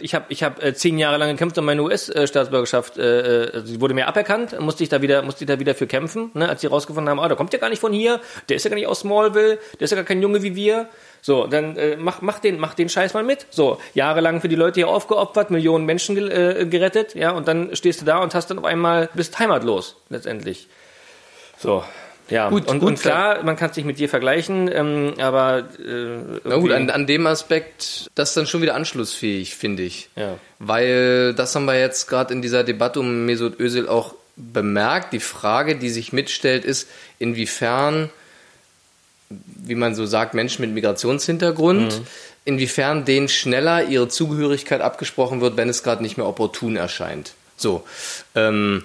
Ich 0.00 0.14
habe 0.14 0.26
ich 0.28 0.44
hab 0.44 0.62
äh, 0.62 0.72
zehn 0.74 0.96
Jahre 0.96 1.16
lang 1.16 1.28
gekämpft 1.28 1.58
um 1.58 1.64
meine 1.64 1.82
US-Staatsbürgerschaft. 1.82 2.98
Äh, 2.98 3.46
äh, 3.46 3.66
sie 3.66 3.80
wurde 3.80 3.94
mir 3.94 4.06
aberkannt, 4.06 4.58
musste 4.60 4.84
ich 4.84 4.88
da 4.88 5.02
wieder, 5.02 5.22
musste 5.22 5.42
ich 5.42 5.48
da 5.48 5.58
wieder 5.58 5.74
für 5.74 5.88
kämpfen, 5.88 6.30
ne, 6.34 6.48
als 6.48 6.60
sie 6.60 6.68
rausgefunden 6.68 7.10
haben, 7.10 7.18
ah, 7.18 7.26
der 7.26 7.36
kommt 7.36 7.52
ja 7.52 7.58
gar 7.58 7.68
nicht 7.68 7.80
von 7.80 7.92
hier, 7.92 8.20
der 8.48 8.56
ist 8.56 8.64
ja 8.64 8.70
gar 8.70 8.76
nicht 8.76 8.86
aus 8.86 9.00
Smallville, 9.00 9.58
der 9.80 9.80
ist 9.80 9.90
ja 9.90 9.96
gar 9.96 10.04
kein 10.04 10.22
Junge 10.22 10.44
wie 10.44 10.54
wir. 10.54 10.88
So, 11.20 11.48
dann 11.48 11.76
äh, 11.76 11.96
mach, 11.96 12.22
mach, 12.22 12.38
den, 12.38 12.60
mach 12.60 12.74
den 12.74 12.88
Scheiß 12.88 13.12
mal 13.12 13.24
mit. 13.24 13.48
So, 13.50 13.80
jahrelang 13.94 14.40
für 14.40 14.48
die 14.48 14.54
Leute 14.54 14.76
hier 14.76 14.88
aufgeopfert, 14.88 15.50
Millionen 15.50 15.84
Menschen 15.84 16.14
ge 16.14 16.28
äh, 16.28 16.64
gerettet, 16.66 17.16
ja, 17.16 17.32
und 17.32 17.48
dann 17.48 17.74
stehst 17.74 18.02
du 18.02 18.04
da 18.04 18.18
und 18.18 18.36
hast 18.36 18.48
dann 18.50 18.60
auf 18.60 18.64
einmal, 18.64 19.10
bist 19.14 19.36
heimatlos, 19.40 19.96
letztendlich. 20.10 20.68
So, 21.58 21.82
ja, 22.28 22.48
Gut, 22.48 22.66
und, 22.66 22.80
gut, 22.80 22.88
und 22.88 23.00
klar, 23.00 23.42
man 23.44 23.56
kann 23.56 23.70
es 23.70 23.76
nicht 23.76 23.86
mit 23.86 23.98
dir 23.98 24.08
vergleichen, 24.08 24.68
ähm, 24.72 25.14
aber 25.18 25.58
äh, 25.78 26.38
Na 26.44 26.56
gut, 26.56 26.72
an, 26.72 26.90
an 26.90 27.06
dem 27.06 27.26
Aspekt, 27.26 28.10
das 28.14 28.30
ist 28.30 28.36
dann 28.36 28.46
schon 28.46 28.62
wieder 28.62 28.74
anschlussfähig, 28.74 29.54
finde 29.54 29.84
ich. 29.84 30.08
Ja. 30.16 30.36
Weil 30.58 31.34
das 31.34 31.54
haben 31.54 31.66
wir 31.66 31.78
jetzt 31.78 32.08
gerade 32.08 32.34
in 32.34 32.42
dieser 32.42 32.64
Debatte 32.64 33.00
um 33.00 33.26
Mesut 33.26 33.60
Özil 33.60 33.88
auch 33.88 34.14
bemerkt. 34.34 35.12
Die 35.12 35.20
Frage, 35.20 35.76
die 35.76 35.88
sich 35.88 36.12
mitstellt, 36.12 36.64
ist, 36.64 36.88
inwiefern, 37.20 38.10
wie 39.28 39.76
man 39.76 39.94
so 39.94 40.04
sagt, 40.04 40.34
Menschen 40.34 40.62
mit 40.62 40.72
Migrationshintergrund, 40.72 42.02
inwiefern 42.44 43.04
denen 43.04 43.28
schneller 43.28 43.84
ihre 43.84 44.08
Zugehörigkeit 44.08 44.80
abgesprochen 44.80 45.40
wird, 45.40 45.56
wenn 45.56 45.68
es 45.68 45.82
gerade 45.82 46.02
nicht 46.02 46.16
mehr 46.16 46.26
opportun 46.26 46.76
erscheint. 46.76 47.34
So. 47.56 47.84
Ähm, 48.34 48.84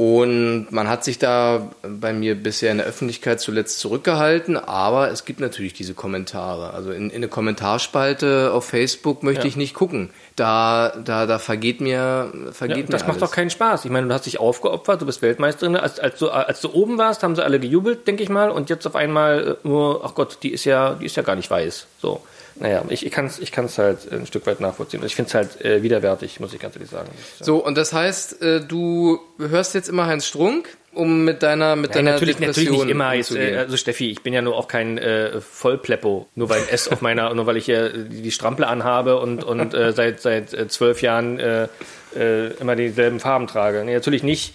und 0.00 0.68
man 0.70 0.88
hat 0.88 1.04
sich 1.04 1.18
da 1.18 1.68
bei 1.82 2.14
mir 2.14 2.34
bisher 2.34 2.70
in 2.72 2.78
der 2.78 2.86
Öffentlichkeit 2.86 3.38
zuletzt 3.38 3.80
zurückgehalten, 3.80 4.56
aber 4.56 5.10
es 5.10 5.26
gibt 5.26 5.40
natürlich 5.40 5.74
diese 5.74 5.92
Kommentare. 5.92 6.72
Also 6.72 6.90
in, 6.90 7.10
in 7.10 7.16
eine 7.16 7.28
Kommentarspalte 7.28 8.50
auf 8.54 8.64
Facebook 8.64 9.22
möchte 9.22 9.42
Ja. 9.42 9.48
ich 9.48 9.56
nicht 9.56 9.74
gucken. 9.74 10.08
Da, 10.36 10.94
da, 11.04 11.26
da 11.26 11.38
vergeht 11.38 11.82
mir, 11.82 12.32
vergeht 12.50 12.76
Ja, 12.78 12.82
mir 12.84 12.88
das 12.88 13.02
macht 13.02 13.10
alles. 13.18 13.20
doch 13.28 13.30
keinen 13.30 13.50
Spaß. 13.50 13.84
Ich 13.84 13.90
meine, 13.90 14.08
du 14.08 14.14
hast 14.14 14.24
dich 14.24 14.40
aufgeopfert, 14.40 15.02
du 15.02 15.04
bist 15.04 15.20
Weltmeisterin. 15.20 15.76
Als, 15.76 16.00
als, 16.00 16.18
du, 16.18 16.30
als 16.30 16.62
du 16.62 16.72
oben 16.72 16.96
warst, 16.96 17.22
haben 17.22 17.36
sie 17.36 17.44
alle 17.44 17.60
gejubelt, 17.60 18.06
denke 18.08 18.22
ich 18.22 18.30
mal. 18.30 18.50
Und 18.50 18.70
jetzt 18.70 18.86
auf 18.86 18.96
einmal 18.96 19.58
äh, 19.62 19.68
nur, 19.68 20.02
ach 20.02 20.14
Gott, 20.14 20.38
die 20.42 20.48
ist 20.50 20.64
ja, 20.64 20.94
die 20.94 21.04
ist 21.04 21.16
ja 21.16 21.22
gar 21.22 21.36
nicht 21.36 21.50
weiß. 21.50 21.86
So. 22.00 22.22
Naja, 22.60 22.84
ich, 22.90 23.04
ich 23.06 23.10
kann 23.12 23.26
es 23.26 23.38
ich 23.38 23.52
kann's 23.52 23.78
halt 23.78 24.12
ein 24.12 24.26
Stück 24.26 24.46
weit 24.46 24.60
nachvollziehen. 24.60 25.02
Ich 25.04 25.16
finde 25.16 25.28
es 25.28 25.34
halt 25.34 25.64
äh, 25.64 25.82
widerwärtig, 25.82 26.40
muss 26.40 26.52
ich 26.52 26.60
ganz 26.60 26.76
ehrlich 26.76 26.90
sagen. 26.90 27.08
So, 27.40 27.56
und 27.64 27.76
das 27.76 27.92
heißt, 27.92 28.42
äh, 28.42 28.60
du 28.60 29.18
hörst 29.38 29.74
jetzt 29.74 29.88
immer 29.88 30.06
Heinz 30.06 30.26
Strunk, 30.26 30.68
um 30.92 31.24
mit 31.24 31.42
deiner, 31.42 31.74
mit 31.76 31.90
Nein, 31.90 32.04
deiner 32.04 32.12
natürlich, 32.12 32.36
Depression 32.36 32.64
natürlich 32.66 32.84
nicht 32.84 32.90
immer. 32.92 33.14
Jetzt, 33.14 33.34
äh, 33.34 33.56
also 33.56 33.76
Steffi, 33.76 34.10
ich 34.10 34.22
bin 34.22 34.34
ja 34.34 34.42
nur 34.42 34.56
auch 34.56 34.68
kein 34.68 34.98
äh, 34.98 35.40
Vollpleppo, 35.40 36.28
nur 36.34 36.50
weil 36.50 36.62
S 36.70 36.88
auf 36.88 37.00
meiner, 37.00 37.32
nur 37.32 37.46
weil 37.46 37.56
ich 37.56 37.64
hier 37.64 37.90
die 37.90 38.20
die 38.22 38.30
Strample 38.30 38.66
anhabe 38.66 39.18
und, 39.18 39.42
und 39.42 39.72
äh, 39.72 39.92
seit 39.92 40.20
seit 40.20 40.52
äh, 40.52 40.68
zwölf 40.68 41.00
Jahren 41.00 41.38
äh, 41.38 41.68
äh, 42.14 42.48
immer 42.60 42.76
dieselben 42.76 43.20
Farben 43.20 43.46
trage. 43.46 43.82
Nee, 43.84 43.94
natürlich 43.94 44.22
nicht. 44.22 44.54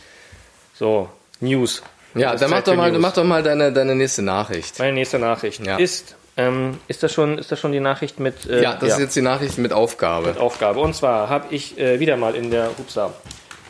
So, 0.77 1.09
News. 1.39 1.81
Ja, 2.13 2.35
dann 2.35 2.49
mach 2.49 2.57
Zeit 2.59 2.67
doch 2.67 2.75
mal, 2.75 2.91
News. 2.91 3.01
mach 3.01 3.13
doch 3.13 3.23
mal 3.23 3.41
deine, 3.43 3.73
deine 3.73 3.95
nächste 3.95 4.21
Nachricht. 4.21 4.77
Meine 4.79 4.93
nächste 4.93 5.19
Nachricht 5.19 5.65
Ja. 5.65 5.77
ist, 5.77 6.15
ähm, 6.37 6.79
ist, 6.87 7.03
das 7.03 7.13
schon, 7.13 7.37
ist 7.37 7.51
das 7.51 7.59
schon 7.59 7.71
die 7.71 7.79
Nachricht 7.79 8.19
mit 8.19 8.45
äh, 8.45 8.61
Ja, 8.61 8.75
das 8.75 8.93
ist 8.93 8.99
jetzt 8.99 9.15
die 9.15 9.21
Nachricht 9.21 9.57
mit 9.57 9.73
Aufgabe. 9.73 10.39
Aufgabe. 10.39 10.79
Und 10.79 10.95
zwar 10.95 11.29
habe 11.29 11.53
ich 11.53 11.77
äh, 11.79 11.99
wieder 11.99 12.17
mal 12.17 12.35
in 12.35 12.51
der, 12.51 12.71
upsa, 12.79 13.13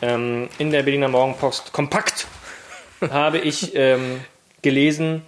ähm, 0.02 0.48
in 0.58 0.70
der 0.70 0.82
Berliner 0.82 1.08
Morgenpost 1.08 1.72
kompakt 1.72 2.26
habe 3.10 3.38
ich 3.38 3.74
ähm, 3.74 4.20
gelesen, 4.62 5.22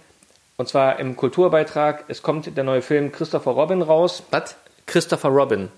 und 0.57 0.67
zwar 0.67 0.99
im 0.99 1.15
Kulturbeitrag, 1.15 2.05
es 2.09 2.21
kommt 2.21 2.57
der 2.57 2.63
neue 2.63 2.81
Film 2.81 3.11
Christopher 3.11 3.51
Robin 3.51 3.81
raus. 3.81 4.23
Was? 4.31 4.55
Christopher 4.85 5.29
Robin. 5.29 5.69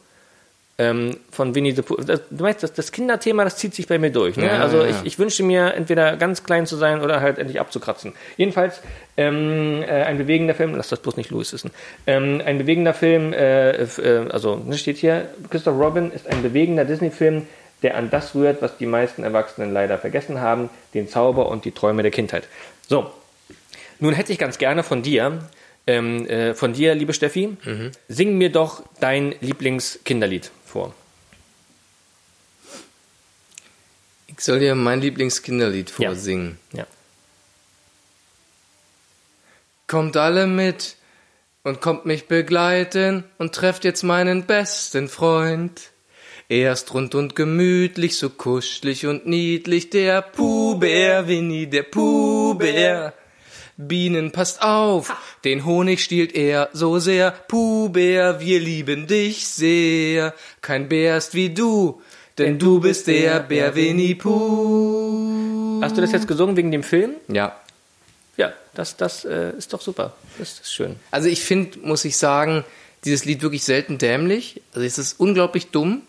Ähm, 0.81 1.17
von 1.29 1.53
Winnie 1.53 1.73
the 1.73 1.83
Pooh. 1.83 1.97
Das, 1.97 2.21
du 2.31 2.41
meinst, 2.43 2.63
das, 2.63 2.73
das 2.73 2.91
Kinderthema, 2.91 3.43
das 3.43 3.55
zieht 3.57 3.75
sich 3.75 3.85
bei 3.85 3.99
mir 3.99 4.09
durch. 4.09 4.35
Ne? 4.35 4.47
Ja, 4.47 4.63
also 4.63 4.77
ja, 4.77 4.87
ich, 4.87 4.95
ja. 4.95 5.01
ich 5.03 5.19
wünsche 5.19 5.43
mir 5.43 5.75
entweder 5.75 6.17
ganz 6.17 6.43
klein 6.43 6.65
zu 6.65 6.75
sein 6.75 7.01
oder 7.01 7.21
halt 7.21 7.37
endlich 7.37 7.59
abzukratzen. 7.59 8.13
Jedenfalls 8.35 8.81
ähm, 9.15 9.83
äh, 9.83 9.91
ein 10.03 10.17
bewegender 10.17 10.55
Film, 10.55 10.73
lass 10.73 10.89
das 10.89 10.99
bloß 11.01 11.17
nicht 11.17 11.29
Louis 11.29 11.53
wissen. 11.53 11.69
Ähm, 12.07 12.41
ein 12.43 12.57
bewegender 12.57 12.95
Film, 12.95 13.31
äh, 13.31 13.73
äh, 13.73 14.29
also 14.31 14.55
ne, 14.55 14.75
steht 14.75 14.97
hier, 14.97 15.29
Christopher 15.51 15.77
Robin 15.77 16.11
ist 16.11 16.27
ein 16.27 16.41
bewegender 16.41 16.83
Disney-Film, 16.83 17.45
der 17.83 17.95
an 17.95 18.09
das 18.09 18.33
rührt, 18.33 18.63
was 18.63 18.77
die 18.77 18.87
meisten 18.87 19.23
Erwachsenen 19.23 19.71
leider 19.71 19.99
vergessen 19.99 20.41
haben, 20.41 20.71
den 20.95 21.07
Zauber 21.07 21.47
und 21.49 21.63
die 21.63 21.73
Träume 21.73 22.01
der 22.01 22.11
Kindheit. 22.11 22.47
So, 22.87 23.11
nun 23.99 24.13
hätte 24.13 24.31
ich 24.31 24.39
ganz 24.39 24.57
gerne 24.57 24.81
von 24.81 25.03
dir, 25.03 25.47
ähm, 25.85 26.25
äh, 26.25 26.55
von 26.55 26.73
dir, 26.73 26.95
liebe 26.95 27.13
Steffi, 27.13 27.55
sing 28.07 28.37
mir 28.39 28.51
doch 28.51 28.81
dein 28.99 29.35
Lieblingskinderlied 29.41 30.49
vor. 30.71 30.93
Ich 34.27 34.39
soll 34.39 34.59
dir 34.59 34.75
mein 34.75 35.01
Lieblingskinderlied 35.01 35.91
Ja. 35.97 36.09
vorsingen. 36.09 36.57
Ja. 36.73 36.87
Kommt 39.87 40.15
alle 40.17 40.47
mit 40.47 40.95
und 41.63 41.81
kommt 41.81 42.05
mich 42.05 42.27
begleiten 42.27 43.23
und 43.37 43.53
trefft 43.53 43.83
jetzt 43.83 44.03
meinen 44.03 44.45
besten 44.45 45.09
Freund. 45.09 45.91
Er 46.47 46.73
ist 46.73 46.93
rund 46.93 47.13
und 47.15 47.35
gemütlich, 47.35 48.17
so 48.17 48.29
kuschelig 48.29 49.05
und 49.05 49.25
niedlich, 49.25 49.89
der 49.89 50.21
Puhbär, 50.21 51.27
Winnie, 51.27 51.67
der 51.67 51.83
Puhbär. 51.83 53.13
Bienen, 53.77 54.31
passt 54.31 54.61
auf, 54.61 55.13
den 55.43 55.65
Honig 55.65 56.03
stiehlt 56.03 56.35
er 56.35 56.69
so 56.73 56.99
sehr. 56.99 57.31
Puhbär, 57.31 58.39
wir 58.39 58.59
lieben 58.59 59.07
dich 59.07 59.47
sehr. 59.47 60.33
Kein 60.61 60.89
Bär 60.89 61.17
ist 61.17 61.33
wie 61.33 61.49
du, 61.49 62.01
denn 62.37 62.59
du 62.59 62.79
bist 62.79 63.07
der 63.07 63.39
Bär 63.39 63.75
Winnie 63.75 64.15
Puh. 64.15 65.79
Hast 65.81 65.97
du 65.97 66.01
das 66.01 66.11
jetzt 66.11 66.27
gesungen 66.27 66.55
wegen 66.57 66.71
dem 66.71 66.83
Film? 66.83 67.15
Ja, 67.27 67.59
Ja, 68.37 68.53
das, 68.73 68.97
das 68.97 69.25
äh, 69.25 69.51
ist 69.57 69.73
doch 69.73 69.81
super. 69.81 70.13
Das 70.37 70.59
ist 70.59 70.71
schön. 70.73 70.95
Also 71.11 71.27
ich 71.27 71.41
finde, 71.41 71.79
muss 71.79 72.05
ich 72.05 72.17
sagen, 72.17 72.63
dieses 73.03 73.25
Lied 73.25 73.41
wirklich 73.41 73.63
selten 73.63 73.97
dämlich. 73.97 74.61
Also 74.73 74.85
es 74.85 74.97
ist 74.97 75.19
unglaublich 75.19 75.71
dumm. 75.71 76.03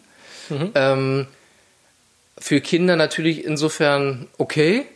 Ähm, 0.74 1.26
für 2.38 2.60
Kinder 2.60 2.96
natürlich 2.96 3.44
insofern 3.44 4.28
okay. 4.36 4.86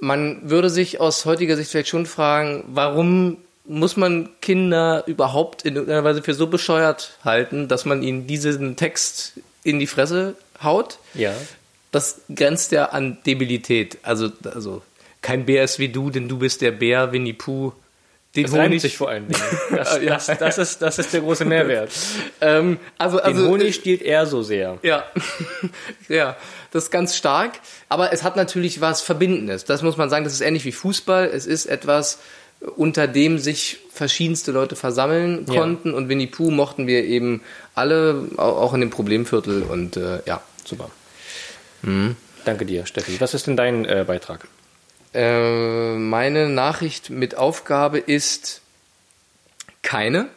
Man 0.00 0.50
würde 0.50 0.70
sich 0.70 1.00
aus 1.00 1.24
heutiger 1.24 1.56
Sicht 1.56 1.70
vielleicht 1.70 1.88
schon 1.88 2.06
fragen, 2.06 2.64
warum 2.68 3.38
muss 3.64 3.96
man 3.96 4.28
Kinder 4.40 5.04
überhaupt 5.06 5.62
in 5.62 5.74
irgendeiner 5.74 6.04
Weise 6.04 6.22
für 6.22 6.34
so 6.34 6.46
bescheuert 6.46 7.18
halten, 7.24 7.68
dass 7.68 7.84
man 7.84 8.02
ihnen 8.02 8.26
diesen 8.26 8.76
Text 8.76 9.34
in 9.64 9.78
die 9.78 9.86
Fresse 9.86 10.36
haut? 10.62 10.98
Ja. 11.14 11.34
Das 11.90 12.20
grenzt 12.34 12.72
ja 12.72 12.86
an 12.86 13.18
Debilität. 13.26 13.98
Also, 14.02 14.30
also 14.44 14.82
kein 15.22 15.46
Bär 15.46 15.64
ist 15.64 15.78
wie 15.78 15.88
du, 15.88 16.10
denn 16.10 16.28
du 16.28 16.38
bist 16.38 16.60
der 16.60 16.70
Bär 16.70 17.12
Winnie 17.12 17.32
Pooh. 17.32 17.72
Den 18.36 18.44
Das 18.44 18.52
Honig- 18.54 18.80
sich 18.82 18.96
vor 18.96 19.08
allen 19.08 19.28
Dingen. 19.28 19.40
Das, 19.76 20.00
Ja. 20.02 20.14
das, 20.16 20.26
das, 20.38 20.58
ist, 20.58 20.82
das 20.82 20.98
ist 20.98 21.12
der 21.12 21.20
große 21.20 21.44
Mehrwert. 21.46 21.90
Ähm, 22.40 22.78
also, 22.98 23.16
Den 23.18 23.24
also, 23.26 23.48
Honig 23.48 23.74
stiehlt 23.74 24.02
er 24.02 24.26
so 24.26 24.42
sehr. 24.42 24.78
Ja, 24.82 25.04
ja, 26.08 26.36
das 26.72 26.84
ist 26.84 26.90
ganz 26.90 27.16
stark. 27.16 27.52
Aber 27.88 28.12
es 28.12 28.22
hat 28.22 28.36
natürlich 28.36 28.80
was 28.80 29.00
Verbindendes. 29.02 29.64
Das 29.64 29.82
muss 29.82 29.96
man 29.96 30.10
sagen. 30.10 30.24
Das 30.24 30.32
ist 30.32 30.40
ähnlich 30.40 30.64
wie 30.64 30.72
Fußball. 30.72 31.26
Es 31.26 31.46
ist 31.46 31.66
etwas, 31.66 32.18
unter 32.76 33.06
dem 33.08 33.38
sich 33.38 33.78
verschiedenste 33.92 34.52
Leute 34.52 34.76
versammeln 34.76 35.46
Ja. 35.48 35.60
konnten. 35.60 35.94
Und 35.94 36.08
Winnie 36.08 36.26
Pooh 36.26 36.50
mochten 36.50 36.86
wir 36.86 37.04
eben 37.04 37.42
alle, 37.74 38.28
au- 38.36 38.42
auch 38.42 38.74
in 38.74 38.80
dem 38.80 38.90
Problemviertel. 38.90 39.62
Und 39.62 39.96
äh, 39.96 40.20
ja, 40.26 40.40
super. 40.64 40.90
Danke 42.44 42.64
dir, 42.66 42.86
Steffi. 42.86 43.20
Was 43.20 43.34
ist 43.34 43.46
denn 43.46 43.56
dein 43.56 43.84
äh, 43.84 44.04
Beitrag? 44.06 44.48
Äh, 45.16 45.94
meine 45.96 46.48
Nachricht 46.50 47.08
mit 47.10 47.36
Aufgabe 47.36 47.98
ist 47.98 48.60
keine. 49.82 50.28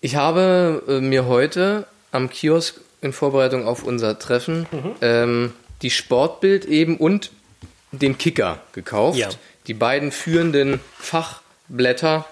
Ich 0.00 0.14
habe 0.16 0.82
äh, 0.88 1.00
mir 1.00 1.26
heute 1.26 1.86
am 2.12 2.30
Kiosk 2.30 2.80
in 3.00 3.12
Vorbereitung 3.12 3.66
auf 3.66 3.82
unser 3.82 4.18
Treffen 4.18 4.66
ähm, 5.00 5.52
die 5.82 5.90
Sportbild 5.90 6.64
eben 6.64 6.96
und 6.96 7.32
den 7.90 8.16
Kicker 8.18 8.60
gekauft. 8.72 9.18
Ja. 9.18 9.28
Die 9.66 9.74
beiden 9.74 10.12
führenden 10.12 10.78
Fachblätter, 10.98 12.24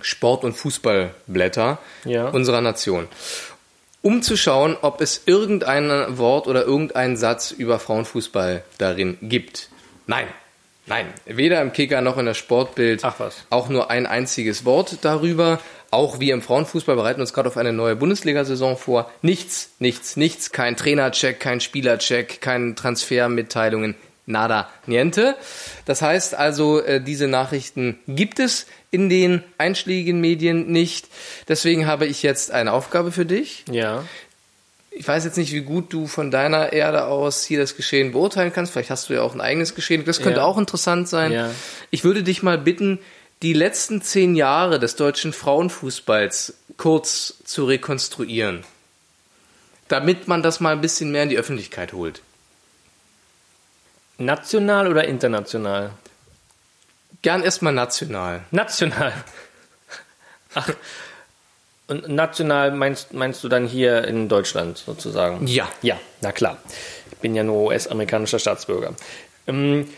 Sport- 0.00 0.42
und 0.44 0.54
Fußballblätter 0.54 1.78
Ja. 2.04 2.28
unserer 2.28 2.60
Nation. 2.60 3.06
Um 4.02 4.22
zu 4.22 4.36
schauen, 4.36 4.76
ob 4.80 5.00
es 5.02 5.22
irgendein 5.26 6.16
Wort 6.16 6.46
oder 6.46 6.64
irgendeinen 6.64 7.16
Satz 7.16 7.50
über 7.50 7.78
Frauenfußball 7.78 8.62
darin 8.78 9.18
gibt. 9.20 9.68
Nein, 10.06 10.26
nein, 10.86 11.06
weder 11.26 11.60
im 11.60 11.72
Kicker 11.72 12.00
noch 12.00 12.16
in 12.16 12.24
der 12.24 12.34
Sportbild. 12.34 13.04
Ach 13.04 13.16
was. 13.18 13.44
Auch 13.50 13.68
nur 13.68 13.90
ein 13.90 14.06
einziges 14.06 14.64
Wort 14.64 14.98
darüber. 15.02 15.60
Auch 15.90 16.18
wir 16.18 16.34
im 16.34 16.40
Frauenfußball 16.40 16.96
bereiten 16.96 17.20
uns 17.20 17.32
gerade 17.32 17.48
auf 17.48 17.56
eine 17.56 17.72
neue 17.72 17.96
Bundesliga-Saison 17.96 18.76
vor. 18.76 19.10
Nichts, 19.22 19.72
nichts, 19.80 20.16
nichts. 20.16 20.52
Kein 20.52 20.76
Trainercheck, 20.76 21.38
kein 21.38 21.60
Spielercheck, 21.60 22.40
keine 22.40 22.74
Transfermitteilungen. 22.76 23.96
Nada, 24.30 24.68
niente. 24.86 25.36
Das 25.84 26.02
heißt 26.02 26.34
also, 26.34 26.80
äh, 26.80 27.00
diese 27.00 27.28
Nachrichten 27.28 27.98
gibt 28.06 28.38
es 28.38 28.66
in 28.90 29.08
den 29.08 29.42
einschlägigen 29.58 30.20
Medien 30.20 30.70
nicht. 30.70 31.08
Deswegen 31.48 31.86
habe 31.86 32.06
ich 32.06 32.22
jetzt 32.22 32.50
eine 32.50 32.72
Aufgabe 32.72 33.12
für 33.12 33.26
dich. 33.26 33.64
Ja. 33.70 34.04
Ich 34.92 35.06
weiß 35.06 35.24
jetzt 35.24 35.36
nicht, 35.36 35.52
wie 35.52 35.60
gut 35.60 35.92
du 35.92 36.06
von 36.08 36.30
deiner 36.30 36.72
Erde 36.72 37.04
aus 37.04 37.44
hier 37.44 37.60
das 37.60 37.76
Geschehen 37.76 38.12
beurteilen 38.12 38.52
kannst. 38.52 38.72
Vielleicht 38.72 38.90
hast 38.90 39.08
du 39.08 39.14
ja 39.14 39.22
auch 39.22 39.34
ein 39.34 39.40
eigenes 39.40 39.74
Geschehen. 39.74 40.04
Das 40.04 40.20
könnte 40.20 40.40
Ja. 40.40 40.44
auch 40.44 40.58
interessant 40.58 41.08
sein. 41.08 41.32
Ja. 41.32 41.50
Ich 41.90 42.02
würde 42.04 42.22
dich 42.22 42.42
mal 42.42 42.58
bitten, 42.58 42.98
die 43.42 43.52
letzten 43.52 44.02
zehn 44.02 44.34
Jahre 44.34 44.78
des 44.78 44.96
deutschen 44.96 45.32
Frauenfußballs 45.32 46.54
kurz 46.76 47.34
zu 47.44 47.64
rekonstruieren. 47.64 48.64
Damit 49.88 50.28
man 50.28 50.42
das 50.42 50.60
mal 50.60 50.72
ein 50.72 50.80
bisschen 50.80 51.10
mehr 51.12 51.22
in 51.22 51.28
die 51.30 51.38
Öffentlichkeit 51.38 51.92
holt. 51.92 52.20
National 54.20 54.88
oder 54.88 55.08
international? 55.08 55.90
Gern 57.22 57.42
erstmal 57.42 57.72
national. 57.72 58.42
National. 58.50 59.12
Ach. 60.54 60.68
Und 61.88 62.08
national 62.08 62.70
meinst, 62.70 63.14
meinst 63.14 63.42
du 63.42 63.48
dann 63.48 63.66
hier 63.66 64.04
in 64.04 64.28
Deutschland 64.28 64.78
sozusagen? 64.78 65.46
Ja. 65.46 65.68
Ja, 65.82 65.98
na 66.20 66.32
klar. 66.32 66.58
Ich 67.10 67.18
bin 67.18 67.34
ja 67.34 67.42
nur 67.42 67.68
US-amerikanischer 67.68 68.38
Staatsbürger. 68.38 68.94
Ähm, 69.46 69.88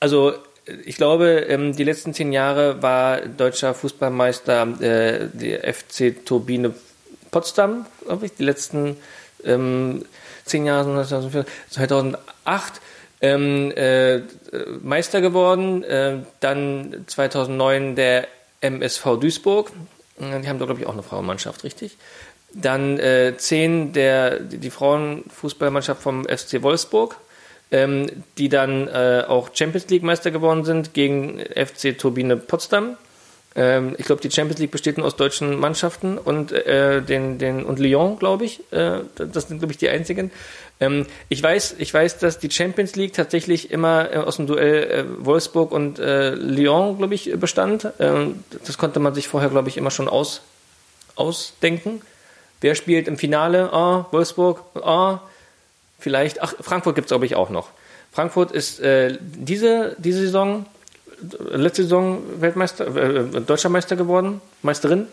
also, 0.00 0.34
ich 0.84 0.96
glaube, 0.96 1.44
ähm, 1.48 1.76
die 1.76 1.84
letzten 1.84 2.14
zehn 2.14 2.32
Jahre 2.32 2.80
war 2.80 3.20
deutscher 3.22 3.74
Fußballmeister 3.74 4.80
äh, 4.80 5.28
der 5.32 5.74
FC 5.74 6.24
Turbine 6.24 6.74
Potsdam, 7.30 7.86
glaube 8.04 8.26
ich. 8.26 8.34
Die 8.34 8.44
letzten 8.44 8.96
ähm, 9.44 10.04
zehn 10.44 10.64
Jahre, 10.64 11.04
2008, 11.04 12.80
ähm, 13.20 13.72
äh, 13.76 14.20
Meister 14.82 15.20
geworden. 15.20 15.82
Äh, 15.82 16.18
dann 16.40 17.04
2009 17.06 17.96
der 17.96 18.28
MSV 18.60 19.18
Duisburg. 19.20 19.70
Äh, 20.20 20.40
Die 20.40 20.48
haben 20.48 20.58
da, 20.58 20.66
glaube 20.66 20.80
ich, 20.80 20.86
auch 20.86 20.92
eine 20.92 21.02
Frauenmannschaft, 21.02 21.64
richtig? 21.64 21.96
Dann 22.52 22.98
äh, 22.98 23.34
10 23.36 23.92
der, 23.92 24.38
die 24.40 24.70
Frauenfußballmannschaft 24.70 26.02
vom 26.02 26.24
FC 26.24 26.62
Wolfsburg, 26.62 27.16
ähm, 27.72 28.06
die 28.38 28.48
dann 28.48 28.86
äh, 28.88 29.24
auch 29.26 29.50
Champions 29.52 29.88
League 29.88 30.04
Meister 30.04 30.30
geworden 30.30 30.64
sind 30.64 30.94
gegen 30.94 31.40
FC 31.40 31.98
Turbine 31.98 32.36
Potsdam. 32.36 32.96
Ähm, 33.56 33.94
ich 33.98 34.06
glaube, 34.06 34.20
die 34.20 34.30
Champions 34.30 34.60
League 34.60 34.70
besteht 34.70 34.98
nur 34.98 35.06
aus 35.06 35.16
deutschen 35.16 35.58
Mannschaften 35.58 36.18
und, 36.18 36.52
äh, 36.52 37.02
den, 37.02 37.38
den, 37.38 37.64
und 37.64 37.78
Lyon, 37.78 38.18
glaube 38.18 38.44
ich. 38.44 38.60
Äh, 38.72 39.00
das 39.14 39.48
sind, 39.48 39.58
glaube 39.58 39.72
ich, 39.72 39.78
die 39.78 39.88
einzigen. 39.88 40.30
Ähm, 40.80 41.06
ich, 41.28 41.42
weiß, 41.42 41.76
ich 41.78 41.94
weiß, 41.94 42.18
dass 42.18 42.38
die 42.38 42.50
Champions 42.50 42.96
League 42.96 43.12
tatsächlich 43.12 43.70
immer 43.70 44.12
äh, 44.12 44.16
aus 44.16 44.36
dem 44.36 44.46
Duell 44.46 44.90
äh, 44.90 45.24
Wolfsburg 45.24 45.70
und 45.70 45.98
äh, 46.00 46.34
Lyon, 46.34 46.98
glaube 46.98 47.14
ich, 47.14 47.32
bestand. 47.38 47.88
Ähm, 48.00 48.42
das 48.64 48.76
konnte 48.76 48.98
man 48.98 49.14
sich 49.14 49.28
vorher, 49.28 49.50
glaube 49.50 49.68
ich, 49.68 49.76
immer 49.76 49.92
schon 49.92 50.08
aus, 50.08 50.42
ausdenken. 51.14 52.02
Wer 52.60 52.74
spielt 52.74 53.06
im 53.06 53.18
Finale? 53.18 53.72
Ah, 53.72 54.06
Wolfsburg. 54.10 54.62
Ah, 54.82 55.20
vielleicht. 55.98 56.42
Ach, 56.42 56.54
Frankfurt 56.60 56.96
gibt 56.96 57.06
es, 57.06 57.10
glaube 57.10 57.26
ich, 57.26 57.36
auch 57.36 57.50
noch. 57.50 57.68
Frankfurt 58.10 58.52
ist 58.52 58.80
äh, 58.80 59.18
diese, 59.20 59.94
diese 59.98 60.20
Saison, 60.20 60.66
letzte 61.50 61.82
Saison 61.82 62.22
Weltmeister, 62.40 62.86
äh, 62.96 63.40
deutscher 63.40 63.68
Meister 63.68 63.96
geworden, 63.96 64.40
Meisterin 64.62 65.06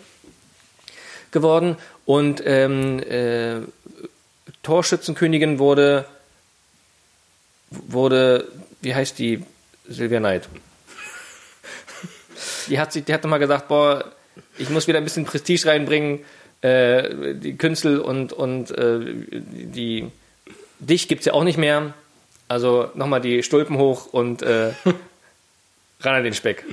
geworden. 1.32 1.78
Und 2.06 2.42
ähm, 2.46 3.00
äh, 3.00 3.62
Torschützenkönigin 4.64 5.60
wurde, 5.60 6.06
wurde, 7.70 8.48
wie 8.82 8.94
heißt 8.94 9.18
die, 9.20 9.44
Silvia 9.88 10.20
Neid. 10.20 10.48
Die 12.68 12.80
hat, 12.80 12.94
sich, 12.94 13.04
die 13.04 13.14
hat 13.14 13.24
mal 13.26 13.38
gesagt, 13.38 13.68
boah, 13.68 14.06
ich 14.58 14.70
muss 14.70 14.88
wieder 14.88 14.98
ein 14.98 15.04
bisschen 15.04 15.26
Prestige 15.26 15.68
reinbringen, 15.68 16.20
äh, 16.62 17.36
die 17.36 17.58
Künstler 17.58 18.06
und, 18.06 18.34
und 18.34 18.72
äh, 18.72 19.00
die, 19.32 20.12
dich 20.80 21.08
gibt's 21.08 21.26
ja 21.26 21.34
auch 21.34 21.44
nicht 21.44 21.58
mehr, 21.58 21.94
also 22.48 22.90
nochmal 22.94 23.22
die 23.22 23.44
Stulpen 23.44 23.78
hoch 23.78 24.08
und 24.08 24.42
äh, 24.44 24.72
ran 26.04 26.16
an 26.16 26.24
den 26.24 26.34
Speck. 26.34 26.66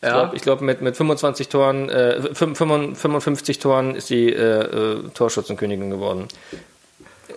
Ich 0.00 0.08
glaube, 0.08 0.36
glaub, 0.38 0.60
mit, 0.60 0.80
mit 0.80 0.96
25 0.96 1.48
Toren, 1.48 1.88
äh, 1.88 2.22
55 2.32 3.58
Toren 3.58 3.96
ist 3.96 4.06
sie 4.06 4.28
äh, 4.28 4.60
äh, 4.60 5.08
Torschützenkönigin 5.12 5.90
geworden. 5.90 6.28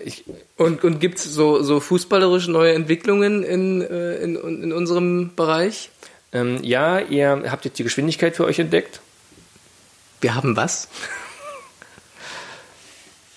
Ich, 0.06 0.26
und 0.58 0.84
und 0.84 1.00
gibt 1.00 1.18
es 1.18 1.26
so, 1.26 1.64
so 1.64 1.80
fußballerisch 1.80 2.48
neue 2.48 2.74
Entwicklungen 2.74 3.44
in, 3.44 3.82
äh, 3.82 4.16
in, 4.18 4.36
in 4.36 4.74
unserem 4.74 5.36
Bereich? 5.36 5.90
Ähm, 6.34 6.60
ja, 6.62 7.00
ihr 7.00 7.44
habt 7.50 7.66
jetzt 7.66 7.80
die 7.80 7.84
Geschwindigkeit 7.84 8.36
für 8.36 8.46
euch 8.46 8.60
entdeckt. 8.60 9.02
Wir 10.22 10.36
haben 10.36 10.56
was? 10.56 10.88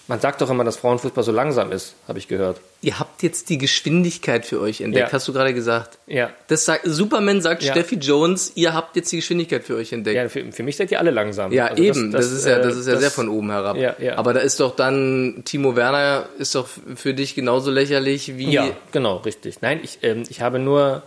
Man 0.06 0.20
sagt 0.20 0.42
doch 0.42 0.50
immer, 0.50 0.64
dass 0.64 0.76
Frauenfußball 0.76 1.24
so 1.24 1.32
langsam 1.32 1.72
ist, 1.72 1.94
habe 2.06 2.18
ich 2.18 2.28
gehört. 2.28 2.60
Ihr 2.82 2.98
habt 2.98 3.22
jetzt 3.22 3.48
die 3.48 3.56
Geschwindigkeit 3.56 4.44
für 4.44 4.60
euch 4.60 4.82
entdeckt, 4.82 5.08
Ja. 5.08 5.12
hast 5.14 5.26
du 5.26 5.32
gerade 5.32 5.54
gesagt. 5.54 5.96
Ja. 6.06 6.28
Das 6.48 6.66
sagt, 6.66 6.82
Superman 6.84 7.40
sagt 7.40 7.62
Ja. 7.62 7.72
Steffi 7.72 7.94
Jones, 7.96 8.52
ihr 8.54 8.74
habt 8.74 8.96
jetzt 8.96 9.10
die 9.12 9.16
Geschwindigkeit 9.16 9.64
für 9.64 9.76
euch 9.76 9.94
entdeckt. 9.94 10.16
Ja, 10.16 10.28
für, 10.28 10.52
für 10.52 10.62
mich 10.62 10.76
seid 10.76 10.90
ihr 10.90 10.98
alle 10.98 11.10
langsam. 11.10 11.52
Ja, 11.52 11.68
Also 11.68 11.82
eben. 11.82 12.12
Das, 12.12 12.30
ist 12.30 12.44
ja, 12.44 12.58
äh, 12.58 12.62
das 12.62 12.76
ist 12.76 12.86
ja 12.86 12.96
sehr 12.98 13.10
von 13.10 13.30
oben 13.30 13.50
herab. 13.50 13.78
Ja, 13.78 13.96
ja. 13.98 14.16
Aber 14.18 14.34
da 14.34 14.40
ist 14.40 14.60
doch 14.60 14.76
dann 14.76 15.40
Timo 15.46 15.74
Werner 15.74 16.26
ist 16.38 16.54
doch 16.54 16.68
für 16.96 17.14
dich 17.14 17.34
genauso 17.34 17.70
lächerlich 17.70 18.36
wie. 18.36 18.50
Ja, 18.52 18.68
genau, 18.92 19.16
richtig. 19.18 19.62
Nein, 19.62 19.80
ich, 19.82 20.00
ähm, 20.02 20.24
ich 20.28 20.42
habe 20.42 20.58
nur, 20.58 21.02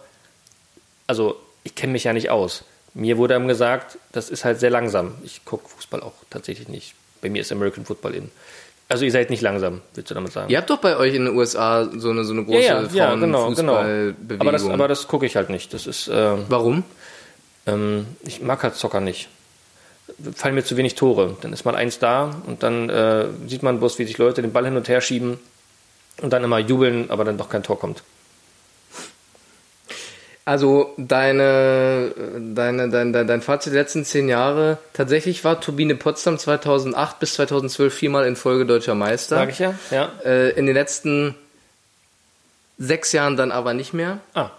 also 1.05 1.37
ich 1.63 1.75
kenne 1.75 1.93
mich 1.93 2.05
ja 2.05 2.13
nicht 2.13 2.29
aus. 2.31 2.63
Mir 2.95 3.17
wurde 3.17 3.35
einem 3.35 3.47
gesagt, 3.47 3.99
das 4.11 4.31
ist 4.31 4.43
halt 4.43 4.59
sehr 4.59 4.71
langsam. 4.71 5.13
Ich 5.23 5.45
gucke 5.45 5.69
Fußball 5.69 6.01
auch 6.01 6.13
tatsächlich 6.31 6.67
nicht. 6.67 6.95
Bei 7.21 7.29
mir 7.29 7.41
ist 7.41 7.51
American 7.51 7.85
Football 7.85 8.15
in. 8.15 8.31
Also 8.89 9.03
ihr 9.03 9.11
seid 9.11 9.29
nicht 9.29 9.41
langsam, 9.41 9.81
willst 9.95 10.09
du 10.09 10.15
damit 10.15 10.31
sagen? 10.31 10.49
Ihr 10.49 10.57
habt 10.57 10.69
doch 10.69 10.77
bei 10.77 10.95
euch 10.95 11.13
in 11.13 11.25
den 11.25 11.35
USA 11.35 11.89
so 11.93 12.09
eine 12.09 12.23
so 12.23 12.31
eine 12.31 12.45
große 12.45 12.61
ja, 12.61 12.81
ja, 12.83 12.87
ja 12.93 13.15
genau, 13.15 13.51
genau. 13.53 13.75
Aber 14.39 14.51
das, 14.51 14.65
aber 14.65 14.87
das 14.87 15.07
gucke 15.07 15.25
ich 15.25 15.35
halt 15.35 15.49
nicht. 15.49 15.73
Das 15.73 15.87
ist, 15.87 16.09
ähm, 16.11 16.45
Warum? 16.47 16.83
ähm, 17.65 18.07
ich 18.23 18.41
mag 18.41 18.63
halt 18.63 18.75
Zocker 18.75 19.01
nicht. 19.01 19.27
Fallen 20.35 20.55
mir 20.55 20.63
zu 20.63 20.77
wenig 20.77 20.95
Tore. 20.95 21.35
Dann 21.41 21.51
ist 21.51 21.65
mal 21.65 21.75
eins 21.75 21.99
da 21.99 22.33
und 22.45 22.63
dann 22.63 22.89
äh, 22.89 23.25
sieht 23.45 23.61
man 23.61 23.79
bloß, 23.79 23.99
wie 23.99 24.05
sich 24.05 24.17
Leute 24.17 24.41
den 24.41 24.53
Ball 24.53 24.63
hin 24.63 24.77
und 24.77 24.87
her 24.87 25.01
schieben 25.01 25.37
und 26.21 26.31
dann 26.31 26.45
immer 26.45 26.59
jubeln, 26.59 27.11
aber 27.11 27.25
dann 27.25 27.37
doch 27.37 27.49
kein 27.49 27.63
Tor 27.63 27.77
kommt. 27.77 28.03
Also 30.47 30.93
deine, 30.95 32.13
deine, 32.55 32.87
dein, 32.89 33.11
dein, 33.11 33.27
dein 33.27 33.41
Fazit 33.41 33.73
der 33.73 33.81
letzten 33.81 34.05
zehn 34.05 34.29
Jahre, 34.29 34.77
tatsächlich 34.93 35.43
war 35.43 35.59
Turbine 35.59 35.93
Potsdam 35.95 36.37
2008 36.39 37.19
bis 37.19 37.33
2012 37.33 37.93
viermal 37.93 38.25
in 38.25 38.37
Folge 38.37 38.65
deutscher 38.65 38.95
Meister. 38.95 39.35
Sag 39.35 39.49
ich 39.49 39.59
ja? 39.59 39.73
Ja. 39.91 40.09
Äh, 40.23 40.51
in 40.51 40.65
den 40.65 40.73
letzten 40.73 41.35
sechs 42.77 43.11
Jahren 43.11 43.35
dann 43.35 43.51
aber 43.51 43.73
nicht 43.73 43.93
mehr. 43.93 44.19
Ah, 44.35 44.51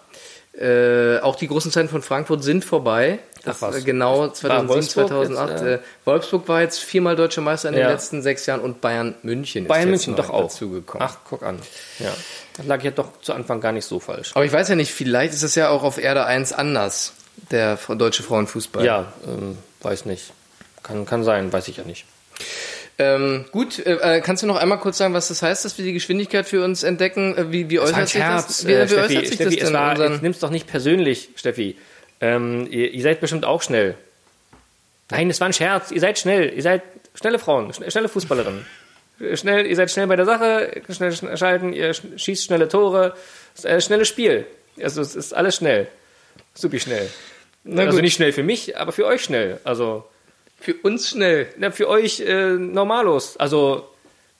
Äh, 0.60 1.20
auch 1.20 1.36
die 1.36 1.46
großen 1.46 1.70
Zeiten 1.70 1.88
von 1.88 2.02
Frankfurt 2.02 2.42
sind 2.42 2.64
vorbei. 2.66 3.20
Das, 3.44 3.62
Ach 3.62 3.68
was. 3.68 3.76
äh, 3.76 3.82
genau 3.82 4.28
2007, 4.28 4.68
Wolfsburg 4.68 5.08
2008. 5.08 5.50
jetzt, 5.52 5.62
äh, 5.62 5.78
Wolfsburg 6.04 6.48
war 6.48 6.60
jetzt 6.62 6.80
viermal 6.80 7.14
deutscher 7.16 7.40
Meister 7.42 7.68
in 7.68 7.76
den 7.76 7.84
Ja. 7.84 7.90
letzten 7.92 8.20
sechs 8.22 8.44
Jahren 8.44 8.60
und 8.60 8.80
Bayern 8.82 9.14
München 9.22 9.62
ist 9.64 9.68
Bayern 9.68 9.88
jetzt 9.92 10.06
München 10.08 10.16
doch 10.16 10.28
auch. 10.30 10.42
dazugekommen. 10.42 11.06
Ach, 11.08 11.16
guck 11.30 11.44
an. 11.44 11.60
Ja. 12.00 12.12
Das 12.58 12.66
lag 12.66 12.82
ja 12.82 12.90
doch 12.90 13.20
zu 13.22 13.32
Anfang 13.32 13.60
gar 13.62 13.72
nicht 13.72 13.86
so 13.86 13.98
falsch. 14.00 14.32
Aber 14.34 14.44
ich 14.44 14.52
weiß 14.52 14.68
ja 14.68 14.74
nicht, 14.74 14.92
vielleicht 14.92 15.32
ist 15.32 15.42
es 15.42 15.54
ja 15.54 15.70
auch 15.70 15.82
auf 15.82 15.96
Erde 15.96 16.26
1 16.26 16.52
anders, 16.52 17.14
der 17.50 17.76
deutsche 17.96 18.22
Frauenfußball. 18.22 18.84
Ja, 18.84 19.12
ähm, 19.26 19.56
weiß 19.80 20.04
nicht. 20.04 20.32
Kann, 20.82 21.06
kann 21.06 21.24
sein, 21.24 21.50
weiß 21.52 21.68
ich 21.68 21.76
ja 21.78 21.84
nicht. 21.84 22.04
Ähm, 23.00 23.44
gut, 23.52 23.78
äh, 23.86 24.16
äh, 24.16 24.20
kannst 24.20 24.42
du 24.42 24.46
noch 24.48 24.56
einmal 24.56 24.78
kurz 24.78 24.98
sagen, 24.98 25.14
was 25.14 25.28
das 25.28 25.40
heißt, 25.40 25.64
dass 25.64 25.78
wir 25.78 25.84
die 25.84 25.92
Geschwindigkeit 25.92 26.46
für 26.48 26.64
uns 26.64 26.82
entdecken? 26.82 27.36
Äh, 27.36 27.52
wie, 27.52 27.70
wie 27.70 27.78
äußert 27.78 28.08
sich 28.08 28.20
Scherz, 28.20 28.46
das? 28.48 28.66
Wie, 28.66 28.72
äh, 28.72 28.82
wie 28.84 28.88
Steffi. 28.88 29.00
äußert 29.00 29.26
sich 29.26 29.34
Steffi, 29.36 29.44
das 29.44 29.62
es 29.62 29.68
denn? 29.70 29.74
war, 29.74 29.90
unseren- 29.92 30.20
nimm's 30.20 30.38
doch 30.40 30.50
nicht 30.50 30.66
persönlich, 30.66 31.28
Steffi. 31.36 31.76
Ähm, 32.20 32.66
ihr, 32.68 32.90
ihr 32.92 33.02
seid 33.02 33.20
bestimmt 33.20 33.44
auch 33.44 33.62
schnell. 33.62 33.94
Nein, 35.10 35.30
es 35.30 35.40
war 35.40 35.48
ein 35.48 35.52
Scherz. 35.52 35.92
Ihr 35.92 36.00
seid 36.00 36.18
schnell. 36.18 36.52
Ihr 36.52 36.62
seid 36.62 36.82
schnelle 37.14 37.38
Frauen, 37.38 37.70
schn- 37.72 37.88
schnelle 37.88 38.08
Fußballerinnen. 38.08 38.66
Schnell, 39.34 39.66
ihr 39.66 39.74
seid 39.74 39.90
schnell 39.90 40.06
bei 40.06 40.16
der 40.16 40.24
Sache, 40.26 40.80
schnell 40.90 41.10
sch- 41.10 41.36
schalten, 41.36 41.72
ihr 41.72 41.92
sch- 41.92 42.16
schießt 42.18 42.44
schnelle 42.44 42.68
Tore, 42.68 43.14
es 43.54 43.60
ist 43.60 43.66
ein 43.66 43.80
schnelles 43.80 44.08
Spiel. 44.08 44.46
Also 44.80 45.00
es 45.02 45.16
ist 45.16 45.32
alles 45.34 45.56
schnell. 45.56 45.88
Supi 46.54 46.78
schnell. 46.78 47.10
Also 47.76 48.00
nicht 48.00 48.14
schnell 48.14 48.32
für 48.32 48.44
mich, 48.44 48.76
aber 48.76 48.92
für 48.92 49.06
euch 49.06 49.22
schnell. 49.24 49.58
Also 49.64 50.04
für 50.60 50.74
uns 50.74 51.08
schnell. 51.10 51.48
na, 51.58 51.70
für 51.72 51.88
euch 51.88 52.20
äh, 52.20 52.52
normalos. 52.52 53.36
Also 53.36 53.88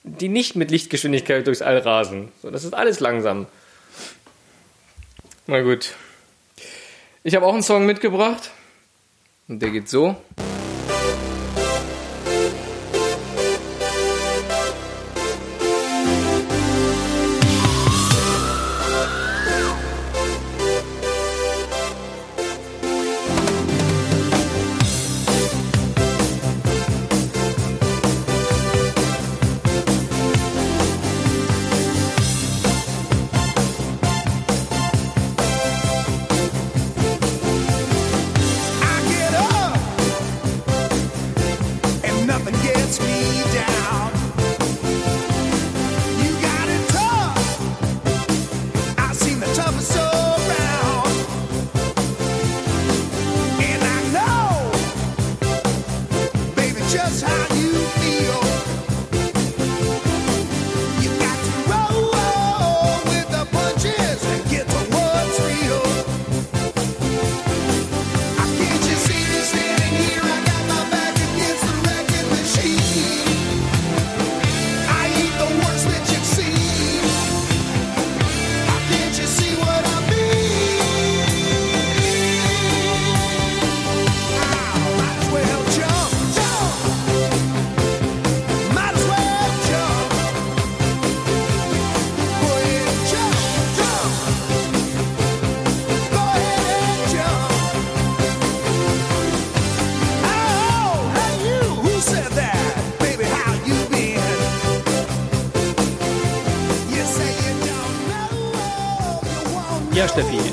die 0.03 0.29
nicht 0.29 0.55
mit 0.55 0.71
Lichtgeschwindigkeit 0.71 1.45
durchs 1.45 1.61
All 1.61 1.77
rasen. 1.79 2.31
So, 2.41 2.49
das 2.49 2.63
ist 2.63 2.73
alles 2.73 3.01
langsam. 3.01 3.47
Na 5.47 5.61
gut. 5.61 5.93
Ich 7.23 7.35
habe 7.35 7.45
auch 7.45 7.53
einen 7.53 7.63
Song 7.63 7.85
mitgebracht. 7.85 8.51
Und 9.49 9.61
der 9.61 9.71
geht 9.71 9.89
so. 9.89 10.15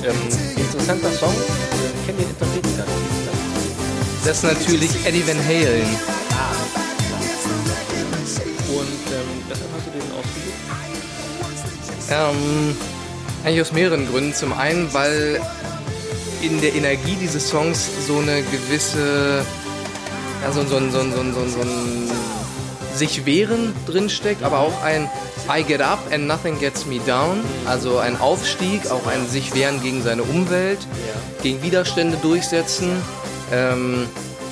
Ähm, 0.07 0.17
interessanter 0.57 1.11
Song. 1.13 1.35
Ich 1.35 2.07
kenne 2.07 2.19
den 2.19 2.29
Interpreten 2.29 2.77
gar 2.77 2.87
nicht. 2.87 2.97
Das 4.25 4.39
ist 4.39 4.45
natürlich 4.45 4.91
Eddie 5.05 5.27
Van 5.27 5.39
Halen. 5.45 5.87
Und 8.69 9.05
ähm, 9.13 9.29
weshalb 9.49 9.71
hast 9.77 9.87
du 9.87 9.91
den 9.91 10.03
ausgesucht? 10.13 10.61
Ähm, 12.11 12.77
Eigentlich 13.45 13.63
aus 13.63 13.73
mehreren 13.73 14.09
Gründen. 14.09 14.35
Zum 14.35 14.53
einen, 14.53 14.93
weil 14.93 15.41
in 16.43 16.61
der 16.61 16.75
Energie 16.75 17.17
dieses 17.21 17.49
Songs 17.49 17.89
so 18.07 18.19
eine 18.19 18.43
gewisse, 18.43 19.45
ja, 20.43 20.53
so, 20.53 20.63
so, 20.63 20.79
so, 20.79 20.91
so, 20.91 21.01
so, 21.01 21.23
so, 21.33 21.49
so 21.49 21.61
ein 21.61 22.11
sich 22.95 23.27
wehren 23.27 23.75
drinsteckt, 23.87 24.43
aber 24.43 24.61
auch 24.61 24.83
ein 24.83 25.09
I 25.49 25.63
get 25.63 25.81
up 25.81 26.01
and 26.11 26.27
nothing 26.27 26.59
gets 26.59 26.87
me 26.87 26.99
down, 27.07 27.45
also 27.67 27.99
ein 27.99 28.19
Aufstieg, 28.21 28.91
auch 28.91 29.07
ein 29.07 29.29
sich 29.29 29.55
wehren 29.55 29.81
gegen 29.81 30.03
seine 30.03 30.23
Umwelt, 30.23 30.81
gegen 31.43 31.63
Widerstände 31.63 32.17
durchsetzen. 32.17 32.91
Ähm, 33.53 34.09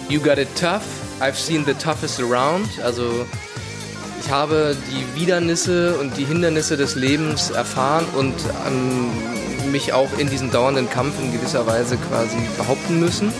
you 0.08 0.20
got 0.20 0.38
it 0.38 0.48
tough, 0.54 0.84
I've 1.20 1.34
seen 1.34 1.64
the 1.64 1.74
toughest 1.74 2.20
around, 2.20 2.68
also 2.84 3.26
ich 4.20 4.30
habe 4.30 4.76
die 4.88 5.20
Widernisse 5.20 5.96
und 5.98 6.16
die 6.16 6.24
Hindernisse 6.24 6.76
des 6.76 6.94
Lebens 6.94 7.50
erfahren 7.50 8.06
und 8.16 8.34
ähm, 8.66 9.10
mich 9.72 9.92
auch 9.92 10.16
in 10.18 10.30
diesem 10.30 10.52
dauernden 10.52 10.88
Kampf 10.88 11.14
in 11.20 11.32
gewisser 11.32 11.66
Weise 11.66 11.96
quasi 11.96 12.36
behaupten 12.56 13.00
müssen. 13.00 13.32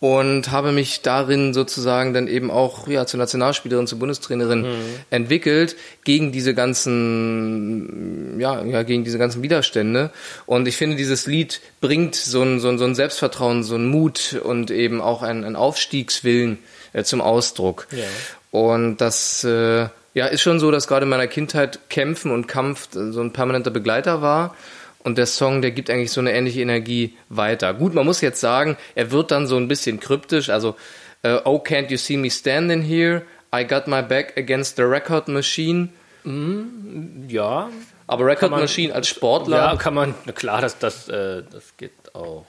Und 0.00 0.50
habe 0.50 0.72
mich 0.72 1.02
darin 1.02 1.52
sozusagen 1.52 2.14
dann 2.14 2.26
eben 2.26 2.50
auch 2.50 2.88
ja, 2.88 3.04
zur 3.04 3.18
Nationalspielerin, 3.18 3.86
zur 3.86 3.98
Bundestrainerin 3.98 4.64
entwickelt 5.10 5.76
gegen 6.04 6.32
diese 6.32 6.54
ganzen 6.54 8.40
ja, 8.40 8.64
ja 8.64 8.82
gegen 8.82 9.04
diese 9.04 9.18
ganzen 9.18 9.42
Widerstände 9.42 10.10
und 10.46 10.66
ich 10.66 10.78
finde 10.78 10.96
dieses 10.96 11.26
Lied 11.26 11.60
bringt 11.82 12.14
so 12.14 12.42
ein, 12.42 12.60
so 12.60 12.68
ein, 12.68 12.78
so 12.78 12.84
ein 12.84 12.94
Selbstvertrauen, 12.94 13.62
so 13.62 13.76
ein 13.76 13.88
Mut 13.88 14.40
und 14.42 14.70
eben 14.70 15.02
auch 15.02 15.22
einen, 15.22 15.44
einen 15.44 15.56
Aufstiegswillen 15.56 16.58
äh, 16.92 17.04
zum 17.04 17.20
Ausdruck. 17.20 17.86
Ja. 17.90 18.04
Und 18.50 18.98
das 18.98 19.44
äh, 19.44 19.88
ja, 20.14 20.26
ist 20.26 20.42
schon 20.42 20.58
so, 20.58 20.70
dass 20.70 20.88
gerade 20.88 21.04
in 21.04 21.10
meiner 21.10 21.28
Kindheit 21.28 21.78
Kämpfen 21.88 22.32
und 22.32 22.48
Kampf 22.48 22.88
so 22.90 23.20
ein 23.20 23.32
permanenter 23.32 23.70
Begleiter 23.70 24.22
war. 24.22 24.56
Und 25.02 25.16
der 25.18 25.26
Song, 25.26 25.62
der 25.62 25.70
gibt 25.70 25.88
eigentlich 25.90 26.12
so 26.12 26.20
eine 26.20 26.32
ähnliche 26.32 26.60
Energie 26.60 27.14
weiter. 27.30 27.72
Gut, 27.74 27.94
man 27.94 28.04
muss 28.04 28.20
jetzt 28.20 28.40
sagen, 28.40 28.76
er 28.94 29.10
wird 29.10 29.30
dann 29.30 29.46
so 29.46 29.56
ein 29.56 29.66
bisschen 29.68 29.98
kryptisch. 29.98 30.50
Also, 30.50 30.76
äh, 31.22 31.38
oh, 31.44 31.56
can't 31.56 31.90
you 31.90 31.96
see 31.96 32.16
me 32.18 32.30
standing 32.30 32.82
here? 32.82 33.22
I 33.54 33.64
got 33.66 33.86
my 33.86 34.02
back 34.02 34.36
against 34.36 34.76
the 34.76 34.82
record 34.82 35.26
machine. 35.28 35.88
Ja. 37.28 37.70
Aber 38.06 38.26
Record 38.26 38.50
man- 38.50 38.60
Machine 38.60 38.94
als 38.94 39.08
Sportler, 39.08 39.56
Ja, 39.56 39.76
kann 39.76 39.94
man, 39.94 40.14
na 40.24 40.32
klar, 40.32 40.60
das, 40.60 40.78
das, 40.78 41.08
äh, 41.08 41.42
das 41.50 41.76
geht 41.76 41.92
auch. 42.12 42.44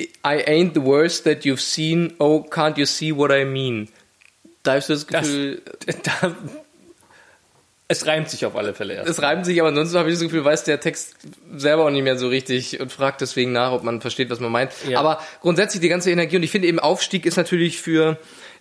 I 0.00 0.08
ain't 0.46 0.72
the 0.74 0.82
worst 0.82 1.24
that 1.24 1.42
you've 1.44 1.60
seen. 1.60 2.14
Oh, 2.18 2.44
can't 2.48 2.78
you 2.78 2.84
see 2.86 3.14
what 3.16 3.30
I 3.30 3.44
mean? 3.44 3.88
Da 4.62 4.74
hast 4.74 4.88
du 4.88 4.94
das 4.94 5.06
Das, 5.06 5.22
Gefühl, 5.22 5.62
da, 6.02 6.34
es 7.88 8.06
reimt 8.06 8.28
sich 8.28 8.44
auf 8.44 8.56
alle 8.56 8.74
Fälle 8.74 8.94
erst. 8.94 9.08
Es 9.08 9.22
reimt 9.22 9.46
sich, 9.46 9.60
aber 9.60 9.68
ansonsten 9.68 9.96
habe 9.98 10.08
ich 10.08 10.16
das 10.16 10.22
Gefühl, 10.22 10.44
weiß 10.44 10.64
der 10.64 10.80
Text 10.80 11.14
selber 11.56 11.84
auch 11.86 11.90
nicht 11.90 12.02
mehr 12.02 12.18
so 12.18 12.28
richtig 12.28 12.80
und 12.80 12.90
fragt 12.90 13.20
deswegen 13.20 13.52
nach, 13.52 13.72
ob 13.72 13.84
man 13.84 14.00
versteht, 14.00 14.28
was 14.30 14.40
man 14.40 14.50
meint. 14.50 14.72
Ja. 14.88 14.98
Aber 14.98 15.20
grundsätzlich 15.40 15.80
die 15.80 15.88
ganze 15.88 16.10
Energie 16.10 16.36
und 16.36 16.42
ich 16.42 16.50
finde 16.50 16.66
eben 16.66 16.80
Aufstieg 16.80 17.26
ist 17.26 17.36
natürlich 17.36 17.80
für 17.80 18.18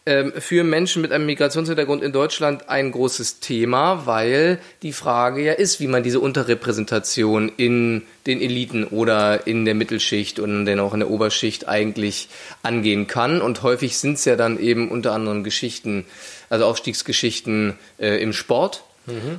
ähm, 0.08 0.34
für 0.38 0.64
Menschen 0.64 1.02
mit 1.02 1.12
einem 1.12 1.26
Migrationshintergrund 1.26 2.04
in 2.04 2.12
Deutschland 2.12 2.70
ein 2.70 2.92
großes 2.92 3.40
Thema, 3.40 4.06
weil 4.06 4.60
die 4.84 4.94
Frage 4.94 5.42
ja 5.42 5.54
ist, 5.54 5.80
wie 5.80 5.88
man 5.88 6.04
diese 6.04 6.20
Unterrepräsentation 6.20 7.52
in 7.58 8.04
den 8.28 8.40
Eliten 8.40 8.84
oder 8.84 9.48
in 9.48 9.66
der 9.66 9.74
Mittelschicht 9.74 10.40
und 10.40 10.66
dann 10.66 10.80
auch 10.80 10.94
in 10.94 11.00
der 11.00 11.10
Oberschicht 11.10 11.68
eigentlich 11.68 12.30
angehen 12.62 13.08
kann. 13.08 13.42
Und 13.42 13.64
häufig 13.64 13.98
sind 13.98 14.20
es 14.20 14.26
ja 14.26 14.36
dann 14.36 14.60
eben 14.60 14.92
unter 14.92 15.14
anderem 15.14 15.44
Geschichten, 15.44 16.06
also 16.50 16.66
Aufstiegsgeschichten 16.66 17.74
äh, 17.98 18.22
im 18.22 18.32
Sport 18.32 18.84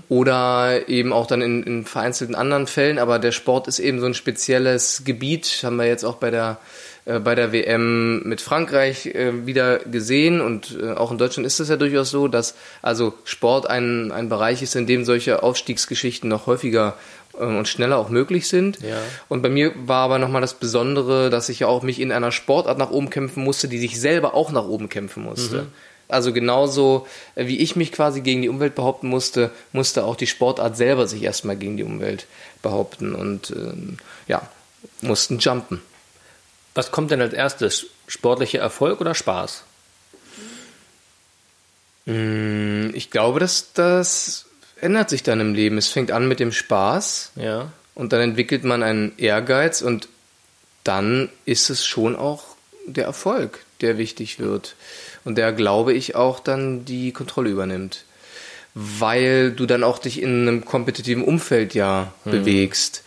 oder 0.08 0.88
eben 0.88 1.12
auch 1.12 1.26
dann 1.26 1.42
in, 1.42 1.62
in 1.62 1.84
vereinzelten 1.84 2.34
anderen 2.34 2.66
Fällen. 2.66 2.98
Aber 2.98 3.18
der 3.18 3.32
Sport 3.32 3.68
ist 3.68 3.78
eben 3.78 4.00
so 4.00 4.06
ein 4.06 4.14
spezielles 4.14 5.02
Gebiet, 5.04 5.60
haben 5.62 5.76
wir 5.76 5.86
jetzt 5.86 6.04
auch 6.04 6.16
bei 6.16 6.30
der 6.30 6.58
äh, 7.06 7.20
bei 7.20 7.34
der 7.34 7.52
WM 7.52 8.22
mit 8.24 8.40
Frankreich 8.40 9.06
äh, 9.06 9.46
wieder 9.46 9.78
gesehen 9.78 10.40
und 10.40 10.76
äh, 10.80 10.92
auch 10.92 11.10
in 11.10 11.18
Deutschland 11.18 11.46
ist 11.46 11.60
es 11.60 11.68
ja 11.68 11.76
durchaus 11.76 12.10
so, 12.10 12.28
dass 12.28 12.54
also 12.82 13.14
Sport 13.24 13.70
ein, 13.70 14.12
ein 14.12 14.28
Bereich 14.28 14.60
ist, 14.60 14.74
in 14.74 14.86
dem 14.86 15.04
solche 15.04 15.42
Aufstiegsgeschichten 15.42 16.28
noch 16.28 16.46
häufiger 16.46 16.96
äh, 17.38 17.44
und 17.44 17.68
schneller 17.68 17.98
auch 17.98 18.08
möglich 18.08 18.48
sind. 18.48 18.80
Ja. 18.82 18.98
Und 19.28 19.42
bei 19.42 19.48
mir 19.48 19.72
war 19.76 20.04
aber 20.04 20.18
nochmal 20.18 20.40
das 20.40 20.54
Besondere, 20.54 21.30
dass 21.30 21.48
ich 21.48 21.60
ja 21.60 21.68
auch 21.68 21.82
mich 21.82 22.00
in 22.00 22.10
einer 22.10 22.32
Sportart 22.32 22.76
nach 22.76 22.90
oben 22.90 23.08
kämpfen 23.08 23.44
musste, 23.44 23.68
die 23.68 23.78
sich 23.78 24.00
selber 24.00 24.34
auch 24.34 24.50
nach 24.50 24.66
oben 24.66 24.88
kämpfen 24.88 25.22
musste. 25.22 25.66
Also 26.08 26.32
genauso 26.32 27.06
äh, 27.34 27.46
wie 27.46 27.58
ich 27.58 27.74
mich 27.76 27.90
quasi 27.92 28.20
gegen 28.20 28.42
die 28.42 28.48
Umwelt 28.48 28.74
behaupten 28.74 29.08
musste, 29.08 29.50
musste 29.72 30.04
auch 30.04 30.16
die 30.16 30.26
Sportart 30.28 30.76
selber 30.76 31.06
sich 31.08 31.22
erstmal 31.22 31.56
gegen 31.56 31.76
die 31.76 31.82
Umwelt 31.84 32.26
behaupten 32.62 33.14
und 33.14 33.50
ähm, 33.50 33.96
ja, 34.28 34.48
mussten 35.00 35.38
jumpen. 35.38 35.82
Was 36.74 36.90
kommt 36.92 37.10
denn 37.10 37.20
als 37.22 37.32
erstes? 37.34 37.86
Sportlicher 38.06 38.60
Erfolg 38.60 39.00
oder 39.00 39.14
Spaß? 39.14 39.64
Mm, 42.06 42.90
Ich 42.94 43.10
glaube, 43.10 43.40
dass 43.40 43.72
das 43.72 44.46
ändert 44.80 45.10
sich 45.10 45.22
dann 45.22 45.40
im 45.40 45.54
Leben. 45.54 45.78
Es 45.78 45.88
fängt 45.88 46.10
an 46.10 46.28
mit 46.28 46.38
dem 46.38 46.52
Spaß 46.52 47.32
Ja. 47.36 47.72
und 47.94 48.12
dann 48.12 48.20
entwickelt 48.20 48.62
man 48.64 48.82
einen 48.82 49.12
Ehrgeiz 49.18 49.80
und 49.82 50.08
dann 50.84 51.30
ist 51.46 51.70
es 51.70 51.84
schon 51.84 52.14
auch 52.14 52.44
der 52.86 53.04
Erfolg, 53.04 53.64
der 53.80 53.98
wichtig 53.98 54.38
wird 54.38 54.76
und 55.26 55.36
der, 55.36 55.52
glaube 55.52 55.92
ich, 55.92 56.14
auch 56.14 56.40
dann 56.40 56.86
die 56.86 57.12
Kontrolle 57.12 57.50
übernimmt. 57.50 58.04
Weil 58.74 59.50
du 59.50 59.66
dann 59.66 59.82
auch 59.82 59.98
dich 59.98 60.22
in 60.22 60.42
einem 60.42 60.64
kompetitiven 60.64 61.24
Umfeld 61.24 61.74
ja 61.74 62.12
bewegst, 62.24 63.02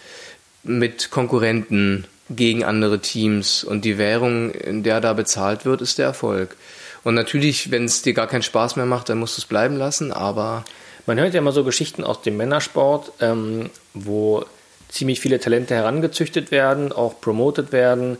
mit 0.63 1.09
Konkurrenten 1.11 2.05
gegen 2.29 2.63
andere 2.63 2.99
Teams 2.99 3.63
und 3.63 3.85
die 3.85 3.97
Währung, 3.97 4.51
in 4.51 4.83
der 4.83 4.99
da 4.99 5.13
bezahlt 5.13 5.65
wird, 5.65 5.81
ist 5.81 5.97
der 5.97 6.07
Erfolg. 6.07 6.55
Und 7.03 7.15
natürlich, 7.15 7.71
wenn 7.71 7.85
es 7.85 8.01
dir 8.01 8.13
gar 8.13 8.27
keinen 8.27 8.43
Spaß 8.43 8.75
mehr 8.75 8.85
macht, 8.85 9.07
dann 9.09 9.19
musst 9.19 9.37
du 9.37 9.41
es 9.41 9.47
bleiben 9.47 9.77
lassen, 9.77 10.11
aber 10.11 10.65
Man 11.05 11.19
hört 11.19 11.33
ja 11.33 11.39
immer 11.39 11.53
so 11.53 11.63
Geschichten 11.63 12.03
aus 12.03 12.21
dem 12.21 12.37
Männersport, 12.37 13.13
ähm, 13.19 13.71
wo 13.95 14.45
ziemlich 14.89 15.19
viele 15.19 15.39
Talente 15.39 15.73
herangezüchtet 15.73 16.51
werden, 16.51 16.91
auch 16.91 17.19
promotet 17.19 17.71
werden 17.71 18.17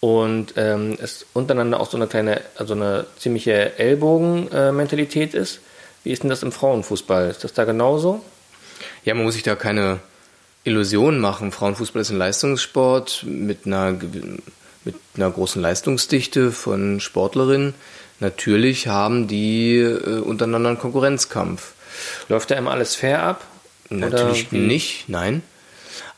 und 0.00 0.54
ähm, 0.56 0.96
es 1.00 1.26
untereinander 1.34 1.78
auch 1.78 1.90
so 1.90 1.96
eine 1.96 2.06
kleine, 2.06 2.40
also 2.56 2.74
eine 2.74 3.06
ziemliche 3.18 3.78
Ellbogen-Mentalität 3.78 5.34
ist. 5.34 5.60
Wie 6.02 6.10
ist 6.10 6.22
denn 6.22 6.30
das 6.30 6.42
im 6.42 6.52
Frauenfußball? 6.52 7.28
Ist 7.28 7.44
das 7.44 7.52
da 7.52 7.64
genauso? 7.64 8.22
Ja, 9.04 9.14
man 9.14 9.24
muss 9.24 9.34
sich 9.34 9.42
da 9.42 9.54
keine 9.54 10.00
Illusionen 10.64 11.20
machen. 11.20 11.52
Frauenfußball 11.52 12.00
ist 12.00 12.10
ein 12.10 12.18
Leistungssport 12.18 13.24
mit 13.26 13.66
einer, 13.66 13.92
mit 14.84 14.94
einer 15.16 15.30
großen 15.30 15.60
Leistungsdichte 15.60 16.50
von 16.50 17.00
Sportlerinnen. 17.00 17.74
Natürlich 18.20 18.88
haben 18.88 19.28
die 19.28 19.76
äh, 19.76 20.20
untereinander 20.20 20.70
einen 20.70 20.78
Konkurrenzkampf. 20.78 21.72
Läuft 22.28 22.50
da 22.50 22.54
immer 22.54 22.70
alles 22.70 22.94
fair 22.94 23.22
ab? 23.22 23.44
Natürlich 23.90 24.48
Oder 24.52 24.60
nicht, 24.60 25.08
nein. 25.08 25.42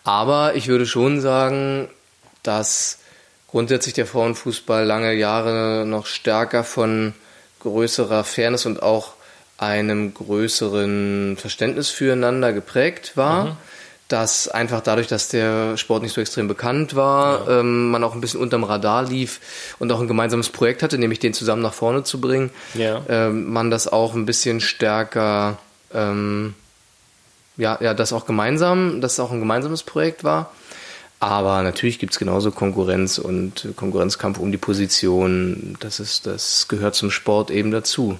Aber 0.04 0.54
ich 0.54 0.68
würde 0.68 0.86
schon 0.86 1.20
sagen, 1.20 1.88
dass 2.42 2.98
grundsätzlich 3.52 3.94
der 3.94 4.06
Frauenfußball 4.06 4.84
lange 4.84 5.12
Jahre 5.14 5.84
noch 5.86 6.06
stärker 6.06 6.64
von 6.64 7.14
größerer 7.60 8.24
Fairness 8.24 8.66
und 8.66 8.82
auch 8.82 9.12
einem 9.58 10.12
größeren 10.14 11.36
Verständnis 11.38 11.88
füreinander 11.90 12.52
geprägt 12.52 13.12
war. 13.14 13.56
Dass 14.08 14.48
einfach 14.48 14.82
dadurch, 14.82 15.06
dass 15.06 15.28
der 15.28 15.78
Sport 15.78 16.02
nicht 16.02 16.12
so 16.12 16.20
extrem 16.20 16.46
bekannt 16.48 16.94
war, 16.96 17.48
ähm, 17.48 17.90
man 17.90 18.04
auch 18.04 18.14
ein 18.14 18.20
bisschen 18.20 18.40
unterm 18.40 18.64
Radar 18.64 19.04
lief 19.04 19.40
und 19.78 19.90
auch 19.90 20.00
ein 20.00 20.08
gemeinsames 20.08 20.50
Projekt 20.50 20.82
hatte, 20.82 20.98
nämlich 20.98 21.18
den 21.18 21.32
zusammen 21.32 21.62
nach 21.62 21.72
vorne 21.72 22.02
zu 22.02 22.20
bringen, 22.20 22.50
Ja. 22.74 23.00
ähm, 23.08 23.50
man 23.50 23.70
das 23.70 23.88
auch 23.88 24.14
ein 24.14 24.26
bisschen 24.26 24.60
stärker 24.60 25.56
ähm, 25.94 26.54
ja, 27.56 27.78
ja, 27.80 27.94
das 27.94 28.12
auch 28.12 28.26
gemeinsam, 28.26 29.00
dass 29.00 29.12
es 29.14 29.20
auch 29.20 29.30
ein 29.30 29.40
gemeinsames 29.40 29.82
Projekt 29.82 30.24
war. 30.24 30.52
Aber 31.22 31.62
natürlich 31.62 32.00
gibt 32.00 32.14
es 32.14 32.18
genauso 32.18 32.50
Konkurrenz 32.50 33.16
und 33.18 33.68
Konkurrenzkampf 33.76 34.40
um 34.40 34.50
die 34.50 34.58
Position. 34.58 35.76
Das 35.78 36.00
ist, 36.00 36.26
das 36.26 36.66
gehört 36.66 36.96
zum 36.96 37.12
Sport 37.12 37.52
eben 37.52 37.70
dazu. 37.70 38.18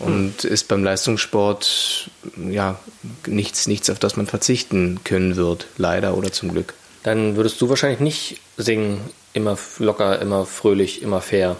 Und 0.00 0.42
ist 0.42 0.66
beim 0.66 0.82
Leistungssport 0.82 2.10
ja 2.50 2.80
nichts, 3.28 3.68
nichts, 3.68 3.88
auf 3.90 4.00
das 4.00 4.16
man 4.16 4.26
verzichten 4.26 4.98
können 5.04 5.36
wird, 5.36 5.68
leider 5.76 6.16
oder 6.16 6.32
zum 6.32 6.50
Glück. 6.50 6.74
Dann 7.04 7.36
würdest 7.36 7.60
du 7.60 7.68
wahrscheinlich 7.68 8.00
nicht 8.00 8.40
singen, 8.56 8.98
immer 9.32 9.56
locker, 9.78 10.20
immer 10.20 10.46
fröhlich, 10.46 11.02
immer 11.02 11.20
fair. 11.20 11.56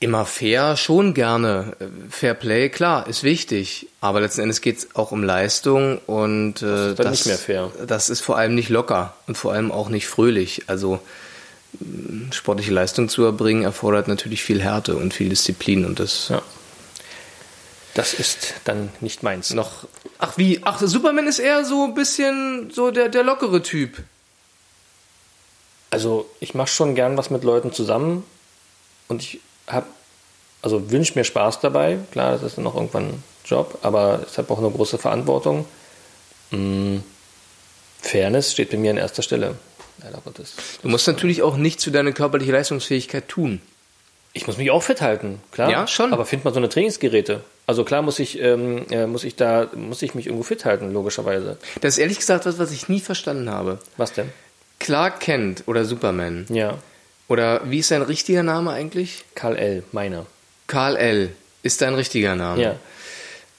Immer 0.00 0.26
fair, 0.26 0.76
schon 0.76 1.12
gerne. 1.12 1.76
Fair 2.08 2.34
Play, 2.34 2.68
klar, 2.68 3.08
ist 3.08 3.24
wichtig. 3.24 3.88
Aber 4.00 4.20
letzten 4.20 4.42
Endes 4.42 4.60
geht 4.60 4.78
es 4.78 4.94
auch 4.94 5.10
um 5.10 5.24
Leistung 5.24 5.98
und 6.06 6.62
äh, 6.62 6.90
ist 6.90 6.98
dann 7.00 7.10
nicht 7.10 7.26
mehr 7.26 7.38
fair. 7.38 7.72
Das 7.84 8.08
ist 8.08 8.20
vor 8.20 8.38
allem 8.38 8.54
nicht 8.54 8.68
locker 8.68 9.14
und 9.26 9.36
vor 9.36 9.52
allem 9.52 9.72
auch 9.72 9.88
nicht 9.88 10.06
fröhlich. 10.06 10.62
Also 10.68 11.00
mh, 11.80 12.32
sportliche 12.32 12.70
Leistung 12.72 13.08
zu 13.08 13.24
erbringen 13.24 13.64
erfordert 13.64 14.06
natürlich 14.06 14.42
viel 14.44 14.62
Härte 14.62 14.94
und 14.94 15.14
viel 15.14 15.30
Disziplin 15.30 15.84
und 15.84 15.98
das 15.98 16.28
Ja. 16.28 16.42
Das 17.94 18.14
ist 18.14 18.54
dann 18.62 18.90
nicht 19.00 19.24
meins. 19.24 19.52
Noch. 19.52 19.88
Ach 20.20 20.34
wie? 20.38 20.60
Ach, 20.62 20.80
Superman 20.80 21.26
ist 21.26 21.40
eher 21.40 21.64
so 21.64 21.86
ein 21.86 21.94
bisschen 21.94 22.70
so 22.70 22.92
der, 22.92 23.08
der 23.08 23.24
lockere 23.24 23.60
Typ. 23.64 23.96
Also 25.90 26.30
ich 26.38 26.54
mache 26.54 26.68
schon 26.68 26.94
gern 26.94 27.16
was 27.16 27.30
mit 27.30 27.42
Leuten 27.42 27.72
zusammen 27.72 28.22
und 29.08 29.22
ich 29.22 29.40
habe, 29.68 29.86
also 30.62 30.90
wünsche 30.90 31.18
mir 31.18 31.24
Spaß 31.24 31.60
dabei. 31.60 31.98
Klar, 32.10 32.32
das 32.32 32.42
ist 32.42 32.56
dann 32.56 32.64
noch 32.64 32.74
irgendwann 32.74 33.04
ein 33.04 33.22
Job, 33.44 33.78
aber 33.82 34.20
ich 34.30 34.36
habe 34.38 34.52
auch 34.52 34.58
eine 34.58 34.70
große 34.70 34.98
Verantwortung. 34.98 35.66
Mm, 36.50 36.98
Fairness 38.00 38.52
steht 38.52 38.70
bei 38.70 38.76
mir 38.76 38.90
an 38.90 38.96
erster 38.96 39.22
Stelle. 39.22 39.56
Leider 40.02 40.20
Gottes. 40.24 40.54
Du 40.82 40.88
musst 40.88 41.06
natürlich 41.06 41.42
auch 41.42 41.56
nichts 41.56 41.84
für 41.84 41.90
deine 41.90 42.12
körperliche 42.12 42.52
Leistungsfähigkeit 42.52 43.28
tun. 43.28 43.60
Ich 44.32 44.46
muss 44.46 44.56
mich 44.56 44.70
auch 44.70 44.82
fit 44.82 45.00
halten, 45.00 45.40
klar. 45.50 45.70
Ja, 45.70 45.86
schon. 45.86 46.12
Aber 46.12 46.24
find 46.24 46.44
mal 46.44 46.52
so 46.52 46.58
eine 46.58 46.68
Trainingsgeräte. 46.68 47.42
Also 47.66 47.84
klar 47.84 48.02
muss 48.02 48.18
ich, 48.18 48.40
ähm, 48.40 48.86
äh, 48.90 49.06
muss 49.06 49.24
ich 49.24 49.34
da, 49.36 49.68
muss 49.74 50.02
ich 50.02 50.14
mich 50.14 50.26
irgendwo 50.26 50.44
fit 50.44 50.64
halten, 50.64 50.92
logischerweise. 50.92 51.58
Das 51.80 51.94
ist 51.94 51.98
ehrlich 51.98 52.18
gesagt 52.18 52.46
was, 52.46 52.58
was 52.58 52.70
ich 52.70 52.88
nie 52.88 53.00
verstanden 53.00 53.50
habe. 53.50 53.78
Was 53.96 54.12
denn? 54.12 54.30
Clark 54.78 55.20
Kent 55.20 55.64
oder 55.66 55.84
Superman. 55.84 56.46
Ja. 56.50 56.78
Oder 57.28 57.60
wie 57.70 57.78
ist 57.78 57.88
sein 57.88 58.02
richtiger 58.02 58.42
Name 58.42 58.72
eigentlich? 58.72 59.24
Karl 59.34 59.56
L., 59.56 59.84
meiner. 59.92 60.26
Karl 60.66 60.96
L. 60.96 61.30
ist 61.62 61.82
dein 61.82 61.94
richtiger 61.94 62.34
Name. 62.34 62.62
Ja. 62.62 62.76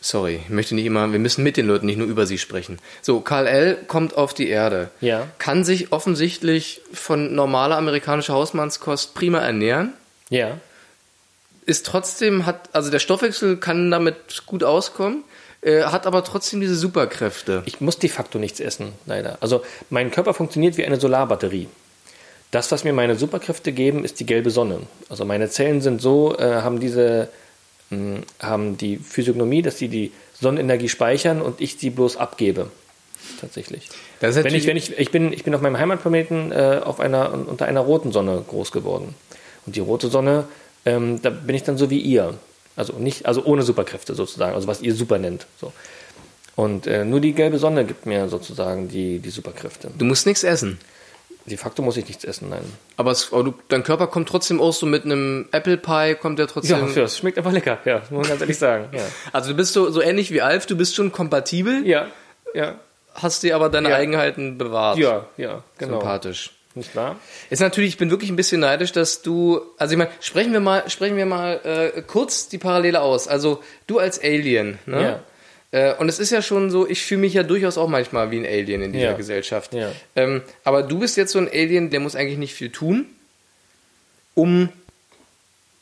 Sorry, 0.01 0.39
ich 0.43 0.49
möchte 0.49 0.76
nicht 0.76 0.86
immer, 0.86 1.11
wir 1.11 1.20
müssen 1.20 1.43
mit 1.43 1.57
den 1.57 1.67
Leuten 1.67 1.86
nicht 1.86 1.97
nur 1.97 2.07
über 2.07 2.26
sie 2.26 2.38
sprechen. 2.38 2.80
So, 3.01 3.20
Karl 3.20 3.47
L. 3.47 3.78
kommt 3.88 4.15
auf 4.15 4.34
die 4.34 4.47
Erde. 4.47 4.89
Ja. 5.01 5.28
Kann 5.39 5.65
sich 5.65 5.91
offensichtlich 5.91 6.82
von 6.93 7.36
normaler 7.36 7.78
amerikanischer 7.78 8.34
Hausmannskost 8.34 9.13
prima 9.13 9.39
ernähren. 9.39 9.93
Ja. 10.30 10.57
Ist 11.65 11.86
trotzdem, 11.86 12.45
hat, 12.45 12.70
also 12.74 12.89
der 12.89 12.99
Stoffwechsel 12.99 13.57
kann 13.57 13.91
damit 13.91 14.45
gut 14.45 14.63
auskommen, 14.63 15.24
äh, 15.61 15.84
hat 15.84 16.07
aber 16.07 16.24
trotzdem 16.24 16.61
diese 16.61 16.76
Superkräfte. 16.76 17.63
Ich 17.65 17.82
muss 17.82 17.99
de 17.99 18.09
facto 18.09 18.39
nichts 18.39 18.61
essen, 18.61 18.93
leider. 19.05 19.38
Also 19.41 19.63
mein 19.89 20.11
Körper 20.11 20.34
funktioniert 20.34 20.78
wie 20.78 20.86
eine 20.86 20.99
Solarbatterie. 20.99 21.67
Das, 22.52 22.72
was 22.72 22.84
mir 22.84 22.93
meine 22.93 23.16
Superkräfte 23.16 23.72
geben, 23.72 24.04
ist 24.04 24.20
die 24.20 24.26
gelbe 24.26 24.50
Sonne. 24.50 24.80
Also 25.08 25.24
meine 25.26 25.50
Zellen 25.50 25.82
sind 25.82 26.02
so, 26.02 26.38
äh, 26.38 26.62
haben 26.62 26.80
diese, 26.80 27.30
mh, 27.91 28.22
haben 28.39 28.78
die 28.78 28.97
Physiognomie, 28.97 29.62
dass 29.62 29.78
sie 29.78 29.88
die 29.88 30.12
Sonnenenergie 30.39 30.89
speichern 30.89 31.41
und 31.41 31.62
ich 31.62 31.78
sie 31.78 31.89
bloß 31.91 32.18
abgebe. 32.18 32.72
Tatsächlich. 33.39 33.89
Das 34.20 34.36
ist 34.36 34.43
Wenn 34.43 34.56
ich, 34.56 34.66
wenn 34.66 34.78
ich, 34.78 34.97
ich 34.97 35.12
bin, 35.12 35.32
ich 35.32 35.43
bin 35.43 35.54
auf 35.54 35.62
meinem 35.62 35.78
Heimatplaneten 35.78 36.52
äh, 36.52 36.82
auf 36.84 37.00
einer, 37.00 37.34
unter 37.34 37.66
einer 37.66 37.82
roten 37.82 38.12
Sonne 38.12 38.43
groß 38.47 38.72
geworden. 38.72 39.14
Und 39.66 39.76
die 39.76 39.82
rote 39.82 40.10
Sonne, 40.10 40.45
ähm, 40.86 41.22
da 41.22 41.30
bin 41.30 41.56
ich 41.56 41.64
dann 41.64 41.78
so 41.78 41.89
wie 41.89 42.00
ihr. 42.00 42.34
Also 42.76 42.93
nicht, 42.93 43.26
also 43.26 43.43
ohne 43.43 43.62
Superkräfte 43.64 44.16
sozusagen, 44.16 44.56
also 44.56 44.68
was 44.68 44.82
ihr 44.82 44.95
super 44.95 45.20
nennt. 45.20 45.45
So. 45.60 45.74
Und 46.56 46.88
äh, 46.88 47.06
nur 47.06 47.20
die 47.20 47.34
gelbe 47.34 47.60
Sonne 47.60 47.86
gibt 47.86 48.06
mir 48.06 48.30
sozusagen 48.30 48.89
die, 48.89 49.20
die 49.20 49.30
Superkräfte. 49.30 49.91
Du 49.97 50.06
musst 50.06 50.26
nichts 50.26 50.43
essen. 50.43 50.80
De 51.45 51.57
facto 51.57 51.81
muss 51.81 51.97
ich 51.97 52.07
nichts 52.07 52.23
essen, 52.25 52.49
nein. 52.49 52.61
Aber, 52.97 53.11
es, 53.11 53.31
aber 53.33 53.43
du, 53.43 53.53
dein 53.69 53.83
Körper 53.83 54.07
kommt 54.07 54.29
trotzdem 54.29 54.61
auch 54.61 54.73
so 54.73 54.85
mit 54.85 55.05
einem 55.05 55.47
Apple 55.51 55.77
Pie, 55.77 56.15
kommt 56.15 56.37
der 56.37 56.45
Ja, 56.45 56.51
trotzdem. 56.51 56.93
ja, 56.95 57.03
es 57.03 57.17
schmeckt 57.17 57.37
einfach 57.39 57.51
lecker, 57.51 57.79
ja, 57.85 58.01
muss 58.11 58.21
man 58.21 58.29
ganz 58.29 58.41
ehrlich 58.41 58.57
sagen. 58.57 58.89
Ja, 58.91 59.01
Also 59.33 59.51
du 59.51 59.55
bist 59.57 59.73
so, 59.73 59.89
so 59.89 60.01
ähnlich 60.01 60.31
wie 60.31 60.41
Alf, 60.41 60.65
du 60.67 60.75
bist 60.77 60.95
schon 60.95 61.11
kompatibel, 61.11 61.85
ja, 61.87 62.07
ja, 62.53 62.75
hast 63.15 63.41
dir 63.43 63.55
aber 63.55 63.69
deine 63.69 63.89
Ja. 63.89 63.95
Eigenheiten 63.95 64.57
bewahrt. 64.59 64.97
ja, 64.99 65.25
ja 65.37 65.63
genau. 65.77 65.99
Sympathisch. 65.99 66.51
Nicht 66.75 66.95
wahr? 66.95 67.15
Ist 67.49 67.61
natürlich, 67.61 67.89
ich 67.89 67.97
bin 67.97 68.11
wirklich 68.11 68.29
ein 68.29 68.35
bisschen 68.35 68.61
neidisch, 68.61 68.91
dass 68.91 69.23
du, 69.23 69.59
also 69.79 69.93
ich 69.93 69.97
meine, 69.97 70.11
sprechen 70.19 70.53
wir 70.53 70.59
mal, 70.59 70.87
sprechen 70.87 71.17
wir 71.17 71.25
mal 71.25 71.59
äh, 71.95 72.01
kurz 72.03 72.47
die 72.47 72.59
Parallele 72.59 73.01
aus. 73.01 73.27
Also 73.27 73.63
du 73.87 73.97
als 73.97 74.21
Alien, 74.21 74.77
ne? 74.85 75.19
Äh, 75.72 75.93
und 75.95 76.09
es 76.09 76.20
ist 76.20 76.32
ja 76.32 76.41
schon 76.41 76.72
so, 76.72 76.88
ich 76.88 77.03
fühle 77.03 77.22
mich 77.22 77.34
ja 77.34 77.43
durchaus 77.43 77.78
auch 77.78 77.88
manchmal 77.88 78.32
wie 78.32 78.39
ein 78.39 78.45
Alien 78.45 78.82
in 78.82 78.93
dieser 78.93 79.11
Ja. 79.11 79.13
Gesellschaft. 79.13 79.74
Ja. 79.74 79.91
Ähm, 80.15 80.41
aber 80.63 80.84
du 80.84 80.99
bist 80.99 81.15
jetzt 81.17 81.32
so 81.32 81.39
ein 81.39 81.47
Alien, 81.47 81.89
der 81.89 81.99
muss 81.99 82.15
eigentlich 82.15 82.39
nicht 82.39 82.53
viel 82.55 82.72
tun, 82.72 83.05
um 84.36 84.70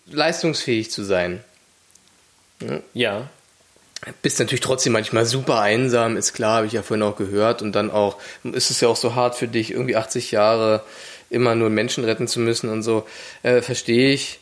leistungsfähig 0.07 0.91
zu 0.91 1.03
sein. 1.03 1.43
Ja, 2.93 3.29
Bist 4.21 4.39
natürlich 4.39 4.61
trotzdem 4.61 4.93
manchmal 4.93 5.25
super 5.25 5.59
einsam, 5.59 6.17
ist 6.17 6.33
klar, 6.33 6.57
habe 6.57 6.67
ich 6.67 6.73
ja 6.73 6.81
vorhin 6.81 7.03
auch 7.03 7.15
gehört. 7.17 7.61
Und 7.61 7.73
dann 7.73 7.89
auch, 7.91 8.17
ist 8.43 8.69
es 8.71 8.79
ja 8.81 8.87
auch 8.87 8.95
so 8.95 9.15
hart 9.15 9.35
für 9.35 9.47
dich, 9.47 9.71
irgendwie 9.71 9.95
80 9.95 10.31
Jahre 10.31 10.83
immer 11.29 11.55
nur 11.55 11.69
Menschen 11.69 12.03
retten 12.03 12.27
zu 12.27 12.39
müssen 12.39 12.69
und 12.69 12.83
so. 12.83 13.05
Äh, 13.43 13.61
Verstehe 13.61 14.11
ich. 14.11 14.39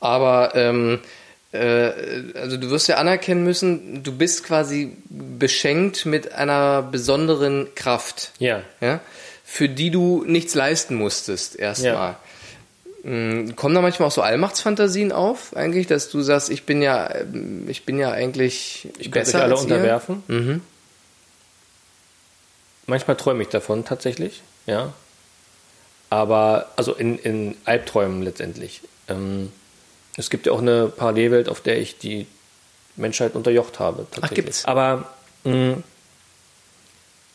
Aber 0.00 0.52
ähm, 0.54 1.00
äh, 1.00 1.08
also 1.54 2.56
du 2.56 2.70
wirst 2.70 2.88
ja 2.88 2.96
anerkennen 2.96 3.44
müssen, 3.44 4.02
du 4.02 4.12
bist 4.12 4.44
quasi 4.44 4.96
beschenkt 5.08 6.04
mit 6.06 6.32
einer 6.32 6.82
besonderen 6.82 7.68
Kraft, 7.74 8.32
ja, 8.38 8.62
ja, 8.80 9.00
für 9.44 9.68
die 9.68 9.90
du 9.90 10.24
nichts 10.26 10.54
leisten 10.54 10.96
musstest 10.96 11.56
erstmal. 11.56 12.16
Mm, 13.04 13.50
Kommen 13.54 13.74
da 13.74 13.82
manchmal 13.82 14.08
auch 14.08 14.12
so 14.12 14.22
Allmachtsfantasien 14.22 15.12
auf, 15.12 15.54
eigentlich, 15.54 15.86
dass 15.86 16.08
du 16.08 16.22
sagst, 16.22 16.50
ich 16.50 16.64
bin 16.64 16.80
ja, 16.82 17.14
ähm, 17.14 17.68
ich 17.68 17.84
bin 17.84 17.98
ja 17.98 18.10
eigentlich 18.10 18.88
ich 18.98 19.12
könnte 19.12 19.18
besser 19.20 19.38
euch 19.38 19.44
alle 19.44 19.56
unterwerfen. 19.56 20.22
Mhm. 20.26 20.60
Manchmal 22.86 23.16
träume 23.16 23.42
ich 23.42 23.48
davon 23.48 23.84
tatsächlich, 23.84 24.42
ja. 24.66 24.92
Aber, 26.10 26.70
also 26.76 26.94
in, 26.94 27.18
in 27.18 27.56
Albträumen 27.64 28.22
letztendlich. 28.22 28.82
Ähm, 29.08 29.52
es 30.16 30.30
gibt 30.30 30.46
ja 30.46 30.52
auch 30.52 30.60
eine 30.60 30.88
Parallelwelt, 30.88 31.48
auf 31.48 31.60
der 31.60 31.78
ich 31.78 31.98
die 31.98 32.26
Menschheit 32.96 33.34
unterjocht 33.34 33.78
habe. 33.80 34.06
Tatsächlich. 34.10 34.44
gibt's? 34.44 34.64
Aber 34.64 35.10
mh, 35.44 35.78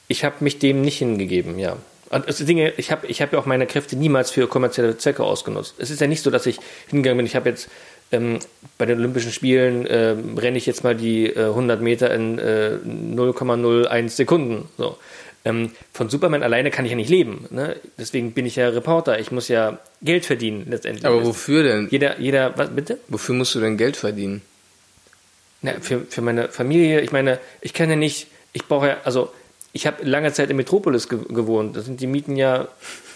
ich 0.08 0.24
habe 0.24 0.36
mich 0.40 0.60
dem 0.60 0.82
nicht 0.82 0.98
hingegeben, 0.98 1.60
ja. 1.60 1.78
Das 2.10 2.38
Dinge, 2.38 2.74
ich 2.78 2.92
habe 2.92 3.06
ich 3.06 3.22
hab 3.22 3.32
ja 3.34 3.38
auch 3.38 3.46
meine 3.46 3.68
Kräfte 3.68 3.96
niemals 3.96 4.32
für 4.32 4.48
kommerzielle 4.48 4.98
Zwecke 4.98 5.24
ausgenutzt. 5.24 5.76
Es 5.78 5.92
ist 5.92 6.02
ja 6.02 6.08
nicht 6.08 6.24
so, 6.24 6.32
dass 6.32 6.48
ich 6.48 6.58
hingegangen 6.88 7.18
bin, 7.18 7.26
ich 7.28 7.36
habe 7.36 7.50
jetzt 7.50 7.70
ähm, 8.12 8.40
bei 8.80 8.88
den 8.88 8.98
Olympischen 8.98 9.32
Spielen 9.32 9.86
ähm, 9.88 10.36
renne 10.36 10.58
ich 10.58 10.66
jetzt 10.66 10.84
mal 10.84 10.96
die 10.96 11.28
äh, 11.28 11.46
100 11.46 11.82
Meter 11.82 12.12
in 12.12 12.40
äh, 12.40 12.80
0,01 12.84 14.10
Sekunden. 14.10 14.68
So. 14.78 14.98
Ähm, 15.46 15.72
von 15.94 16.10
Superman 16.10 16.44
alleine 16.44 16.70
kann 16.70 16.86
ich 16.86 16.92
ja 16.92 16.98
nicht 16.98 17.10
leben. 17.10 17.46
Ne? 17.50 17.78
Deswegen 17.98 18.34
bin 18.34 18.46
ich 18.46 18.58
ja 18.58 18.70
Reporter. 18.70 19.20
Ich 19.20 19.32
muss 19.32 19.48
ja 19.48 19.80
Geld 20.02 20.26
verdienen 20.26 20.66
letztendlich. 20.70 21.06
Aber 21.06 21.26
wofür 21.26 21.64
denn? 21.64 21.88
Jeder, 21.90 22.20
jeder, 22.20 22.58
was 22.58 22.70
bitte? 22.70 23.00
Wofür 23.08 23.36
musst 23.36 23.56
du 23.56 23.60
denn 23.60 23.78
Geld 23.78 23.96
verdienen? 23.96 24.42
Na, 25.62 25.74
für, 25.82 26.02
für 26.10 26.22
meine 26.22 26.50
Familie, 26.50 27.02
ich 27.02 27.12
meine, 27.12 27.40
ich 27.62 27.74
kann 27.74 27.90
ja 27.90 27.96
nicht, 27.96 28.28
ich 28.54 28.66
brauche 28.66 28.88
ja, 28.88 28.98
also 29.04 29.32
ich 29.72 29.88
habe 29.88 30.04
lange 30.04 30.32
Zeit 30.34 30.50
in 30.50 30.58
Metropolis 30.58 31.10
ge 31.10 31.20
gewohnt. 31.30 31.76
Da 31.76 31.82
sind 31.82 32.02
die 32.02 32.08
Mieten 32.08 32.36
ja 32.36 32.68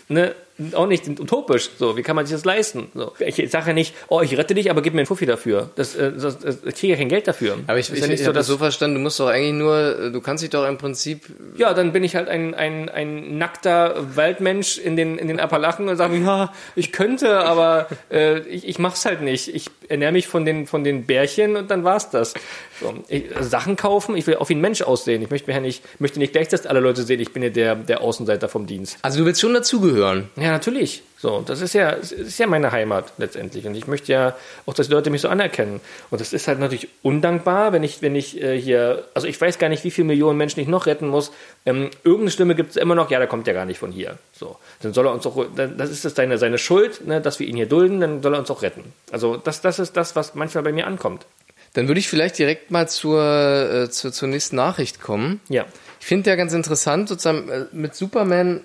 ne, 0.08 0.36
auch 0.74 0.88
nicht 0.88 1.08
utopisch. 1.08 1.70
So, 1.80 1.98
wie 1.98 2.04
kann 2.04 2.16
man 2.16 2.26
sich 2.26 2.36
das 2.36 2.46
leisten? 2.46 2.90
So. 2.94 3.14
Ich 3.20 3.50
sage 3.50 3.68
ja 3.68 3.74
nicht, 3.74 3.94
oh, 4.08 4.22
ich 4.22 4.38
rette 4.38 4.54
dich, 4.54 4.70
aber 4.70 4.82
gib 4.82 4.94
mir 4.94 5.00
einen 5.00 5.08
Fuffi 5.08 5.26
dafür. 5.26 5.70
Das, 5.76 5.96
äh, 5.96 6.12
das, 6.14 6.40
das, 6.40 6.58
ich 6.66 6.76
kriege 6.76 6.94
ja 6.94 6.98
kein 6.98 7.10
Geld 7.10 7.28
dafür. 7.28 7.58
Aber 7.68 7.80
ich, 7.80 7.88
Das 7.88 7.98
ich, 7.98 8.00
ja 8.00 8.06
ich 8.06 8.20
nicht 8.20 8.28
habe 8.28 8.34
so, 8.34 8.40
das 8.40 8.48
so 8.48 8.58
verstanden, 8.58 8.96
du 8.96 9.02
musst 9.02 9.20
doch 9.20 9.28
eigentlich 9.28 9.54
nur, 9.54 10.12
du 10.12 10.22
kannst 10.22 10.44
dich 10.44 10.50
doch 10.52 10.68
im 10.68 10.78
Prinzip 10.78 11.22
Ja, 11.58 11.74
dann 11.74 11.92
bin 11.92 12.04
ich 12.04 12.16
halt 12.16 12.30
ein, 12.30 12.54
ein, 12.54 12.90
ein 12.90 13.38
nackter 13.38 14.16
Waldmensch 14.16 14.78
in 14.78 14.96
den, 14.96 15.18
in 15.18 15.28
den 15.28 15.40
Appalachen 15.40 15.88
und 15.90 15.98
sage, 15.98 16.18
ja, 16.18 16.54
ich 16.76 16.92
könnte, 16.92 17.40
aber 17.40 17.88
äh, 18.12 18.40
ich, 18.42 18.68
ich 18.68 18.80
mach's 18.80 19.06
halt 19.06 19.22
nicht. 19.22 19.54
Ich 19.54 19.70
ernähre 19.90 20.12
mich 20.12 20.28
von 20.28 20.46
den, 20.46 20.68
von 20.68 20.84
den 20.84 21.06
Bärchen 21.06 21.56
und 21.56 21.72
dann 21.72 21.84
war's 21.84 22.10
das. 22.10 22.34
So, 22.80 22.94
ich, 23.08 23.26
Sachen 23.42 23.76
kaufen, 23.76 24.16
ich 24.16 24.28
will 24.28 24.36
auch 24.36 24.50
wie 24.50 24.56
ein 24.56 24.62
Mensch 24.62 24.82
aussehen. 24.82 25.22
Ich 25.22 25.30
möchte 25.30 25.50
mir 25.50 25.56
ja 25.56 25.62
nicht, 25.62 25.84
möchte 26.00 26.20
nicht 26.20 26.34
gleich, 26.34 26.48
dass 26.48 26.66
alle 26.66 26.80
Leute 26.80 27.04
sehen, 27.04 27.20
ich 27.20 27.32
bin 27.34 27.44
ja 27.44 27.50
der, 27.50 27.76
der 27.76 28.02
Außenseiter 28.02 28.50
vom 28.50 28.66
Dienst. 28.68 28.98
Also 29.02 29.20
du 29.20 29.26
willst 29.26 29.42
schon 29.42 29.54
dazugehören. 29.54 30.30
Ja, 30.36 30.53
natürlich. 30.54 31.04
So, 31.18 31.42
das 31.46 31.62
ist 31.62 31.74
ja, 31.74 31.94
das 31.94 32.12
ist 32.12 32.38
ja 32.38 32.48
meine 32.48 32.72
Heimat 32.72 33.14
letztendlich. 33.18 33.66
Und 33.66 33.76
ich 33.76 33.88
möchte 33.88 34.12
ja 34.12 34.36
auch, 34.66 34.74
dass 34.74 34.88
die 34.88 34.94
Leute 34.94 35.10
mich 35.10 35.22
so 35.22 35.30
anerkennen. 35.30 35.80
Und 36.10 36.22
das 36.22 36.34
ist 36.34 36.48
halt 36.48 36.60
natürlich 36.60 36.90
undankbar, 37.02 37.74
wenn 37.74 37.84
ich, 37.84 38.02
wenn 38.02 38.16
ich 38.16 38.42
äh, 38.42 38.60
hier, 38.60 39.06
also 39.14 39.28
ich 39.28 39.40
weiß 39.40 39.58
gar 39.58 39.70
nicht, 39.70 39.84
wie 39.84 39.92
viele 39.92 40.08
Millionen 40.08 40.38
Menschen 40.38 40.60
ich 40.60 40.68
noch 40.68 40.86
retten 40.86 41.08
muss. 41.08 41.32
Ähm, 41.66 41.90
irgendeine 42.04 42.32
Stimme 42.32 42.56
gibt 42.56 42.72
es 42.72 42.76
immer 42.78 42.96
noch, 42.96 43.10
ja, 43.10 43.20
der 43.20 43.28
kommt 43.28 43.48
ja 43.48 43.54
gar 43.54 43.66
nicht 43.66 43.80
von 43.80 43.92
hier. 43.92 44.18
So, 44.34 44.58
dann 44.82 44.94
soll 44.94 45.08
er 45.08 45.14
uns 45.14 45.26
auch, 45.26 45.46
das 45.56 45.90
ist 45.90 46.06
das 46.06 46.16
seine, 46.16 46.38
seine 46.38 46.58
Schuld, 46.58 47.08
ne, 47.08 47.22
dass 47.22 47.40
wir 47.40 47.48
ihn 47.48 47.56
hier 47.56 47.68
dulden, 47.68 48.02
dann 48.02 48.22
soll 48.22 48.34
er 48.34 48.40
uns 48.40 48.52
auch 48.52 48.62
retten. 48.62 48.84
Also 49.12 49.38
das, 49.38 49.62
das 49.62 49.80
ist 49.80 49.96
das, 49.96 50.16
was 50.16 50.36
manchmal 50.36 50.64
bei 50.64 50.72
mir 50.72 50.88
ankommt. 50.88 51.26
Dann 51.74 51.88
würde 51.88 52.00
ich 52.00 52.08
vielleicht 52.08 52.38
direkt 52.38 52.70
mal 52.70 52.88
zur, 52.88 53.22
äh, 53.22 53.90
zur, 53.90 54.12
zur 54.12 54.28
nächsten 54.28 54.56
Nachricht 54.56 55.02
kommen. 55.02 55.42
Ja. 55.50 55.66
Ich 56.00 56.06
finde 56.06 56.30
ja 56.30 56.36
ganz 56.36 56.54
interessant, 56.54 57.10
sozusagen 57.10 57.50
äh, 57.50 57.66
mit 57.72 57.96
Superman 57.96 58.62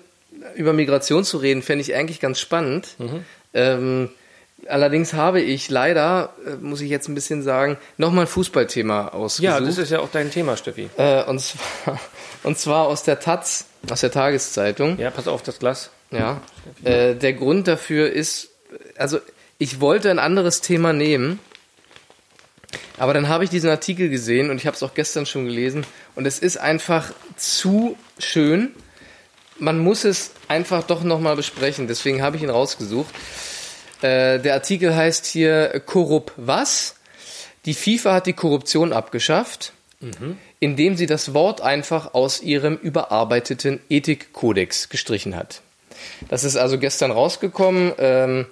über 0.55 0.73
Migration 0.73 1.23
zu 1.23 1.37
reden, 1.37 1.61
fände 1.61 1.81
ich 1.81 1.95
eigentlich 1.95 2.19
ganz 2.19 2.39
spannend. 2.39 2.95
Ähm, 3.53 4.09
allerdings 4.67 5.13
habe 5.13 5.41
ich 5.41 5.69
leider, 5.69 6.33
äh, 6.45 6.55
muss 6.55 6.81
ich 6.81 6.89
jetzt 6.89 7.07
ein 7.07 7.15
bisschen 7.15 7.41
sagen, 7.43 7.77
nochmal 7.97 8.25
ein 8.25 8.27
Fußballthema 8.27 9.09
ausgesucht. 9.09 9.43
Ja, 9.43 9.59
das 9.59 9.77
ist 9.77 9.91
ja 9.91 9.99
auch 9.99 10.09
dein 10.11 10.31
Thema, 10.31 10.57
Steffi. 10.57 10.89
äh, 10.97 11.23
und, 11.23 11.39
zwar, 11.39 11.99
und 12.43 12.57
zwar 12.59 12.87
aus 12.87 13.03
der 13.03 13.19
Taz, 13.19 13.65
aus 13.89 14.01
der 14.01 14.11
Tageszeitung. 14.11 14.97
Ja, 14.99 15.09
pass 15.11 15.27
auf 15.27 15.41
das 15.41 15.59
Glas. 15.59 15.89
Ja. 16.11 16.41
Äh, 16.83 17.15
der 17.15 17.33
Grund 17.33 17.67
dafür 17.67 18.11
ist, 18.11 18.49
also 18.97 19.19
ich 19.57 19.79
wollte 19.81 20.09
ein 20.09 20.19
anderes 20.19 20.61
Thema 20.61 20.93
nehmen, 20.93 21.39
Aber 22.97 23.13
dann 23.13 23.29
habe 23.29 23.43
ich 23.43 23.49
diesen 23.49 23.69
Artikel 23.69 24.09
gesehen 24.09 24.49
und 24.49 24.57
ich 24.57 24.67
habe 24.67 24.75
es 24.75 24.83
auch 24.83 24.93
gestern 24.93 25.25
schon 25.25 25.45
gelesen 25.45 25.85
und 26.15 26.25
es 26.27 26.39
ist 26.39 26.57
einfach 26.57 27.11
zu 27.37 27.97
schön. 28.19 28.71
Man 29.59 29.79
muss 29.79 30.03
es 30.03 30.31
einfach 30.47 30.83
doch 30.83 31.03
nochmal 31.03 31.35
besprechen, 31.35 31.87
deswegen 31.87 32.21
habe 32.21 32.37
ich 32.37 32.43
ihn 32.43 32.49
rausgesucht. 32.49 33.13
Äh, 34.01 34.39
der 34.39 34.53
Artikel 34.53 34.95
heißt 34.95 35.25
hier 35.25 35.81
Korrup 35.85 36.31
was? 36.37 36.95
Die 37.65 37.73
FIFA 37.73 38.13
hat 38.13 38.27
die 38.27 38.33
Korruption 38.33 38.93
abgeschafft, 38.93 39.73
indem 40.61 40.95
sie 40.95 41.05
das 41.05 41.33
Wort 41.33 41.59
einfach 41.59 42.13
aus 42.13 42.41
ihrem 42.41 42.77
überarbeiteten 42.77 43.81
Ethikkodex 43.89 44.87
gestrichen 44.87 45.35
hat. 45.35 45.61
Das 46.29 46.45
ist 46.45 46.55
also 46.55 46.79
gestern 46.79 47.11
rausgekommen. 47.11 47.91
Ähm, 47.97 48.45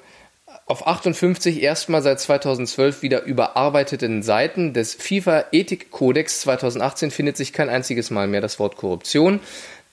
auf 0.65 0.85
58 0.85 1.61
erstmal 1.61 2.01
seit 2.01 2.19
2012 2.19 3.01
wieder 3.01 3.23
überarbeiteten 3.23 4.21
Seiten 4.21 4.73
des 4.73 4.95
FIFA-Ethikkodex 4.95 6.41
2018 6.41 7.09
findet 7.09 7.37
sich 7.37 7.53
kein 7.53 7.69
einziges 7.69 8.11
Mal 8.11 8.27
mehr 8.27 8.41
das 8.41 8.59
Wort 8.59 8.75
Korruption. 8.75 9.39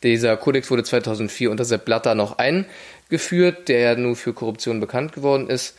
Dieser 0.04 0.36
Kodex 0.36 0.70
wurde 0.70 0.84
2004 0.84 1.50
unter 1.50 1.64
Sepp 1.64 1.84
Blatter 1.84 2.14
noch 2.14 2.38
eingeführt, 2.38 3.68
der 3.68 3.80
ja 3.80 3.94
nur 3.96 4.14
für 4.14 4.34
Korruption 4.34 4.78
bekannt 4.78 5.12
geworden 5.12 5.48
ist. 5.48 5.76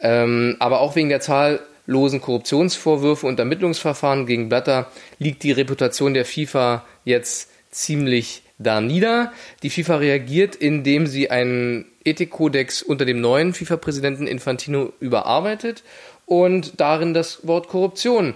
Ähm, 0.00 0.56
aber 0.60 0.80
auch 0.80 0.96
wegen 0.96 1.08
der 1.08 1.20
zahllosen 1.20 2.20
Korruptionsvorwürfe 2.20 3.26
und 3.26 3.38
Ermittlungsverfahren 3.38 4.26
gegen 4.26 4.48
Blatter 4.48 4.90
liegt 5.18 5.42
die 5.42 5.52
Reputation 5.52 6.14
der 6.14 6.24
FIFA 6.24 6.86
jetzt 7.04 7.50
ziemlich 7.70 8.42
da 8.58 8.80
nieder. 8.80 9.32
Die 9.62 9.70
FIFA 9.70 9.96
reagiert, 9.96 10.54
indem 10.54 11.06
sie 11.06 11.30
einen 11.30 11.86
Ethikkodex 12.04 12.82
unter 12.82 13.04
dem 13.04 13.20
neuen 13.20 13.54
FIFA-Präsidenten 13.54 14.26
Infantino 14.26 14.92
überarbeitet 15.00 15.82
und 16.26 16.80
darin 16.80 17.14
das 17.14 17.46
Wort 17.46 17.68
Korruption 17.68 18.34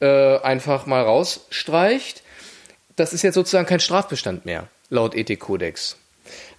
äh, 0.00 0.38
einfach 0.38 0.86
mal 0.86 1.02
rausstreicht. 1.02 2.22
Das 2.96 3.12
ist 3.12 3.22
jetzt 3.22 3.34
sozusagen 3.34 3.66
kein 3.66 3.80
Strafbestand 3.80 4.44
mehr, 4.44 4.68
laut 4.90 5.14
Ethikkodex. 5.14 5.96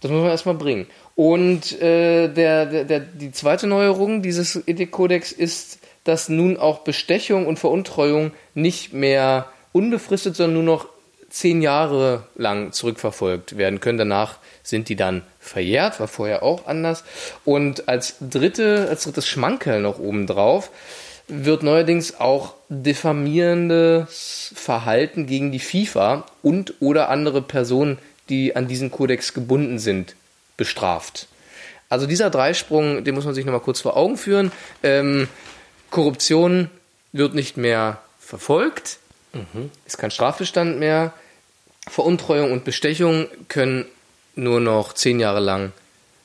Das 0.01 0.09
muss 0.09 0.21
man 0.21 0.31
erstmal 0.31 0.55
bringen. 0.55 0.87
Und 1.15 1.79
äh, 1.81 2.27
der, 2.27 2.65
der, 2.65 2.83
der, 2.85 2.99
die 2.99 3.31
zweite 3.31 3.67
Neuerung 3.67 4.21
dieses 4.21 4.55
Ethikkodex 4.67 5.31
ist, 5.31 5.79
dass 6.03 6.29
nun 6.29 6.57
auch 6.57 6.79
Bestechung 6.79 7.45
und 7.45 7.59
Veruntreuung 7.59 8.31
nicht 8.55 8.93
mehr 8.93 9.47
unbefristet, 9.71 10.35
sondern 10.35 10.65
nur 10.65 10.75
noch 10.75 10.87
zehn 11.29 11.61
Jahre 11.61 12.23
lang 12.35 12.71
zurückverfolgt 12.73 13.57
werden 13.57 13.79
können. 13.79 13.97
Danach 13.97 14.37
sind 14.63 14.89
die 14.89 14.95
dann 14.95 15.23
verjährt, 15.39 15.99
war 15.99 16.07
vorher 16.07 16.43
auch 16.43 16.67
anders. 16.67 17.03
Und 17.45 17.87
als 17.87 18.15
dritte, 18.19 18.87
als 18.89 19.03
drittes 19.03 19.27
Schmankerl 19.27 19.81
noch 19.81 19.99
obendrauf 19.99 20.71
wird 21.27 21.63
neuerdings 21.63 22.19
auch 22.19 22.55
diffamierendes 22.67 24.51
Verhalten 24.53 25.25
gegen 25.25 25.51
die 25.51 25.59
FIFA 25.59 26.25
und 26.41 26.73
oder 26.81 27.09
andere 27.09 27.41
Personen, 27.41 27.97
die 28.31 28.55
an 28.55 28.67
diesen 28.67 28.89
Kodex 28.89 29.33
gebunden 29.33 29.77
sind, 29.77 30.15
bestraft. 30.57 31.27
Also 31.89 32.07
dieser 32.07 32.29
Dreisprung, 32.29 33.03
den 33.03 33.13
muss 33.13 33.25
man 33.25 33.35
sich 33.35 33.45
nochmal 33.45 33.61
kurz 33.61 33.81
vor 33.81 33.97
Augen 33.97 34.17
führen. 34.17 34.51
Ähm, 34.81 35.27
Korruption 35.91 36.69
wird 37.11 37.35
nicht 37.35 37.57
mehr 37.57 37.99
verfolgt, 38.19 38.97
ist 39.85 39.97
kein 39.97 40.11
Strafbestand 40.11 40.79
mehr. 40.79 41.13
Veruntreuung 41.87 42.51
und 42.51 42.63
Bestechung 42.63 43.27
können 43.49 43.85
nur 44.35 44.59
noch 44.59 44.93
zehn 44.93 45.19
Jahre 45.19 45.39
lang 45.41 45.73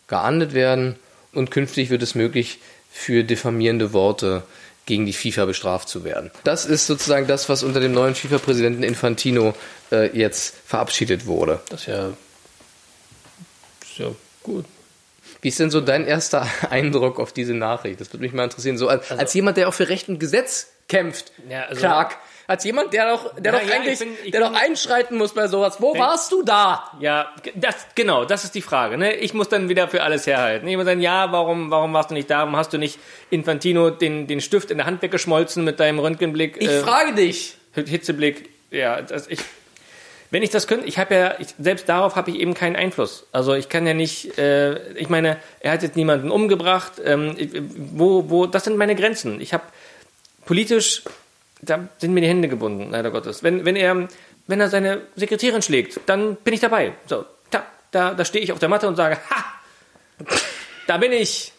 geahndet 0.06 0.54
werden 0.54 0.96
und 1.32 1.50
künftig 1.50 1.90
wird 1.90 2.02
es 2.02 2.14
möglich, 2.14 2.58
für 2.92 3.24
diffamierende 3.24 3.92
Worte 3.92 4.42
gegen 4.86 5.04
die 5.06 5.12
FIFA 5.12 5.44
bestraft 5.46 5.88
zu 5.88 6.04
werden. 6.04 6.30
Das 6.44 6.64
ist 6.64 6.86
sozusagen 6.86 7.26
das, 7.26 7.48
was 7.48 7.62
unter 7.62 7.80
dem 7.80 7.92
neuen 7.92 8.14
FIFA-Präsidenten 8.14 8.82
Infantino 8.82 9.54
äh, 9.92 10.16
jetzt 10.16 10.54
verabschiedet 10.64 11.26
wurde. 11.26 11.60
Das 11.68 11.80
ist 11.82 11.86
ja, 11.88 12.08
ist 13.82 13.98
ja 13.98 14.10
gut. 14.42 14.64
Wie 15.42 15.48
ist 15.48 15.58
denn 15.60 15.70
so 15.70 15.80
dein 15.80 16.06
erster 16.06 16.46
Eindruck 16.70 17.18
auf 17.20 17.32
diese 17.32 17.54
Nachricht? 17.54 18.00
Das 18.00 18.12
würde 18.12 18.22
mich 18.24 18.32
mal 18.32 18.44
interessieren. 18.44 18.78
So 18.78 18.88
als, 18.88 19.10
als 19.10 19.34
jemand, 19.34 19.56
der 19.56 19.68
auch 19.68 19.74
für 19.74 19.88
Recht 19.88 20.08
und 20.08 20.18
Gesetz 20.18 20.68
kämpft, 20.88 21.32
Ja, 21.48 21.64
also- 21.64 21.80
Clark, 21.80 22.16
als 22.46 22.64
jemand, 22.64 22.92
der 22.92 23.10
doch, 23.10 23.34
der 23.38 23.52
Na 23.52 23.58
doch 23.58 23.66
ja, 23.68 23.74
eigentlich, 23.74 23.94
ich 23.94 23.98
bin- 24.00 24.16
ich 24.24 24.30
der 24.30 24.40
doch 24.40 24.52
einschreiten 24.54 25.18
muss 25.18 25.34
bei 25.34 25.48
sowas. 25.48 25.80
Wo 25.80 25.98
warst 25.98 26.30
du 26.32 26.42
da? 26.42 26.90
Ja, 27.00 27.32
das, 27.54 27.74
genau, 27.94 28.24
das 28.24 28.44
ist 28.44 28.54
die 28.54 28.62
Frage. 28.62 28.96
Ne? 28.98 29.14
Ich 29.16 29.34
muss 29.34 29.48
dann 29.48 29.68
wieder 29.68 29.88
für 29.88 30.02
alles 30.02 30.26
herhalten. 30.26 30.68
Ich 30.68 30.76
muss 30.76 30.84
sagen, 30.86 31.00
ja, 31.00 31.32
warum, 31.32 31.70
warum 31.70 31.92
warst 31.92 32.10
du 32.10 32.14
nicht 32.14 32.30
da? 32.30 32.38
Warum 32.40 32.56
hast 32.56 32.72
du 32.72 32.78
nicht 32.78 32.98
Infantino 33.30 33.90
den, 33.90 34.26
den 34.26 34.40
Stift 34.40 34.70
in 34.70 34.76
der 34.78 34.86
Hand 34.86 35.02
weggeschmolzen 35.02 35.64
mit 35.64 35.80
deinem 35.80 35.98
Röntgenblick? 35.98 36.56
Ich 36.60 36.68
äh, 36.68 36.80
frage 36.80 37.14
dich. 37.14 37.56
Hitzeblick, 37.74 38.48
ja, 38.70 39.02
das, 39.02 39.26
ich, 39.26 39.40
wenn 40.30 40.42
ich 40.42 40.50
das 40.50 40.66
könnte, 40.66 40.86
ich 40.86 40.98
habe 40.98 41.14
ja, 41.14 41.34
ich, 41.38 41.48
selbst 41.58 41.88
darauf 41.88 42.16
habe 42.16 42.30
ich 42.30 42.38
eben 42.38 42.54
keinen 42.54 42.74
Einfluss. 42.74 43.26
Also 43.32 43.54
ich 43.54 43.68
kann 43.68 43.86
ja 43.86 43.92
nicht, 43.94 44.38
äh, 44.38 44.92
ich 44.94 45.08
meine, 45.08 45.36
er 45.60 45.72
hat 45.72 45.82
jetzt 45.82 45.94
niemanden 45.96 46.30
umgebracht, 46.30 46.92
ähm, 47.04 47.34
ich, 47.36 47.50
wo, 47.76 48.30
wo, 48.30 48.46
das 48.46 48.64
sind 48.64 48.76
meine 48.78 48.94
Grenzen. 48.96 49.40
Ich 49.40 49.52
habe 49.52 49.64
politisch, 50.46 51.02
da 51.62 51.88
sind 51.98 52.12
mir 52.14 52.20
die 52.20 52.28
Hände 52.28 52.48
gebunden, 52.48 52.90
leider 52.90 53.10
Gottes. 53.10 53.42
Wenn, 53.42 53.64
wenn 53.64 53.76
er, 53.76 54.08
wenn 54.46 54.60
er 54.60 54.68
seine 54.68 55.02
Sekretärin 55.16 55.62
schlägt, 55.62 56.00
dann 56.06 56.36
bin 56.36 56.54
ich 56.54 56.60
dabei. 56.60 56.92
So, 57.06 57.24
da, 57.50 57.64
da, 57.90 58.14
da 58.14 58.24
stehe 58.24 58.44
ich 58.44 58.52
auf 58.52 58.58
der 58.58 58.68
Matte 58.68 58.88
und 58.88 58.96
sage, 58.96 59.16
ha, 59.30 59.44
da 60.86 60.98
bin 60.98 61.12
ich. 61.12 61.52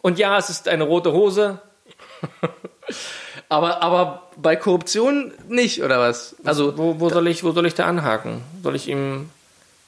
Und 0.00 0.18
ja, 0.18 0.36
es 0.38 0.50
ist 0.50 0.68
eine 0.68 0.84
rote 0.84 1.12
Hose. 1.12 1.60
Aber, 3.48 3.82
aber 3.82 4.30
bei 4.36 4.56
Korruption 4.56 5.32
nicht, 5.48 5.82
oder 5.82 6.00
was? 6.00 6.36
Also, 6.44 6.76
Wo, 6.78 7.00
wo 7.00 7.08
soll 7.10 7.28
ich, 7.28 7.44
wo 7.44 7.52
soll 7.52 7.66
ich 7.66 7.74
da 7.74 7.86
anhaken? 7.86 8.42
Soll 8.62 8.74
ich 8.76 8.88
ihm, 8.88 9.30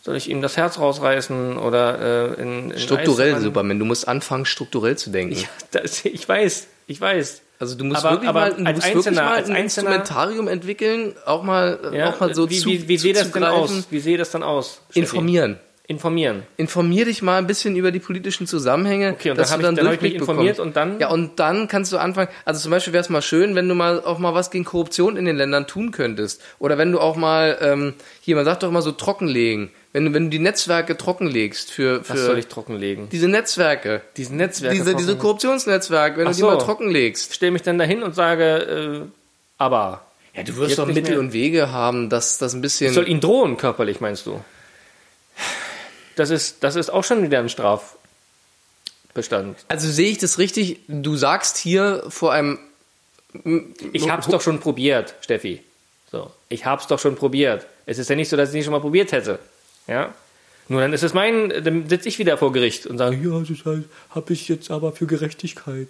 soll 0.03 0.17
ich 0.17 0.29
ihm 0.29 0.43
das 0.43 0.57
Herz 0.57 0.79
rausreißen 0.79 1.57
oder 1.57 2.35
äh, 2.39 2.43
in, 2.43 2.71
in 2.71 2.79
strukturell, 2.79 3.31
Eismann- 3.35 3.43
Superman. 3.43 3.79
Du 3.79 3.85
musst 3.85 4.07
anfangen, 4.07 4.45
strukturell 4.45 4.97
zu 4.99 5.11
denken. 5.11 5.37
Ja, 5.37 5.49
das, 5.71 6.05
ich 6.05 6.29
weiß, 6.29 6.67
ich 6.87 7.01
weiß. 7.01 7.41
Also 7.65 7.77
du 7.77 7.85
musst 7.85 8.05
Aber- 8.05 8.15
wirklich 8.17 8.29
aber 8.29 8.41
mal, 8.41 8.51
du 8.53 8.65
als 8.65 8.77
musst 8.77 8.87
wirklich 8.89 9.07
Einzelner- 9.07 9.25
mal 9.25 9.35
als 9.37 9.49
ein 9.51 9.57
Einzelner- 9.57 9.91
Instrumentarium 9.97 10.49
entwickeln, 10.49 11.13
auch 11.27 11.43
mal, 11.43 11.79
äh, 11.93 11.99
Ja, 11.99 12.11
auch 12.11 12.21
mal 12.21 12.35
so 12.35 12.49
wie, 12.51 12.59
zu, 12.59 12.69
wie, 12.69 12.89
wie 12.89 12.97
sehe 12.99 13.13
das 13.15 13.31
denn 13.33 13.45
aus? 13.45 13.87
Wie 13.91 14.01
sehe 14.01 14.19
das 14.19 14.31
dann 14.31 14.43
aus? 14.43 14.81
Steffi? 14.91 15.01
Informieren. 15.01 15.59
Informieren. 15.87 16.45
Informier 16.57 17.05
dich 17.05 17.21
mal 17.21 17.37
ein 17.37 17.47
bisschen 17.47 17.77
über 17.77 17.91
die 17.93 17.99
politischen 17.99 18.47
Zusammenhänge, 18.47 19.11
Okay, 19.13 19.31
und 19.33 19.39
dass 19.39 19.51
dann 19.51 19.61
du 19.61 19.69
ich, 19.69 19.75
dann 19.77 19.77
ich 19.77 19.83
mich 19.83 20.01
Durchblick 20.01 20.21
informiert 20.21 20.57
bekommst. 20.57 20.61
und 20.61 20.77
dann. 20.77 20.99
Ja, 20.99 21.09
und 21.11 21.39
dann 21.39 21.69
kannst 21.69 21.93
du 21.93 21.99
anfangen, 21.99 22.29
also 22.47 22.59
zum 22.61 22.71
Beispiel 22.71 22.95
wäre 22.95 23.03
es 23.03 23.11
mal 23.11 23.21
schön, 23.21 23.55
wenn 23.55 23.69
du 23.69 23.75
mal 23.75 24.03
auch 24.03 24.19
mal 24.19 24.33
was 24.33 24.51
gegen 24.51 24.65
Korruption 24.65 25.19
in 25.19 25.27
den 25.27 25.37
Ländern 25.37 25.67
tun 25.67 25.91
könntest. 25.91 26.41
Oder 26.59 26.79
wenn 26.79 26.91
du 26.91 27.01
auch 27.01 27.17
mal, 27.17 27.59
ähm, 27.61 27.93
hier, 28.23 28.35
man 28.35 28.47
sagt 28.47 28.63
doch 28.63 28.69
immer 28.69 28.81
so 28.81 28.93
trockenlegen. 28.93 29.71
Wenn, 29.95 30.07
du- 30.07 30.13
wenn 30.13 30.25
du 30.25 30.31
die 30.31 30.39
Netzwerke 30.41 30.97
trockenlegst 30.99 31.71
für, 31.71 32.03
für 32.05 32.15
was 32.15 32.21
soll 32.27 32.39
ich 32.39 32.49
trockenlegen? 32.49 33.09
diese 33.11 33.29
Netzwerke, 33.29 34.03
Diesen 34.17 34.37
Netzwerk. 34.37 34.73
diese, 34.75 34.95
diese 34.97 35.17
Korruptionsnetzwerke, 35.17 36.19
wenn 36.19 36.27
Ach 36.27 36.31
du 36.33 36.37
die 36.37 36.41
so. 36.41 36.47
mal 36.49 36.59
trockenlegst. 36.59 37.33
stelle 37.33 37.53
mich 37.53 37.63
dann 37.63 37.79
dahin 37.79 38.03
und 38.03 38.15
sage, 38.15 39.05
äh, 39.07 39.09
aber. 39.57 40.05
Ja, 40.35 40.43
du 40.43 40.57
wirst 40.57 40.79
doch 40.79 40.87
Mittel 40.89 41.13
mehr. 41.13 41.21
und 41.21 41.33
Wege 41.33 41.71
haben, 41.71 42.11
dass 42.11 42.39
das 42.39 42.55
ein 42.55 42.61
bisschen. 42.61 42.89
Ich 42.89 42.95
soll 42.95 43.09
ihn 43.09 43.21
drohen, 43.21 43.57
körperlich, 43.57 44.01
meinst 44.01 44.27
du? 44.27 44.43
Das 46.17 46.31
ist, 46.31 46.63
das 46.65 46.75
ist 46.77 46.91
auch 46.91 47.05
schon 47.05 47.23
wieder 47.23 47.39
ein 47.39 47.49
Strafbestand. 47.49 49.57
Also 49.69 49.89
sehe 49.91 50.11
ich 50.11 50.19
das 50.19 50.39
richtig? 50.39 50.81
Du 50.89 51.17
sagst 51.17 51.57
hier 51.57 52.05
vor 52.09 52.33
einem. 52.33 52.59
Ich 53.93 54.09
hab's 54.11 54.27
doch 54.29 54.41
schon 54.41 54.61
probiert, 54.61 55.15
Steffi. 55.21 55.63
So, 56.11 56.31
ich 56.49 56.67
hab's 56.67 56.87
doch 56.87 56.99
schon 57.01 57.17
probiert. 57.17 57.67
Es 57.87 57.99
ist 57.99 58.09
ja 58.11 58.17
nicht 58.17 58.29
so, 58.29 58.37
dass 58.37 58.51
ich 58.51 58.55
nicht 58.55 58.65
schon 58.65 58.73
mal 58.73 58.81
probiert 58.81 59.13
hätte. 59.13 59.39
Ja? 59.87 60.15
Nur 60.69 60.81
dann 60.81 60.93
ist 60.93 61.03
es 61.03 61.13
mein, 61.13 61.51
dann 61.63 61.89
sitze 61.89 62.09
ich 62.09 62.19
wieder 62.19 62.39
vor 62.39 62.53
Gericht 62.53 62.87
und 62.87 62.97
sage, 62.97 63.17
ja, 63.17 63.39
das 63.39 63.51
heißt, 63.51 63.85
habe 64.11 64.33
ich 64.33 64.49
jetzt 64.49 64.71
aber 64.71 64.93
für 64.93 65.07
Gerechtigkeit. 65.07 65.89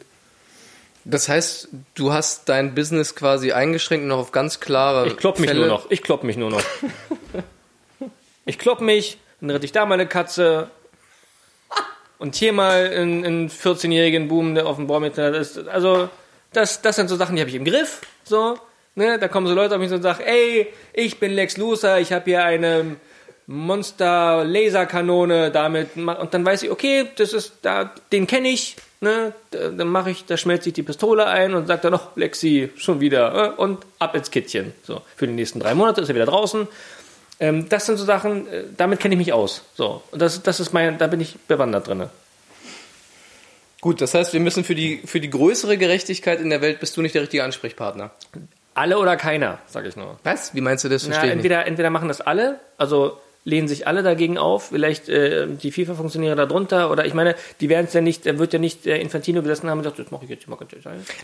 Das 1.04 1.28
heißt, 1.28 1.68
du 1.94 2.12
hast 2.12 2.48
dein 2.48 2.74
Business 2.74 3.14
quasi 3.14 3.52
eingeschränkt 3.52 4.06
noch 4.06 4.18
auf 4.18 4.32
ganz 4.32 4.58
klare. 4.58 5.06
Ich 5.06 5.16
klopp 5.16 5.38
mich 5.38 5.48
Fälle. 5.48 5.60
nur 5.60 5.68
noch. 5.68 5.90
Ich 5.90 6.02
klopp 6.02 6.24
mich 6.24 6.36
nur 6.36 6.50
noch. 6.50 6.62
ich 8.46 8.58
klopp 8.58 8.80
mich, 8.80 9.18
dann 9.40 9.50
rette 9.50 9.66
ich 9.66 9.72
da 9.72 9.84
meine 9.84 10.06
Katze. 10.06 10.70
Und 12.18 12.34
hier 12.36 12.52
mal 12.52 12.86
einen, 12.86 13.24
einen 13.24 13.50
14-jährigen 13.50 14.28
Buben, 14.28 14.54
der 14.54 14.66
auf 14.66 14.76
dem 14.76 14.86
Baum 14.86 15.04
ist. 15.04 15.18
Also, 15.68 16.08
das, 16.52 16.80
das 16.80 16.96
sind 16.96 17.08
so 17.08 17.16
Sachen, 17.16 17.36
die 17.36 17.42
habe 17.42 17.50
ich 17.50 17.56
im 17.56 17.64
Griff. 17.64 18.00
So, 18.24 18.58
ne? 18.94 19.18
Da 19.18 19.28
kommen 19.28 19.46
so 19.46 19.54
Leute 19.54 19.74
auf 19.74 19.80
mich 19.80 19.92
und 19.92 20.02
sagen, 20.02 20.22
ey, 20.24 20.68
ich 20.94 21.20
bin 21.20 21.32
Lex 21.32 21.58
Luthor, 21.58 21.98
ich 21.98 22.12
habe 22.12 22.24
hier 22.24 22.44
eine 22.44 22.96
Monster-Laserkanone 23.46 25.50
damit. 25.50 25.96
ma- 25.96 26.14
Und 26.14 26.34
dann 26.34 26.44
weiß 26.44 26.62
ich, 26.62 26.70
okay, 26.70 27.08
das 27.16 27.32
ist, 27.32 27.52
da, 27.62 27.90
den 28.12 28.26
kenne 28.26 28.48
ich. 28.48 28.76
Ne? 29.00 29.32
Da- 29.50 29.68
Dann 29.70 29.88
mache 29.88 30.10
ich, 30.10 30.24
da 30.24 30.36
schmelze 30.36 30.68
ich 30.70 30.74
die 30.74 30.82
Pistole 30.82 31.26
ein 31.26 31.54
und 31.54 31.66
sage 31.66 31.82
dann 31.82 31.92
noch, 31.92 32.16
Lexi, 32.16 32.70
schon 32.76 33.00
wieder. 33.00 33.54
äh, 33.58 33.60
Und 33.60 33.84
ab 33.98 34.14
ins 34.14 34.30
Kittchen. 34.30 34.72
So, 34.82 35.02
für 35.16 35.26
die 35.26 35.32
nächsten 35.34 35.60
drei 35.60 35.74
Monate 35.74 36.00
ist 36.00 36.08
er 36.08 36.14
wieder 36.14 36.26
draußen. 36.26 36.66
Ähm, 37.40 37.68
das 37.68 37.86
sind 37.86 37.96
so 37.96 38.04
Sachen, 38.04 38.46
äh, 38.48 38.64
damit 38.76 39.00
kenne 39.00 39.14
ich 39.14 39.18
mich 39.18 39.32
aus. 39.32 39.62
So, 39.74 40.02
und 40.12 40.22
das, 40.22 40.42
das 40.42 40.60
ist 40.60 40.72
mein, 40.72 40.98
da 40.98 41.08
bin 41.08 41.20
ich 41.20 41.36
bewandert 41.48 41.88
drin. 41.88 42.08
Gut, 43.80 44.00
das 44.00 44.14
heißt, 44.14 44.32
wir 44.32 44.40
müssen 44.40 44.64
für 44.64 44.74
die, 44.74 45.02
für 45.04 45.20
die 45.20 45.28
größere 45.28 45.76
Gerechtigkeit 45.76 46.40
in 46.40 46.48
der 46.48 46.62
Welt 46.62 46.80
bist 46.80 46.96
du 46.96 47.02
nicht 47.02 47.14
der 47.14 47.20
richtige 47.22 47.44
Ansprechpartner. 47.44 48.12
Alle 48.72 48.98
oder 48.98 49.16
keiner, 49.16 49.58
sag 49.66 49.84
ich 49.84 49.94
nur. 49.96 50.18
Was? 50.24 50.54
Wie 50.54 50.62
meinst 50.62 50.84
du 50.84 50.88
das? 50.88 51.06
Na, 51.06 51.22
entweder, 51.26 51.66
entweder 51.66 51.90
machen 51.90 52.08
das 52.08 52.20
alle, 52.22 52.60
also 52.78 53.20
lehnen 53.44 53.68
sich 53.68 53.86
alle 53.86 54.02
dagegen 54.02 54.38
auf, 54.38 54.68
vielleicht 54.68 55.08
äh, 55.08 55.46
die 55.46 55.70
FIFA-Funktionäre 55.70 56.34
darunter, 56.34 56.90
oder 56.90 57.04
ich 57.04 57.12
meine, 57.14 57.34
die 57.60 57.68
werden 57.68 57.86
es 57.86 57.92
ja 57.92 58.00
nicht, 58.00 58.24
wird 58.24 58.52
ja 58.54 58.58
nicht 58.58 58.86
der 58.86 59.00
Infantino 59.00 59.42
gesessen 59.42 59.68
haben 59.68 59.78
und 59.78 59.84
sagt, 59.84 59.98
das 59.98 60.10
mache 60.10 60.24
ich 60.24 60.30
jetzt 60.30 60.48
mal 60.48 60.56
ganz 60.56 60.72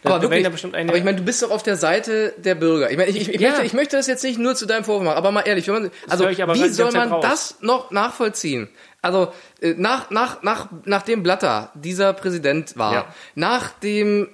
Aber, 0.04 0.20
wirklich, 0.22 0.46
aber 0.46 0.96
ich 0.96 1.04
meine, 1.04 1.16
du 1.16 1.24
bist 1.24 1.42
doch 1.42 1.50
auf 1.50 1.62
der 1.62 1.76
Seite 1.76 2.34
der 2.36 2.54
Bürger. 2.54 2.90
Ich 2.90 2.96
meine, 2.98 3.08
ich, 3.10 3.16
ich, 3.16 3.28
ich, 3.34 3.40
Ja. 3.40 3.50
möchte, 3.50 3.64
ich 3.64 3.72
möchte 3.72 3.96
das 3.96 4.06
jetzt 4.06 4.22
nicht 4.22 4.38
nur 4.38 4.54
zu 4.54 4.66
deinem 4.66 4.84
Vorwurf 4.84 5.04
machen, 5.04 5.16
aber 5.16 5.30
mal 5.30 5.40
ehrlich, 5.42 5.66
wenn 5.68 5.74
man, 5.82 5.90
also 6.08 6.28
ich 6.28 6.38
wie 6.38 6.68
soll 6.68 6.92
man 6.92 7.08
raus. 7.10 7.24
das 7.26 7.56
noch 7.62 7.90
nachvollziehen? 7.90 8.68
Also 9.02 9.32
äh, 9.62 9.74
nach, 9.78 10.10
nach, 10.10 10.42
nach, 10.42 10.68
nachdem 10.84 11.22
Blatter 11.22 11.70
dieser 11.74 12.12
Präsident 12.12 12.76
war, 12.76 12.92
Ja. 12.92 13.14
nach 13.34 13.70
dem 13.70 14.28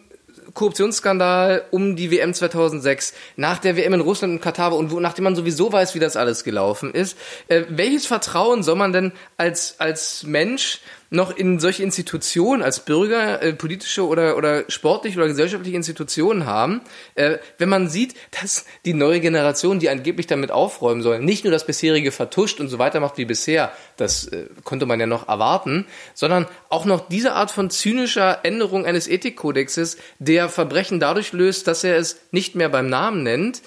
Korruptionsskandal 0.57 1.67
um 1.71 1.95
die 1.95 2.11
WM 2.11 2.35
2006, 2.35 3.15
nach 3.37 3.59
der 3.59 3.77
WM 3.77 3.95
in 3.95 4.01
Russland 4.01 4.33
und 4.33 4.41
Katar 4.41 4.75
und 4.75 4.91
wo, 4.91 4.99
nachdem 4.99 5.25
man 5.25 5.37
sowieso 5.37 5.73
weiß, 5.73 5.95
wie 5.95 6.01
das 6.01 6.17
alles 6.17 6.43
gelaufen 6.43 6.93
ist, 6.93 7.17
äh, 7.47 7.63
welches 7.69 8.07
Vertrauen 8.07 8.65
soll 8.65 8.75
man 8.75 8.93
denn 8.93 9.13
als, 9.37 9.77
als 9.79 10.25
Mensch 10.25 10.81
noch 11.11 11.37
in 11.37 11.61
solche 11.61 11.83
Institutionen 11.83 12.63
als 12.63 12.81
Bürger, 12.81 13.43
äh, 13.43 13.53
politische 13.53 14.07
oder, 14.07 14.37
oder 14.37 14.65
sportliche 14.69 15.19
oder 15.19 15.29
gesellschaftliche 15.29 15.77
Institutionen 15.77 16.47
haben, 16.47 16.81
äh, 17.15 17.39
wenn 17.59 17.69
man 17.69 17.89
sieht, 17.89 18.15
dass 18.41 18.65
die 18.85 18.95
neue 18.95 19.21
Generation, 19.21 19.79
die 19.79 19.89
angeblich 19.89 20.27
damit 20.27 20.51
aufräumen 20.51 21.03
soll, 21.03 21.21
nicht 21.21 21.45
nur 21.45 21.53
das 21.53 21.67
bisherige 21.67 22.13
vertuscht 22.13 22.61
und 22.61 22.69
so 22.69 22.79
weitermacht 22.79 23.19
wie 23.19 23.25
bisher, 23.25 23.73
das 23.97 24.27
äh, 24.29 24.47
konnte 24.65 24.87
man 24.87 25.01
ja 25.01 25.07
noch 25.07 25.29
erwarten, 25.29 25.87
sondern 26.15 26.47
auch 26.69 26.85
noch 26.85 27.09
diese 27.09 27.33
Art 27.33 27.51
von 27.51 27.71
zynischer 27.71 28.41
Änderung 28.45 28.87
eines 28.87 29.09
Ethikkodexes, 29.09 29.97
der 30.19 30.49
Verbrechen 30.49 31.01
dadurch 31.01 31.33
löst, 31.33 31.67
dass 31.67 31.85
er 31.85 31.97
es 31.97 32.21
nicht 32.31 32.55
mehr 32.55 32.69
beim 32.69 32.89
Namen 32.89 33.23
nennt, 33.23 33.63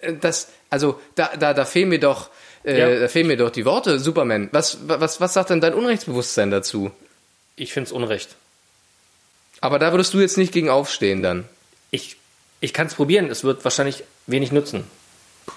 äh, 0.00 0.14
das, 0.14 0.48
also 0.70 1.00
da, 1.14 1.30
da, 1.38 1.54
da 1.54 1.64
fehlen 1.64 1.88
mir 1.88 2.00
doch, 2.00 2.30
äh, 2.64 2.78
Ja. 2.78 3.00
da 3.00 3.08
fehlen 3.08 3.26
mir 3.26 3.36
doch 3.36 3.50
die 3.50 3.64
Worte, 3.64 3.98
Superman. 3.98 4.48
Was, 4.52 4.78
was, 4.86 5.20
was 5.20 5.32
sagt 5.34 5.50
denn 5.50 5.60
dein 5.60 5.74
Unrechtsbewusstsein 5.74 6.50
dazu? 6.50 6.90
ich 7.56 7.72
finde 7.72 7.86
es 7.86 7.92
Unrecht. 7.92 8.34
Aber 9.60 9.78
da 9.78 9.92
würdest 9.92 10.12
du 10.12 10.18
jetzt 10.18 10.36
nicht 10.36 10.52
gegen 10.52 10.68
aufstehen 10.68 11.22
dann. 11.22 11.44
Ich, 11.90 12.16
ich 12.60 12.72
kann 12.72 12.88
es 12.88 12.94
probieren, 12.94 13.30
es 13.30 13.44
wird 13.44 13.64
wahrscheinlich 13.64 14.02
wenig 14.26 14.50
nutzen. 14.52 14.84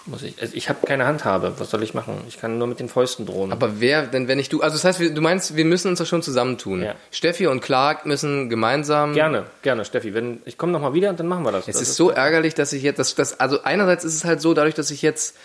Muss 0.05 0.21
ich, 0.21 0.39
also 0.41 0.53
ich 0.55 0.67
habe 0.69 0.85
keine 0.85 1.05
Handhabe, 1.05 1.53
was 1.57 1.69
soll 1.69 1.81
ich 1.81 1.93
machen? 1.93 2.21
Ich 2.27 2.39
kann 2.39 2.57
nur 2.57 2.67
mit 2.67 2.79
den 2.79 2.89
Fäusten 2.89 3.25
drohen. 3.25 3.51
Aber 3.53 3.79
wer 3.79 4.05
denn, 4.05 4.27
wenn 4.27 4.37
nicht 4.37 4.51
du? 4.51 4.61
Also 4.61 4.75
das 4.75 4.83
heißt, 4.83 4.99
du 4.99 5.21
meinst, 5.21 5.55
wir 5.55 5.63
müssen 5.63 5.87
uns 5.87 5.99
da 5.99 6.05
schon 6.05 6.21
zusammentun. 6.21 6.83
Ja. 6.83 6.95
Steffi 7.09 7.47
und 7.47 7.61
Clark 7.61 8.05
müssen 8.05 8.49
gemeinsam. 8.49 9.13
gerne, 9.13 9.45
gerne, 9.61 9.85
Steffi. 9.85 10.13
Wenn, 10.13 10.41
ich 10.45 10.57
komme 10.57 10.73
nochmal 10.73 10.93
wieder 10.93 11.09
und 11.09 11.19
dann 11.19 11.27
machen 11.27 11.43
wir 11.43 11.51
das. 11.53 11.67
Es 11.67 11.79
das 11.79 11.89
ist 11.89 11.95
so 11.95 12.09
ärgerlich, 12.09 12.53
dass 12.53 12.73
ich 12.73 12.83
jetzt, 12.83 12.99
das, 12.99 13.15
das, 13.15 13.39
also 13.39 13.63
einerseits 13.63 14.03
ist 14.03 14.15
es 14.15 14.25
halt 14.25 14.41
so, 14.41 14.53
dadurch, 14.53 14.75
dass 14.75 14.91
ich 14.91 15.01
jetzt 15.01 15.35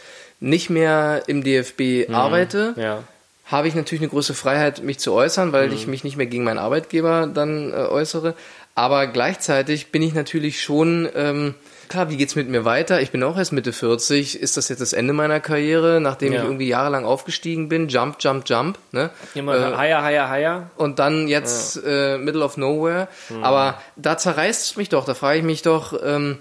nicht 0.42 0.68
mehr 0.70 1.22
im 1.26 1.42
DFB 1.44 2.10
arbeite, 2.12 2.74
Mhm. 2.76 2.82
Ja. 2.82 3.02
habe 3.46 3.68
ich 3.68 3.74
natürlich 3.74 4.02
eine 4.02 4.10
große 4.10 4.34
Freiheit, 4.34 4.82
mich 4.82 4.98
zu 4.98 5.12
äußern, 5.12 5.52
weil 5.52 5.72
ich 5.72 5.86
mich 5.86 6.04
nicht 6.04 6.16
mehr 6.16 6.26
gegen 6.26 6.44
meinen 6.44 6.58
Arbeitgeber 6.58 7.28
dann 7.32 7.72
äh, 7.72 7.76
äußere. 7.76 8.34
Aber 8.74 9.06
gleichzeitig 9.06 9.92
bin 9.92 10.00
ich 10.02 10.14
natürlich 10.14 10.62
schon, 10.62 11.06
ähm, 11.14 11.54
klar, 11.90 12.08
wie 12.08 12.16
geht's 12.16 12.36
mit 12.36 12.48
mir 12.48 12.64
weiter? 12.64 13.02
Ich 13.02 13.10
bin 13.10 13.22
auch 13.22 13.36
erst 13.36 13.52
Mitte 13.52 13.74
40. 13.74 14.40
Ist 14.40 14.56
das 14.56 14.70
jetzt 14.70 14.80
das 14.80 14.94
Ende 14.94 15.12
meiner 15.12 15.40
Karriere, 15.40 16.00
nachdem 16.00 16.32
Ja. 16.32 16.38
ich 16.38 16.44
irgendwie 16.46 16.68
jahrelang 16.68 17.04
aufgestiegen 17.04 17.68
bin? 17.68 17.88
Jump, 17.88 18.16
jump, 18.20 18.44
jump. 18.48 18.78
Ne? 18.92 19.10
Immer 19.34 19.54
Äh, 19.56 19.76
Haier, 19.76 20.02
Haier, 20.02 20.28
Haier. 20.30 20.70
und 20.76 20.98
dann 20.98 21.28
jetzt 21.28 21.78
äh, 21.84 22.16
Middle 22.16 22.42
of 22.42 22.56
Nowhere. 22.56 23.08
Aber 23.42 23.80
da 23.96 24.16
zerreißt 24.16 24.64
es 24.70 24.76
mich 24.76 24.88
doch. 24.88 25.04
Da 25.04 25.12
frage 25.14 25.38
ich 25.40 25.44
mich 25.44 25.60
doch, 25.60 25.92
ähm, 26.02 26.38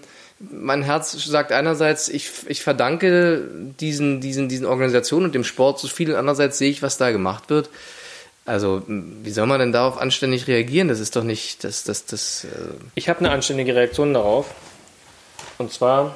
mein 0.50 0.84
Herz 0.84 1.12
sagt 1.12 1.52
einerseits, 1.52 2.10
ich, 2.10 2.32
ich 2.48 2.64
verdanke 2.64 3.48
diesen, 3.80 4.22
diesen, 4.22 4.50
diesen 4.50 4.66
Organisationen 4.66 5.26
und 5.26 5.36
dem 5.36 5.44
Sport 5.44 5.80
so 5.80 5.88
viel, 5.88 6.16
andererseits 6.16 6.58
sehe 6.58 6.70
ich, 6.70 6.82
was 6.82 6.98
da 6.98 7.12
gemacht 7.12 7.50
wird. 7.50 7.70
Also, 8.46 8.82
wie 8.88 9.30
soll 9.30 9.46
man 9.46 9.60
denn 9.60 9.72
darauf 9.72 10.00
anständig 10.00 10.48
reagieren? 10.48 10.88
Das 10.88 11.00
ist 11.00 11.16
doch 11.16 11.24
nicht, 11.24 11.64
das, 11.64 11.84
das, 11.84 12.06
das, 12.06 12.46
äh, 12.46 12.48
Ich 12.96 13.08
habe 13.08 13.20
eine 13.20 13.32
anständige 13.32 13.76
Reaktion 13.76 14.14
darauf. 14.14 14.48
Und 15.58 15.72
zwar 15.72 16.16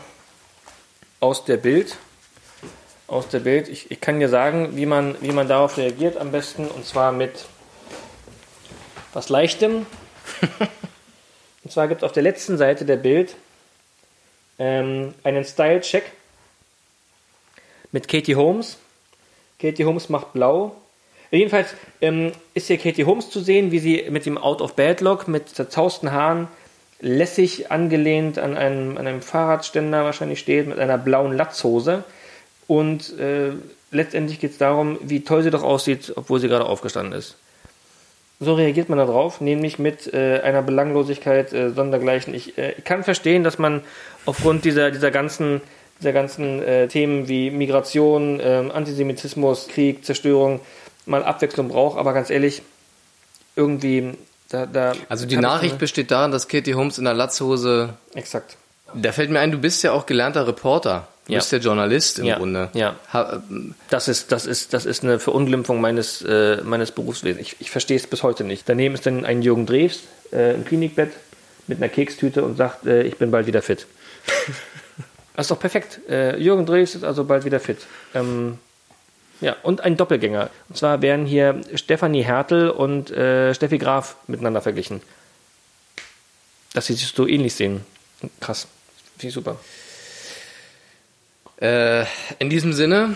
aus 1.20 1.46
der 1.46 1.58
Bild. 1.58 1.98
Aus 3.08 3.28
der 3.28 3.42
Bild. 3.42 3.70
Ich, 3.70 3.92
ich 3.92 4.02
kann 4.02 4.20
dir 4.20 4.30
sagen, 4.30 4.76
wie 4.76 4.88
man, 4.88 5.16
wie 5.22 5.32
man 5.32 5.48
darauf 5.48 5.78
reagiert 5.78 6.18
am 6.18 6.32
besten. 6.32 6.68
Und 6.68 6.86
zwar 6.86 7.12
mit 7.12 7.46
was 9.14 9.30
Leichtem. 9.30 9.86
und 11.64 11.72
zwar 11.72 11.88
gibt 11.88 12.02
es 12.02 12.06
auf 12.06 12.12
der 12.12 12.24
letzten 12.24 12.58
Seite 12.58 12.86
der 12.86 12.98
Bild 12.98 13.36
ähm, 14.60 15.14
einen 15.24 15.44
Style-Check 15.44 16.04
mit 17.92 18.08
Katie 18.08 18.36
Holmes. 18.36 18.78
Katie 19.60 19.86
Holmes 19.86 20.10
macht 20.10 20.34
blau. 20.34 20.76
Jedenfalls 21.32 21.74
ähm, 22.02 22.32
ist 22.54 22.68
hier 22.68 22.78
Katie 22.78 23.06
Holmes 23.06 23.30
zu 23.30 23.40
sehen, 23.40 23.72
wie 23.72 23.80
sie 23.80 24.06
mit 24.10 24.26
dem 24.26 24.38
Out 24.38 24.62
of 24.62 24.76
Bad 24.76 25.02
Look, 25.02 25.28
mit 25.28 25.50
zerzausten 25.50 26.12
Haaren, 26.12 26.48
lässig 27.02 27.72
angelehnt 27.72 28.38
an 28.40 28.56
einem, 28.56 28.98
an 28.98 29.08
einem 29.08 29.22
Fahrradständer 29.22 30.04
wahrscheinlich 30.04 30.40
steht, 30.40 30.68
mit 30.68 30.80
einer 30.80 30.98
blauen 30.98 31.36
Latzhose. 31.36 32.04
Und 32.68 33.18
äh, 33.20 33.52
letztendlich 33.92 34.40
geht 34.40 34.52
es 34.52 34.58
darum, 34.58 34.98
wie 35.02 35.24
toll 35.24 35.44
sie 35.44 35.52
doch 35.52 35.64
aussieht, 35.64 36.14
obwohl 36.16 36.40
sie 36.40 36.48
gerade 36.48 36.66
aufgestanden 36.66 37.18
ist. 37.18 37.36
So 38.40 38.56
reagiert 38.56 38.90
man 38.90 38.98
darauf, 38.98 39.40
nämlich 39.40 39.80
mit 39.80 40.14
äh, 40.14 40.42
einer 40.42 40.62
Belanglosigkeit 40.62 41.54
äh, 41.54 41.72
sondergleichen. 41.72 42.34
Ich, 42.34 42.58
äh, 42.58 42.74
kann 42.84 43.04
verstehen, 43.04 43.44
dass 43.44 43.60
man 43.60 43.82
aufgrund 44.26 44.66
dieser, 44.66 44.92
dieser 44.92 45.10
ganzen, 45.10 45.62
dieser 46.02 46.12
ganzen 46.12 46.62
äh, 46.62 46.88
Themen 46.88 47.30
wie 47.30 47.50
Migration, 47.50 48.42
ähm, 48.44 48.72
Antisemitismus, 48.72 49.68
Krieg, 49.70 50.04
Zerstörung 50.04 50.60
mal 51.06 51.24
Abwechslung 51.24 51.70
braucht, 51.70 51.98
aber 51.98 52.14
ganz 52.14 52.30
ehrlich, 52.30 52.62
irgendwie 53.56 54.16
da, 54.50 54.66
da 54.66 54.94
also 55.10 55.26
die 55.26 55.38
Nachricht 55.38 55.78
besteht 55.78 56.12
darin, 56.12 56.32
dass 56.32 56.48
Katie 56.48 56.76
Holmes 56.76 56.98
in 56.98 57.06
der 57.06 57.14
Latzhose, 57.14 57.94
exakt. 58.14 58.58
Da 58.96 59.12
fällt 59.12 59.30
mir 59.30 59.40
ein, 59.40 59.52
du 59.52 59.58
bist 59.60 59.84
ja 59.84 59.92
auch 59.92 60.06
gelernter 60.06 60.48
Reporter. 60.48 61.08
Du 61.28 61.34
Ja. 61.34 61.40
bist 61.40 61.52
ja 61.52 61.58
Journalist 61.58 62.20
im 62.20 62.26
Ja, 62.26 62.38
Grunde. 62.38 62.70
ja. 62.74 62.96
Das 63.90 64.08
ist, 64.08 64.32
das 64.32 64.46
ist, 64.46 64.74
das 64.74 64.86
ist 64.86 65.04
eine 65.04 65.20
Verunglimpfung 65.20 65.82
meines, 65.82 66.22
äh, 66.22 66.58
meines 66.64 66.92
Berufswesens. 66.92 67.42
Ich, 67.42 67.56
ich 67.60 67.72
verstehe 67.72 67.98
es 67.98 68.06
bis 68.08 68.22
heute 68.24 68.44
nicht. 68.44 68.70
Daneben 68.70 68.94
ist 68.94 69.06
dann 69.06 69.26
ein 69.26 69.42
Jürgen 69.42 69.66
Drews 69.66 70.02
äh, 70.32 70.54
im 70.54 70.66
Klinikbett 70.66 71.12
mit 71.68 71.80
einer 71.80 71.90
Kekstüte 71.90 72.44
und 72.44 72.58
sagt, 72.58 72.86
äh, 72.86 73.02
ich 73.04 73.18
bin 73.18 73.32
bald 73.32 73.48
wieder 73.48 73.64
fit. 73.64 73.88
das 75.36 75.46
ist 75.46 75.52
doch 75.52 75.60
perfekt. 75.60 76.00
Äh, 76.08 76.38
Jürgen 76.38 76.66
Drews 76.68 76.94
ist 76.94 77.04
also 77.04 77.24
bald 77.24 77.44
wieder 77.44 77.60
fit. 77.60 77.80
Ähm, 78.14 78.60
ja, 79.42 79.56
und 79.64 79.82
ein 79.82 79.98
Doppelgänger. 79.98 80.50
Und 80.70 80.78
zwar 80.78 81.02
werden 81.02 81.26
hier 81.26 81.60
Stefanie 81.74 82.22
Hertel 82.24 82.70
und 82.70 83.10
äh, 83.12 83.54
Steffi 83.56 83.80
Graf 83.80 84.16
miteinander 84.28 84.62
verglichen. 84.62 85.02
Dass 86.74 86.86
sie 86.86 86.94
sich 86.94 87.08
so 87.08 87.28
ähnlich 87.28 87.56
sehen. 87.56 87.82
Krass. 88.42 88.68
Finde 89.18 89.28
ich 89.28 89.34
super. 89.34 89.58
äh, 91.58 92.06
in 92.40 92.50
diesem 92.50 92.74
Sinne, 92.74 93.16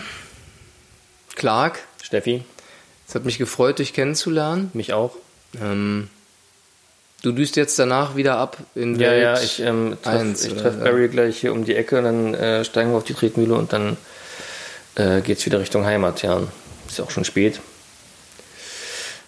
Clark, 1.34 1.80
Steffi, 2.02 2.44
es 3.06 3.14
hat 3.14 3.24
mich 3.24 3.38
gefreut, 3.38 3.78
dich 3.78 3.92
kennenzulernen. 3.92 4.70
mich 4.72 4.92
auch. 4.92 5.16
Ähm, 5.60 6.08
du 7.22 7.32
düst 7.32 7.56
jetzt 7.56 7.78
danach 7.78 8.16
wieder 8.16 8.36
ab 8.38 8.56
in 8.74 8.98
Ja, 8.98 9.10
Welt 9.10 9.22
ja, 9.22 9.40
ich, 9.40 9.60
ähm, 9.60 9.96
treff, 10.02 10.40
treffe 10.40 10.78
Barry 10.78 11.08
gleich 11.08 11.38
hier 11.38 11.52
um 11.52 11.64
die 11.64 11.74
Ecke 11.74 11.98
und 11.98 12.04
dann 12.04 12.34
äh, 12.34 12.64
steigen 12.64 12.90
wir 12.90 12.96
auf 12.98 13.04
die 13.04 13.14
Tretmühle 13.14 13.54
und 13.54 13.72
dann 13.72 13.96
äh, 14.94 15.20
geht's 15.20 15.44
wieder 15.44 15.60
Richtung 15.60 15.84
Heimat, 15.84 16.22
ja. 16.22 16.40
Ist 16.88 16.98
ja 16.98 17.04
auch 17.04 17.10
schon 17.10 17.24
spät. 17.24 17.60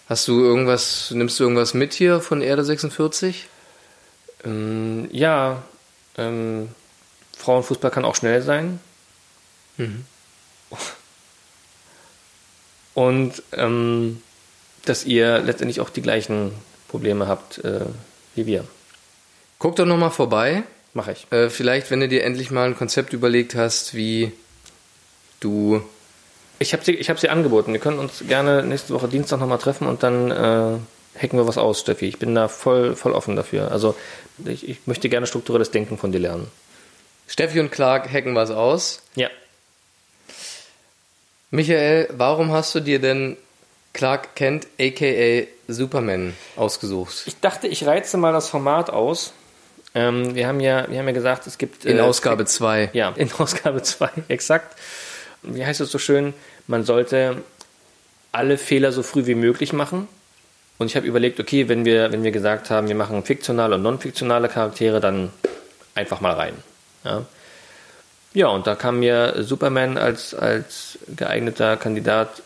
Hast 0.09 0.27
du 0.27 0.41
irgendwas, 0.41 1.11
nimmst 1.11 1.39
du 1.39 1.43
irgendwas 1.43 1.73
mit 1.73 1.93
hier 1.93 2.19
von 2.19 2.41
Erde 2.41 2.63
46? 2.63 3.47
Ähm, 4.45 5.07
ja, 5.11 5.63
ähm, 6.17 6.69
Frauenfußball 7.37 7.91
kann 7.91 8.05
auch 8.05 8.15
schnell 8.15 8.41
sein. 8.41 8.79
Mhm. 9.77 10.05
Und 12.93 13.41
ähm, 13.53 14.21
dass 14.85 15.05
ihr 15.05 15.39
letztendlich 15.39 15.79
auch 15.79 15.89
die 15.89 16.01
gleichen 16.01 16.51
Probleme 16.87 17.27
habt 17.27 17.57
äh, 17.59 17.85
wie 18.35 18.45
wir. 18.45 18.65
Guck 19.59 19.75
doch 19.75 19.85
nochmal 19.85 20.11
vorbei. 20.11 20.63
Mache 20.93 21.13
ich. 21.13 21.31
Äh, 21.31 21.49
vielleicht, 21.49 21.89
wenn 21.89 22.01
du 22.01 22.07
dir 22.07 22.23
endlich 22.23 22.51
mal 22.51 22.67
ein 22.67 22.77
Konzept 22.77 23.13
überlegt 23.13 23.55
hast, 23.55 23.95
wie 23.95 24.31
du. 25.39 25.81
Ich 26.59 26.73
habe 26.73 26.83
sie, 26.83 26.91
ich 26.91 27.09
hab 27.09 27.19
sie 27.19 27.29
angeboten. 27.29 27.73
Wir 27.73 27.79
können 27.79 27.97
uns 27.97 28.23
gerne 28.27 28.63
nächste 28.63 28.93
Woche 28.93 29.07
Dienstag 29.07 29.39
nochmal 29.39 29.57
treffen 29.57 29.87
und 29.87 30.03
dann 30.03 30.31
äh, 30.31 30.77
hacken 31.21 31.37
wir 31.39 31.47
was 31.47 31.57
aus, 31.57 31.79
Steffi. 31.79 32.07
Ich 32.07 32.19
bin 32.19 32.35
da 32.35 32.47
voll, 32.47 32.95
voll 32.95 33.13
offen 33.13 33.35
dafür. 33.35 33.71
Also 33.71 33.95
ich, 34.45 34.67
ich 34.67 34.87
möchte 34.87 35.09
gerne 35.09 35.27
strukturelles 35.27 35.71
Denken 35.71 35.97
von 35.97 36.11
dir 36.11 36.19
lernen. 36.19 36.47
Steffi 37.27 37.59
und 37.59 37.71
Clark 37.71 38.11
hacken 38.11 38.35
was 38.35 38.51
aus. 38.51 39.01
Ja. 39.15 39.29
Michael, 41.51 42.09
warum 42.11 42.51
hast 42.51 42.73
du 42.75 42.79
dir 42.79 42.99
denn 42.99 43.37
Clark 43.93 44.35
Kent, 44.35 44.67
aka 44.79 45.47
Superman, 45.67 46.33
ausgesucht. 46.55 47.23
Ich 47.27 47.39
dachte, 47.39 47.67
ich 47.67 47.85
reize 47.85 48.17
mal 48.17 48.33
das 48.33 48.49
Format 48.49 48.89
aus. 48.89 49.33
Ähm, 49.95 50.33
wir, 50.33 50.47
haben 50.47 50.59
ja, 50.59 50.89
wir 50.89 50.97
haben 50.97 51.07
ja 51.07 51.13
gesagt, 51.13 51.45
es 51.45 51.59
gibt. 51.59 51.85
In 51.85 51.99
äh, 51.99 52.01
Ausgabe 52.01 52.45
2. 52.45 52.89
Ja, 52.93 53.13
in 53.15 53.31
Ausgabe 53.37 53.83
2, 53.83 54.09
exakt. 54.27 54.75
Wie 55.43 55.63
heißt 55.65 55.79
es 55.81 55.91
so 55.91 55.99
schön? 55.99 56.33
Man 56.65 56.83
sollte 56.83 57.43
alle 58.31 58.57
Fehler 58.57 58.91
so 58.91 59.03
früh 59.03 59.27
wie 59.27 59.35
möglich 59.35 59.73
machen. 59.73 60.07
Und 60.77 60.87
ich 60.87 60.95
habe 60.95 61.07
überlegt, 61.07 61.39
okay, 61.39 61.69
wenn 61.69 61.85
wir, 61.85 62.11
wenn 62.11 62.23
wir 62.23 62.31
gesagt 62.31 62.69
haben, 62.69 62.87
wir 62.87 62.95
machen 62.95 63.23
fiktionale 63.23 63.75
und 63.75 63.83
non-fiktionale 63.83 64.49
Charaktere, 64.49 64.99
dann 64.99 65.31
einfach 65.95 66.19
mal 66.21 66.33
rein. 66.33 66.55
Ja, 67.03 67.25
ja 68.33 68.47
und 68.47 68.67
da 68.67 68.75
kam 68.75 68.99
mir 68.99 69.43
Superman 69.43 69.97
als, 69.97 70.33
als 70.33 70.97
geeigneter 71.15 71.77
Kandidat 71.77 72.41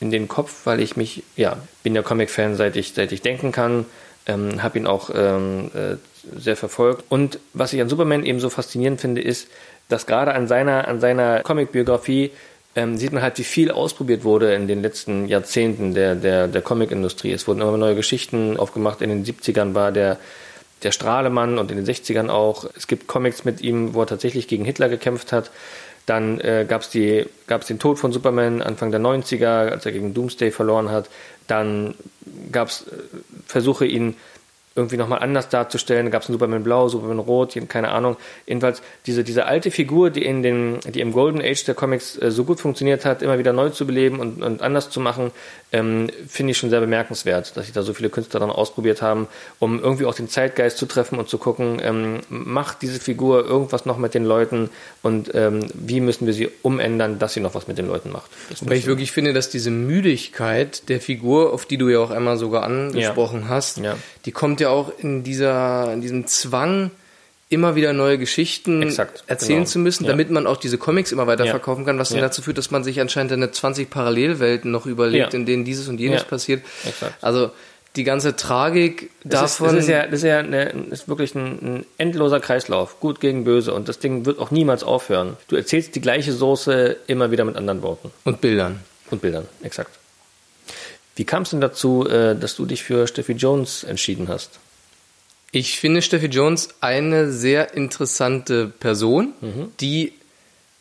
in 0.00 0.10
den 0.10 0.28
Kopf, 0.28 0.66
weil 0.66 0.80
ich 0.80 0.96
mich, 0.96 1.22
ja, 1.36 1.56
bin 1.82 1.94
ja 1.94 2.02
Comic-Fan, 2.02 2.56
seit 2.56 2.76
ich, 2.76 2.94
seit 2.94 3.12
ich 3.12 3.22
denken 3.22 3.52
kann, 3.52 3.86
ähm, 4.26 4.62
habe 4.62 4.78
ihn 4.78 4.86
auch 4.86 5.10
ähm, 5.14 5.70
äh, 5.74 5.96
sehr 6.38 6.56
verfolgt. 6.56 7.04
Und 7.08 7.38
was 7.52 7.72
ich 7.72 7.80
an 7.80 7.88
Superman 7.88 8.24
eben 8.24 8.40
so 8.40 8.50
faszinierend 8.50 9.00
finde, 9.00 9.20
ist, 9.20 9.48
dass 9.88 10.06
gerade 10.06 10.34
an 10.34 10.46
seiner, 10.48 10.88
an 10.88 11.00
seiner 11.00 11.40
Comic-Biografie 11.40 12.30
ähm, 12.76 12.96
sieht 12.96 13.12
man 13.12 13.22
halt, 13.22 13.38
wie 13.38 13.44
viel 13.44 13.70
ausprobiert 13.70 14.24
wurde 14.24 14.54
in 14.54 14.66
den 14.66 14.82
letzten 14.82 15.28
Jahrzehnten 15.28 15.94
der, 15.94 16.14
der, 16.14 16.48
der 16.48 16.62
Comic-Industrie. 16.62 17.32
Es 17.32 17.46
wurden 17.46 17.60
immer 17.60 17.76
neue 17.76 17.94
Geschichten 17.94 18.56
aufgemacht. 18.56 19.00
In 19.00 19.10
den 19.10 19.24
70ern 19.24 19.74
war 19.74 19.92
der, 19.92 20.18
der 20.82 20.90
Strahlemann 20.90 21.58
und 21.58 21.70
in 21.70 21.76
den 21.76 21.86
60ern 21.86 22.30
auch. 22.30 22.66
Es 22.76 22.86
gibt 22.86 23.06
Comics 23.06 23.44
mit 23.44 23.60
ihm, 23.60 23.94
wo 23.94 24.00
er 24.00 24.06
tatsächlich 24.06 24.48
gegen 24.48 24.64
Hitler 24.64 24.88
gekämpft 24.88 25.32
hat. 25.32 25.50
Dann 26.06 26.40
äh, 26.40 26.66
gab 26.68 26.82
es 26.82 26.90
den 26.90 27.78
Tod 27.78 27.98
von 27.98 28.12
Superman 28.12 28.60
Anfang 28.60 28.90
der 28.90 29.00
90er, 29.00 29.70
als 29.70 29.86
er 29.86 29.92
gegen 29.92 30.12
Doomsday 30.12 30.50
verloren 30.50 30.90
hat. 30.90 31.08
Dann 31.46 31.94
gab 32.52 32.68
es 32.68 32.82
äh, 32.82 32.90
Versuche, 33.46 33.86
ihn 33.86 34.16
irgendwie 34.76 34.96
nochmal 34.96 35.20
anders 35.20 35.48
darzustellen. 35.48 36.06
Da 36.06 36.10
gab 36.10 36.22
es 36.22 36.28
einen 36.28 36.34
Superman 36.34 36.64
Blau, 36.64 36.88
Superman 36.88 37.20
Rot, 37.20 37.56
keine 37.68 37.90
Ahnung. 37.90 38.16
Jedenfalls 38.46 38.82
diese, 39.06 39.22
diese 39.22 39.46
alte 39.46 39.70
Figur, 39.70 40.10
die 40.10 40.24
in 40.24 40.42
den, 40.42 40.80
die 40.92 41.00
im 41.00 41.12
Golden 41.12 41.40
Age 41.40 41.64
der 41.64 41.74
Comics 41.74 42.16
äh, 42.20 42.30
so 42.30 42.44
gut 42.44 42.60
funktioniert 42.60 43.04
hat, 43.04 43.22
immer 43.22 43.38
wieder 43.38 43.52
neu 43.52 43.70
zu 43.70 43.86
beleben 43.86 44.18
und, 44.18 44.42
und 44.42 44.62
anders 44.62 44.90
zu 44.90 45.00
machen, 45.00 45.30
ähm, 45.72 46.08
finde 46.28 46.52
ich 46.52 46.58
schon 46.58 46.70
sehr 46.70 46.80
bemerkenswert, 46.80 47.56
dass 47.56 47.66
sich 47.66 47.74
da 47.74 47.82
so 47.82 47.94
viele 47.94 48.08
Künstler 48.10 48.40
dann 48.40 48.50
ausprobiert 48.50 49.02
haben, 49.02 49.28
um 49.58 49.80
irgendwie 49.80 50.06
auch 50.06 50.14
den 50.14 50.28
Zeitgeist 50.28 50.78
zu 50.78 50.86
treffen 50.86 51.18
und 51.18 51.28
zu 51.28 51.38
gucken, 51.38 51.80
ähm, 51.82 52.20
macht 52.28 52.82
diese 52.82 52.98
Figur 53.00 53.44
irgendwas 53.44 53.86
noch 53.86 53.98
mit 53.98 54.14
den 54.14 54.24
Leuten 54.24 54.70
und 55.02 55.34
ähm, 55.34 55.66
wie 55.74 56.00
müssen 56.00 56.26
wir 56.26 56.32
sie 56.32 56.48
umändern, 56.62 57.18
dass 57.18 57.34
sie 57.34 57.40
noch 57.40 57.54
was 57.54 57.66
mit 57.68 57.78
den 57.78 57.86
Leuten 57.88 58.10
macht. 58.10 58.30
Das 58.50 58.62
Wobei 58.62 58.76
ich 58.76 58.86
wirklich 58.86 59.12
finde, 59.12 59.32
dass 59.32 59.50
diese 59.50 59.70
Müdigkeit 59.70 60.88
der 60.88 61.00
Figur, 61.00 61.52
auf 61.52 61.66
die 61.66 61.76
du 61.78 61.88
ja 61.88 61.98
auch 62.00 62.10
einmal 62.10 62.36
sogar 62.36 62.62
angesprochen 62.62 63.48
hast, 63.48 63.78
Ja. 63.78 63.96
die 64.26 64.32
kommt 64.32 64.60
ja 64.60 64.63
auch 64.70 64.92
in 64.98 65.22
dieser, 65.22 65.92
in 65.92 66.00
diesem 66.00 66.26
Zwang, 66.26 66.90
immer 67.50 67.76
wieder 67.76 67.92
neue 67.92 68.18
Geschichten 68.18 68.82
Exakt, 68.82 69.22
erzählen 69.26 69.58
genau. 69.60 69.68
zu 69.70 69.78
müssen, 69.78 70.04
Ja. 70.04 70.10
damit 70.10 70.30
man 70.30 70.46
auch 70.46 70.56
diese 70.56 70.78
Comics 70.78 71.12
immer 71.12 71.26
weiter 71.26 71.44
Ja. 71.44 71.50
verkaufen 71.52 71.84
kann, 71.84 71.98
was 71.98 72.08
dann 72.08 72.18
Ja. 72.18 72.24
dazu 72.24 72.42
führt, 72.42 72.58
dass 72.58 72.70
man 72.70 72.82
sich 72.82 73.00
anscheinend 73.00 73.32
eine 73.32 73.50
20 73.52 73.90
Parallelwelten 73.90 74.70
noch 74.70 74.86
überlegt, 74.86 75.32
Ja. 75.34 75.38
in 75.38 75.46
denen 75.46 75.64
dieses 75.64 75.86
und 75.88 76.00
jenes 76.00 76.22
Ja. 76.22 76.28
passiert. 76.28 76.62
Exakt. 76.84 77.14
Also 77.22 77.50
die 77.96 78.02
ganze 78.02 78.34
Tragik 78.34 79.10
Das 79.22 79.52
ist, 79.52 79.60
davon. 79.60 79.76
das 79.76 79.84
ist 79.84 79.90
ja, 79.90 80.02
das 80.06 80.14
ist 80.14 80.24
ja 80.24 80.38
eine, 80.38 80.64
ist 80.90 81.06
wirklich 81.06 81.36
ein, 81.36 81.44
ein 81.62 81.86
endloser 81.98 82.40
Kreislauf. 82.40 82.98
Gut 82.98 83.20
gegen 83.20 83.44
böse. 83.44 83.72
Und 83.72 83.88
das 83.88 84.00
Ding 84.00 84.26
wird 84.26 84.40
auch 84.40 84.50
niemals 84.50 84.82
aufhören. 84.82 85.36
Du 85.46 85.54
erzählst 85.54 85.94
die 85.94 86.00
gleiche 86.00 86.32
Soße 86.32 86.96
immer 87.06 87.30
wieder 87.30 87.44
mit 87.44 87.54
anderen 87.56 87.82
Worten 87.82 88.10
und 88.24 88.40
Bildern. 88.40 88.80
und 89.12 89.22
Bildern. 89.22 89.46
Exakt. 89.62 89.90
Wie 91.16 91.24
kam 91.24 91.42
es 91.42 91.50
denn 91.50 91.60
dazu, 91.60 92.08
äh, 92.08 92.36
dass 92.36 92.56
du 92.56 92.66
dich 92.66 92.82
für 92.82 93.06
Steffi 93.06 93.32
Jones 93.32 93.84
entschieden 93.84 94.28
hast? 94.28 94.58
Ich 95.52 95.78
finde 95.78 96.02
Steffi 96.02 96.26
Jones 96.26 96.70
eine 96.80 97.30
sehr 97.30 97.74
interessante 97.74 98.66
Person, 98.66 99.32
Mhm. 99.40 99.72
die 99.80 100.12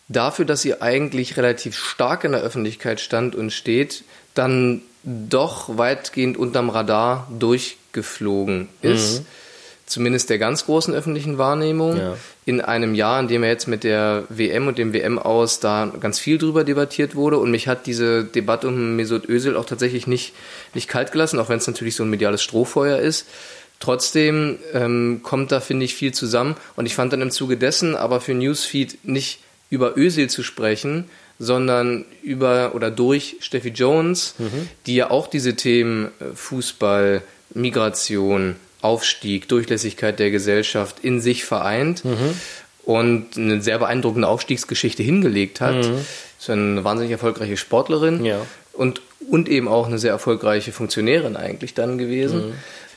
dafür, 0.07 0.45
dass 0.45 0.61
sie 0.63 0.81
eigentlich 0.81 1.37
relativ 1.37 1.77
stark 1.77 2.23
in 2.23 2.31
der 2.31 2.41
Öffentlichkeit 2.41 2.99
stand 2.99 3.35
und 3.35 3.51
steht, 3.51 4.03
dann 4.33 4.81
doch 5.03 5.77
weitgehend 5.77 6.37
unterm 6.37 6.69
Radar 6.69 7.27
durchgeflogen 7.37 8.69
ist. 8.81 9.23
Zumindest 9.85 10.29
der 10.29 10.39
ganz 10.39 10.65
großen 10.65 10.93
öffentlichen 10.93 11.37
Wahrnehmung. 11.37 11.93
Mhm. 11.93 11.99
Ja. 11.99 12.17
In 12.45 12.61
einem 12.61 12.95
Jahr, 12.95 13.19
in 13.19 13.27
dem 13.27 13.43
er 13.43 13.49
jetzt 13.49 13.67
mit 13.67 13.83
der 13.83 14.23
WM 14.29 14.67
und 14.67 14.77
dem 14.77 14.93
WM 14.93 15.19
aus 15.19 15.59
da 15.59 15.91
ganz 15.99 16.19
viel 16.19 16.37
drüber 16.37 16.63
debattiert 16.63 17.15
wurde. 17.15 17.37
Und 17.37 17.51
mich 17.51 17.67
hat 17.67 17.85
diese 17.85 18.23
Debatte 18.23 18.67
um 18.67 18.95
Mesut 18.95 19.27
Özil 19.29 19.55
auch 19.55 19.65
tatsächlich 19.65 20.07
nicht, 20.07 20.33
nicht 20.73 20.87
kalt 20.87 21.11
gelassen, 21.11 21.39
auch 21.39 21.49
wenn 21.49 21.57
es 21.57 21.67
natürlich 21.67 21.95
so 21.95 22.03
ein 22.03 22.09
mediales 22.09 22.41
Strohfeuer 22.43 22.99
ist. 22.99 23.27
Trotzdem 23.79 24.59
ähm, 24.73 25.21
kommt 25.23 25.51
da, 25.51 25.59
finde 25.59 25.85
ich, 25.85 25.95
viel 25.95 26.13
zusammen. 26.13 26.55
Und 26.75 26.85
ich 26.85 26.95
fand 26.95 27.11
dann 27.11 27.21
im 27.21 27.31
Zuge 27.31 27.57
dessen 27.57 27.95
aber 27.95 28.21
für 28.21 28.33
Newsfeed 28.33 28.99
nicht 29.03 29.39
über 29.69 29.97
Özil 29.97 30.29
zu 30.29 30.43
sprechen, 30.43 31.09
sondern 31.39 32.05
über 32.21 32.75
oder 32.75 32.91
durch 32.91 33.37
Steffi 33.39 33.69
Jones, 33.69 34.35
die 34.85 34.95
ja 34.95 35.09
auch 35.09 35.27
diese 35.27 35.55
Themen 35.55 36.11
äh, 36.19 36.33
Fußball, 36.33 37.21
Migration, 37.53 38.55
Aufstieg, 38.83 39.47
Durchlässigkeit 39.47 40.19
der 40.19 40.31
Gesellschaft 40.31 40.97
in 41.01 41.21
sich 41.21 41.45
vereint 41.45 42.03
und 42.83 43.37
eine 43.37 43.61
sehr 43.61 43.79
beeindruckende 43.79 44.27
Aufstiegsgeschichte 44.27 45.03
hingelegt 45.03 45.61
hat. 45.61 45.75
Ist 46.39 46.49
eine 46.49 46.83
wahnsinnig 46.83 47.11
erfolgreiche 47.13 47.55
Sportlerin 47.57 48.25
Ja. 48.25 48.41
und, 48.73 49.01
und 49.29 49.47
eben 49.47 49.67
auch 49.69 49.87
eine 49.87 49.97
sehr 49.99 50.11
erfolgreiche 50.11 50.71
Funktionärin 50.73 51.37
eigentlich 51.37 51.73
dann 51.73 51.97
gewesen. 51.97 52.53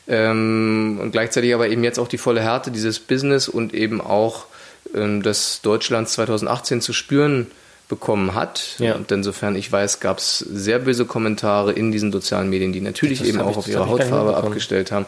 Ähm, 0.09 0.99
und 1.03 1.11
gleichzeitig 1.13 1.53
aber 1.55 1.69
eben 1.69 1.83
jetzt 1.85 1.99
auch 1.99 2.09
die 2.09 2.19
volle 2.19 2.41
Härte 2.41 2.71
dieses 2.71 2.99
Business 3.01 3.49
und 3.49 3.75
eben 3.75 4.01
auch 4.01 4.47
ähm, 4.95 5.23
das 5.23 5.61
Deutschland 5.63 6.09
2018 6.09 6.81
zu 6.81 6.93
spüren 6.93 7.49
bekommen 7.89 8.35
hat. 8.35 8.75
Ja. 8.79 8.95
Und 8.97 9.11
insofern 9.13 9.55
ich 9.57 9.71
weiß, 9.71 10.01
gab 10.01 10.19
es 10.19 10.39
sehr 10.39 10.81
böse 10.81 11.05
Kommentare 11.05 11.73
in 11.73 11.93
diesen 11.93 12.11
sozialen 12.13 12.51
Medien, 12.51 12.73
die 12.73 12.81
natürlich 12.81 13.21
Das 13.21 13.29
eben 13.29 13.41
auch 13.41 13.51
ich- 13.51 13.57
auf 13.57 13.69
ihre 13.69 13.89
Hautfarbe 13.89 14.37
abgestellt 14.37 14.91
haben. 14.93 15.07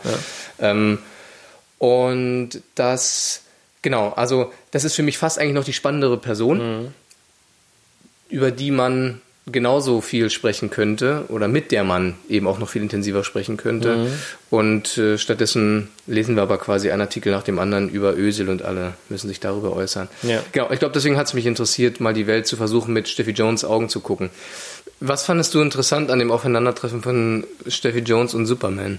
Ähm, 0.61 0.99
und 1.79 2.51
das, 2.75 3.43
genau, 3.83 4.11
also 4.11 4.53
das 4.71 4.85
ist 4.85 4.95
für 4.95 5.03
mich 5.03 5.19
fast 5.19 5.39
eigentlich 5.39 5.55
noch 5.55 5.65
die 5.65 5.73
spannendere 5.73 6.19
Person, 6.19 6.59
Mhm. 6.83 6.89
über 8.29 8.51
die 8.51 8.71
man 8.71 9.21
genauso 9.53 10.01
viel 10.01 10.31
sprechen 10.31 10.71
könnte 10.71 11.25
oder 11.29 11.49
mit 11.49 11.73
der 11.73 11.85
man 11.85 12.15
eben 12.29 12.47
auch 12.47 12.59
noch 12.59 12.69
viel 12.69 12.83
intensiver 12.83 13.25
sprechen 13.25 13.57
könnte. 13.57 13.97
Mhm. 13.97 14.09
Und 14.51 14.99
äh, 14.99 15.19
stattdessen 15.19 15.89
lesen 16.07 16.37
wir 16.37 16.43
aber 16.43 16.59
quasi 16.59 16.91
einen 16.91 17.03
Artikel 17.03 17.33
nach 17.33 17.43
dem 17.43 17.59
anderen 17.59 17.89
über 17.89 18.17
Ösel 18.17 18.49
und 18.49 18.63
alle 18.63 18.95
müssen 19.09 19.29
sich 19.29 19.41
darüber 19.41 19.75
äußern. 19.75 20.09
Ja. 20.23 20.43
Genau, 20.53 20.71
ich 20.71 20.79
glaube, 20.79 20.95
deswegen 20.95 21.17
hat 21.17 21.27
es 21.27 21.35
mich 21.35 21.47
interessiert, 21.47 22.01
mal 22.01 22.15
die 22.15 22.27
Welt 22.27 22.47
zu 22.47 22.57
versuchen, 22.57 22.93
mit 22.93 23.09
Steffi 23.09 23.33
Jones 23.33 23.65
Augen 23.65 23.89
zu 23.89 24.01
gucken. 24.01 24.31
Was 25.01 25.25
fandest 25.25 25.55
du 25.55 25.61
interessant 25.61 26.11
an 26.11 26.19
dem 26.19 26.31
Aufeinandertreffen 26.31 27.03
von 27.03 27.45
Steffi 27.67 28.01
Jones 28.01 28.35
und 28.35 28.47
Superman? 28.47 28.99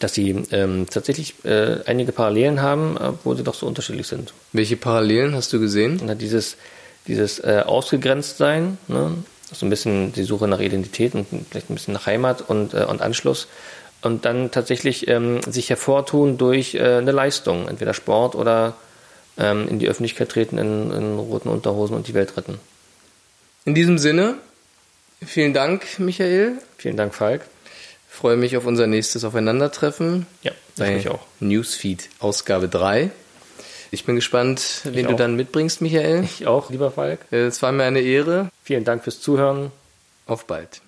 Dass 0.00 0.14
sie 0.14 0.30
ähm, 0.52 0.86
tatsächlich 0.88 1.34
äh, 1.44 1.80
einige 1.86 2.12
Parallelen 2.12 2.62
haben, 2.62 2.96
obwohl 2.96 3.36
sie 3.36 3.42
doch 3.42 3.54
so 3.54 3.66
unterschiedlich 3.66 4.06
sind. 4.06 4.32
Welche 4.52 4.76
Parallelen 4.76 5.34
hast 5.34 5.52
du 5.52 5.60
gesehen? 5.60 6.00
Hat 6.08 6.20
dieses, 6.20 6.56
dieses 7.06 7.40
äh, 7.40 7.62
Ausgegrenzt-Sein, 7.66 8.78
ne? 8.88 9.12
So 9.52 9.66
ein 9.66 9.70
bisschen 9.70 10.12
die 10.12 10.24
Suche 10.24 10.48
nach 10.48 10.60
Identität 10.60 11.14
und 11.14 11.26
vielleicht 11.50 11.70
ein 11.70 11.74
bisschen 11.74 11.94
nach 11.94 12.06
Heimat 12.06 12.42
und, 12.48 12.74
äh, 12.74 12.84
und 12.84 13.02
Anschluss. 13.02 13.48
Und 14.02 14.24
dann 14.24 14.50
tatsächlich 14.50 15.06
ähm, 15.08 15.40
sich 15.42 15.70
hervortun 15.70 16.38
durch 16.38 16.74
äh, 16.74 16.96
eine 16.96 17.12
Leistung, 17.12 17.68
entweder 17.68 17.94
Sport 17.94 18.34
oder 18.34 18.74
ähm, 19.38 19.68
in 19.68 19.78
die 19.78 19.88
Öffentlichkeit 19.88 20.28
treten 20.28 20.58
in, 20.58 20.90
in 20.90 21.18
roten 21.18 21.48
Unterhosen 21.48 21.96
und 21.96 22.08
die 22.08 22.14
Welt 22.14 22.36
retten. 22.36 22.58
In 23.64 23.74
diesem 23.74 23.98
Sinne, 23.98 24.34
vielen 25.24 25.54
Dank, 25.54 25.98
Michael. 25.98 26.54
Vielen 26.78 26.96
Dank, 26.96 27.14
Falk. 27.14 27.42
Freue 28.08 28.36
mich 28.36 28.56
auf 28.56 28.66
unser 28.66 28.86
nächstes 28.86 29.24
Aufeinandertreffen. 29.24 30.26
Ja, 30.42 30.52
bei 30.76 30.96
mich 30.96 31.08
auch. 31.08 31.20
Newsfeed 31.40 32.08
Ausgabe 32.18 32.68
3. 32.68 33.10
Ich 33.94 34.04
bin 34.06 34.16
gespannt, 34.16 34.80
wen 34.84 35.06
du 35.06 35.14
dann 35.14 35.36
mitbringst, 35.36 35.82
Michael. 35.82 36.24
Ich 36.24 36.46
auch, 36.46 36.70
lieber 36.70 36.90
Falk. 36.90 37.20
Äh, 37.30 37.44
Es 37.44 37.60
war 37.62 37.72
mir 37.72 37.84
eine 37.84 38.00
Ehre. 38.00 38.48
Vielen 38.64 38.84
Dank 38.84 39.04
fürs 39.04 39.20
Zuhören. 39.20 39.70
Auf 40.26 40.46
bald. 40.46 40.80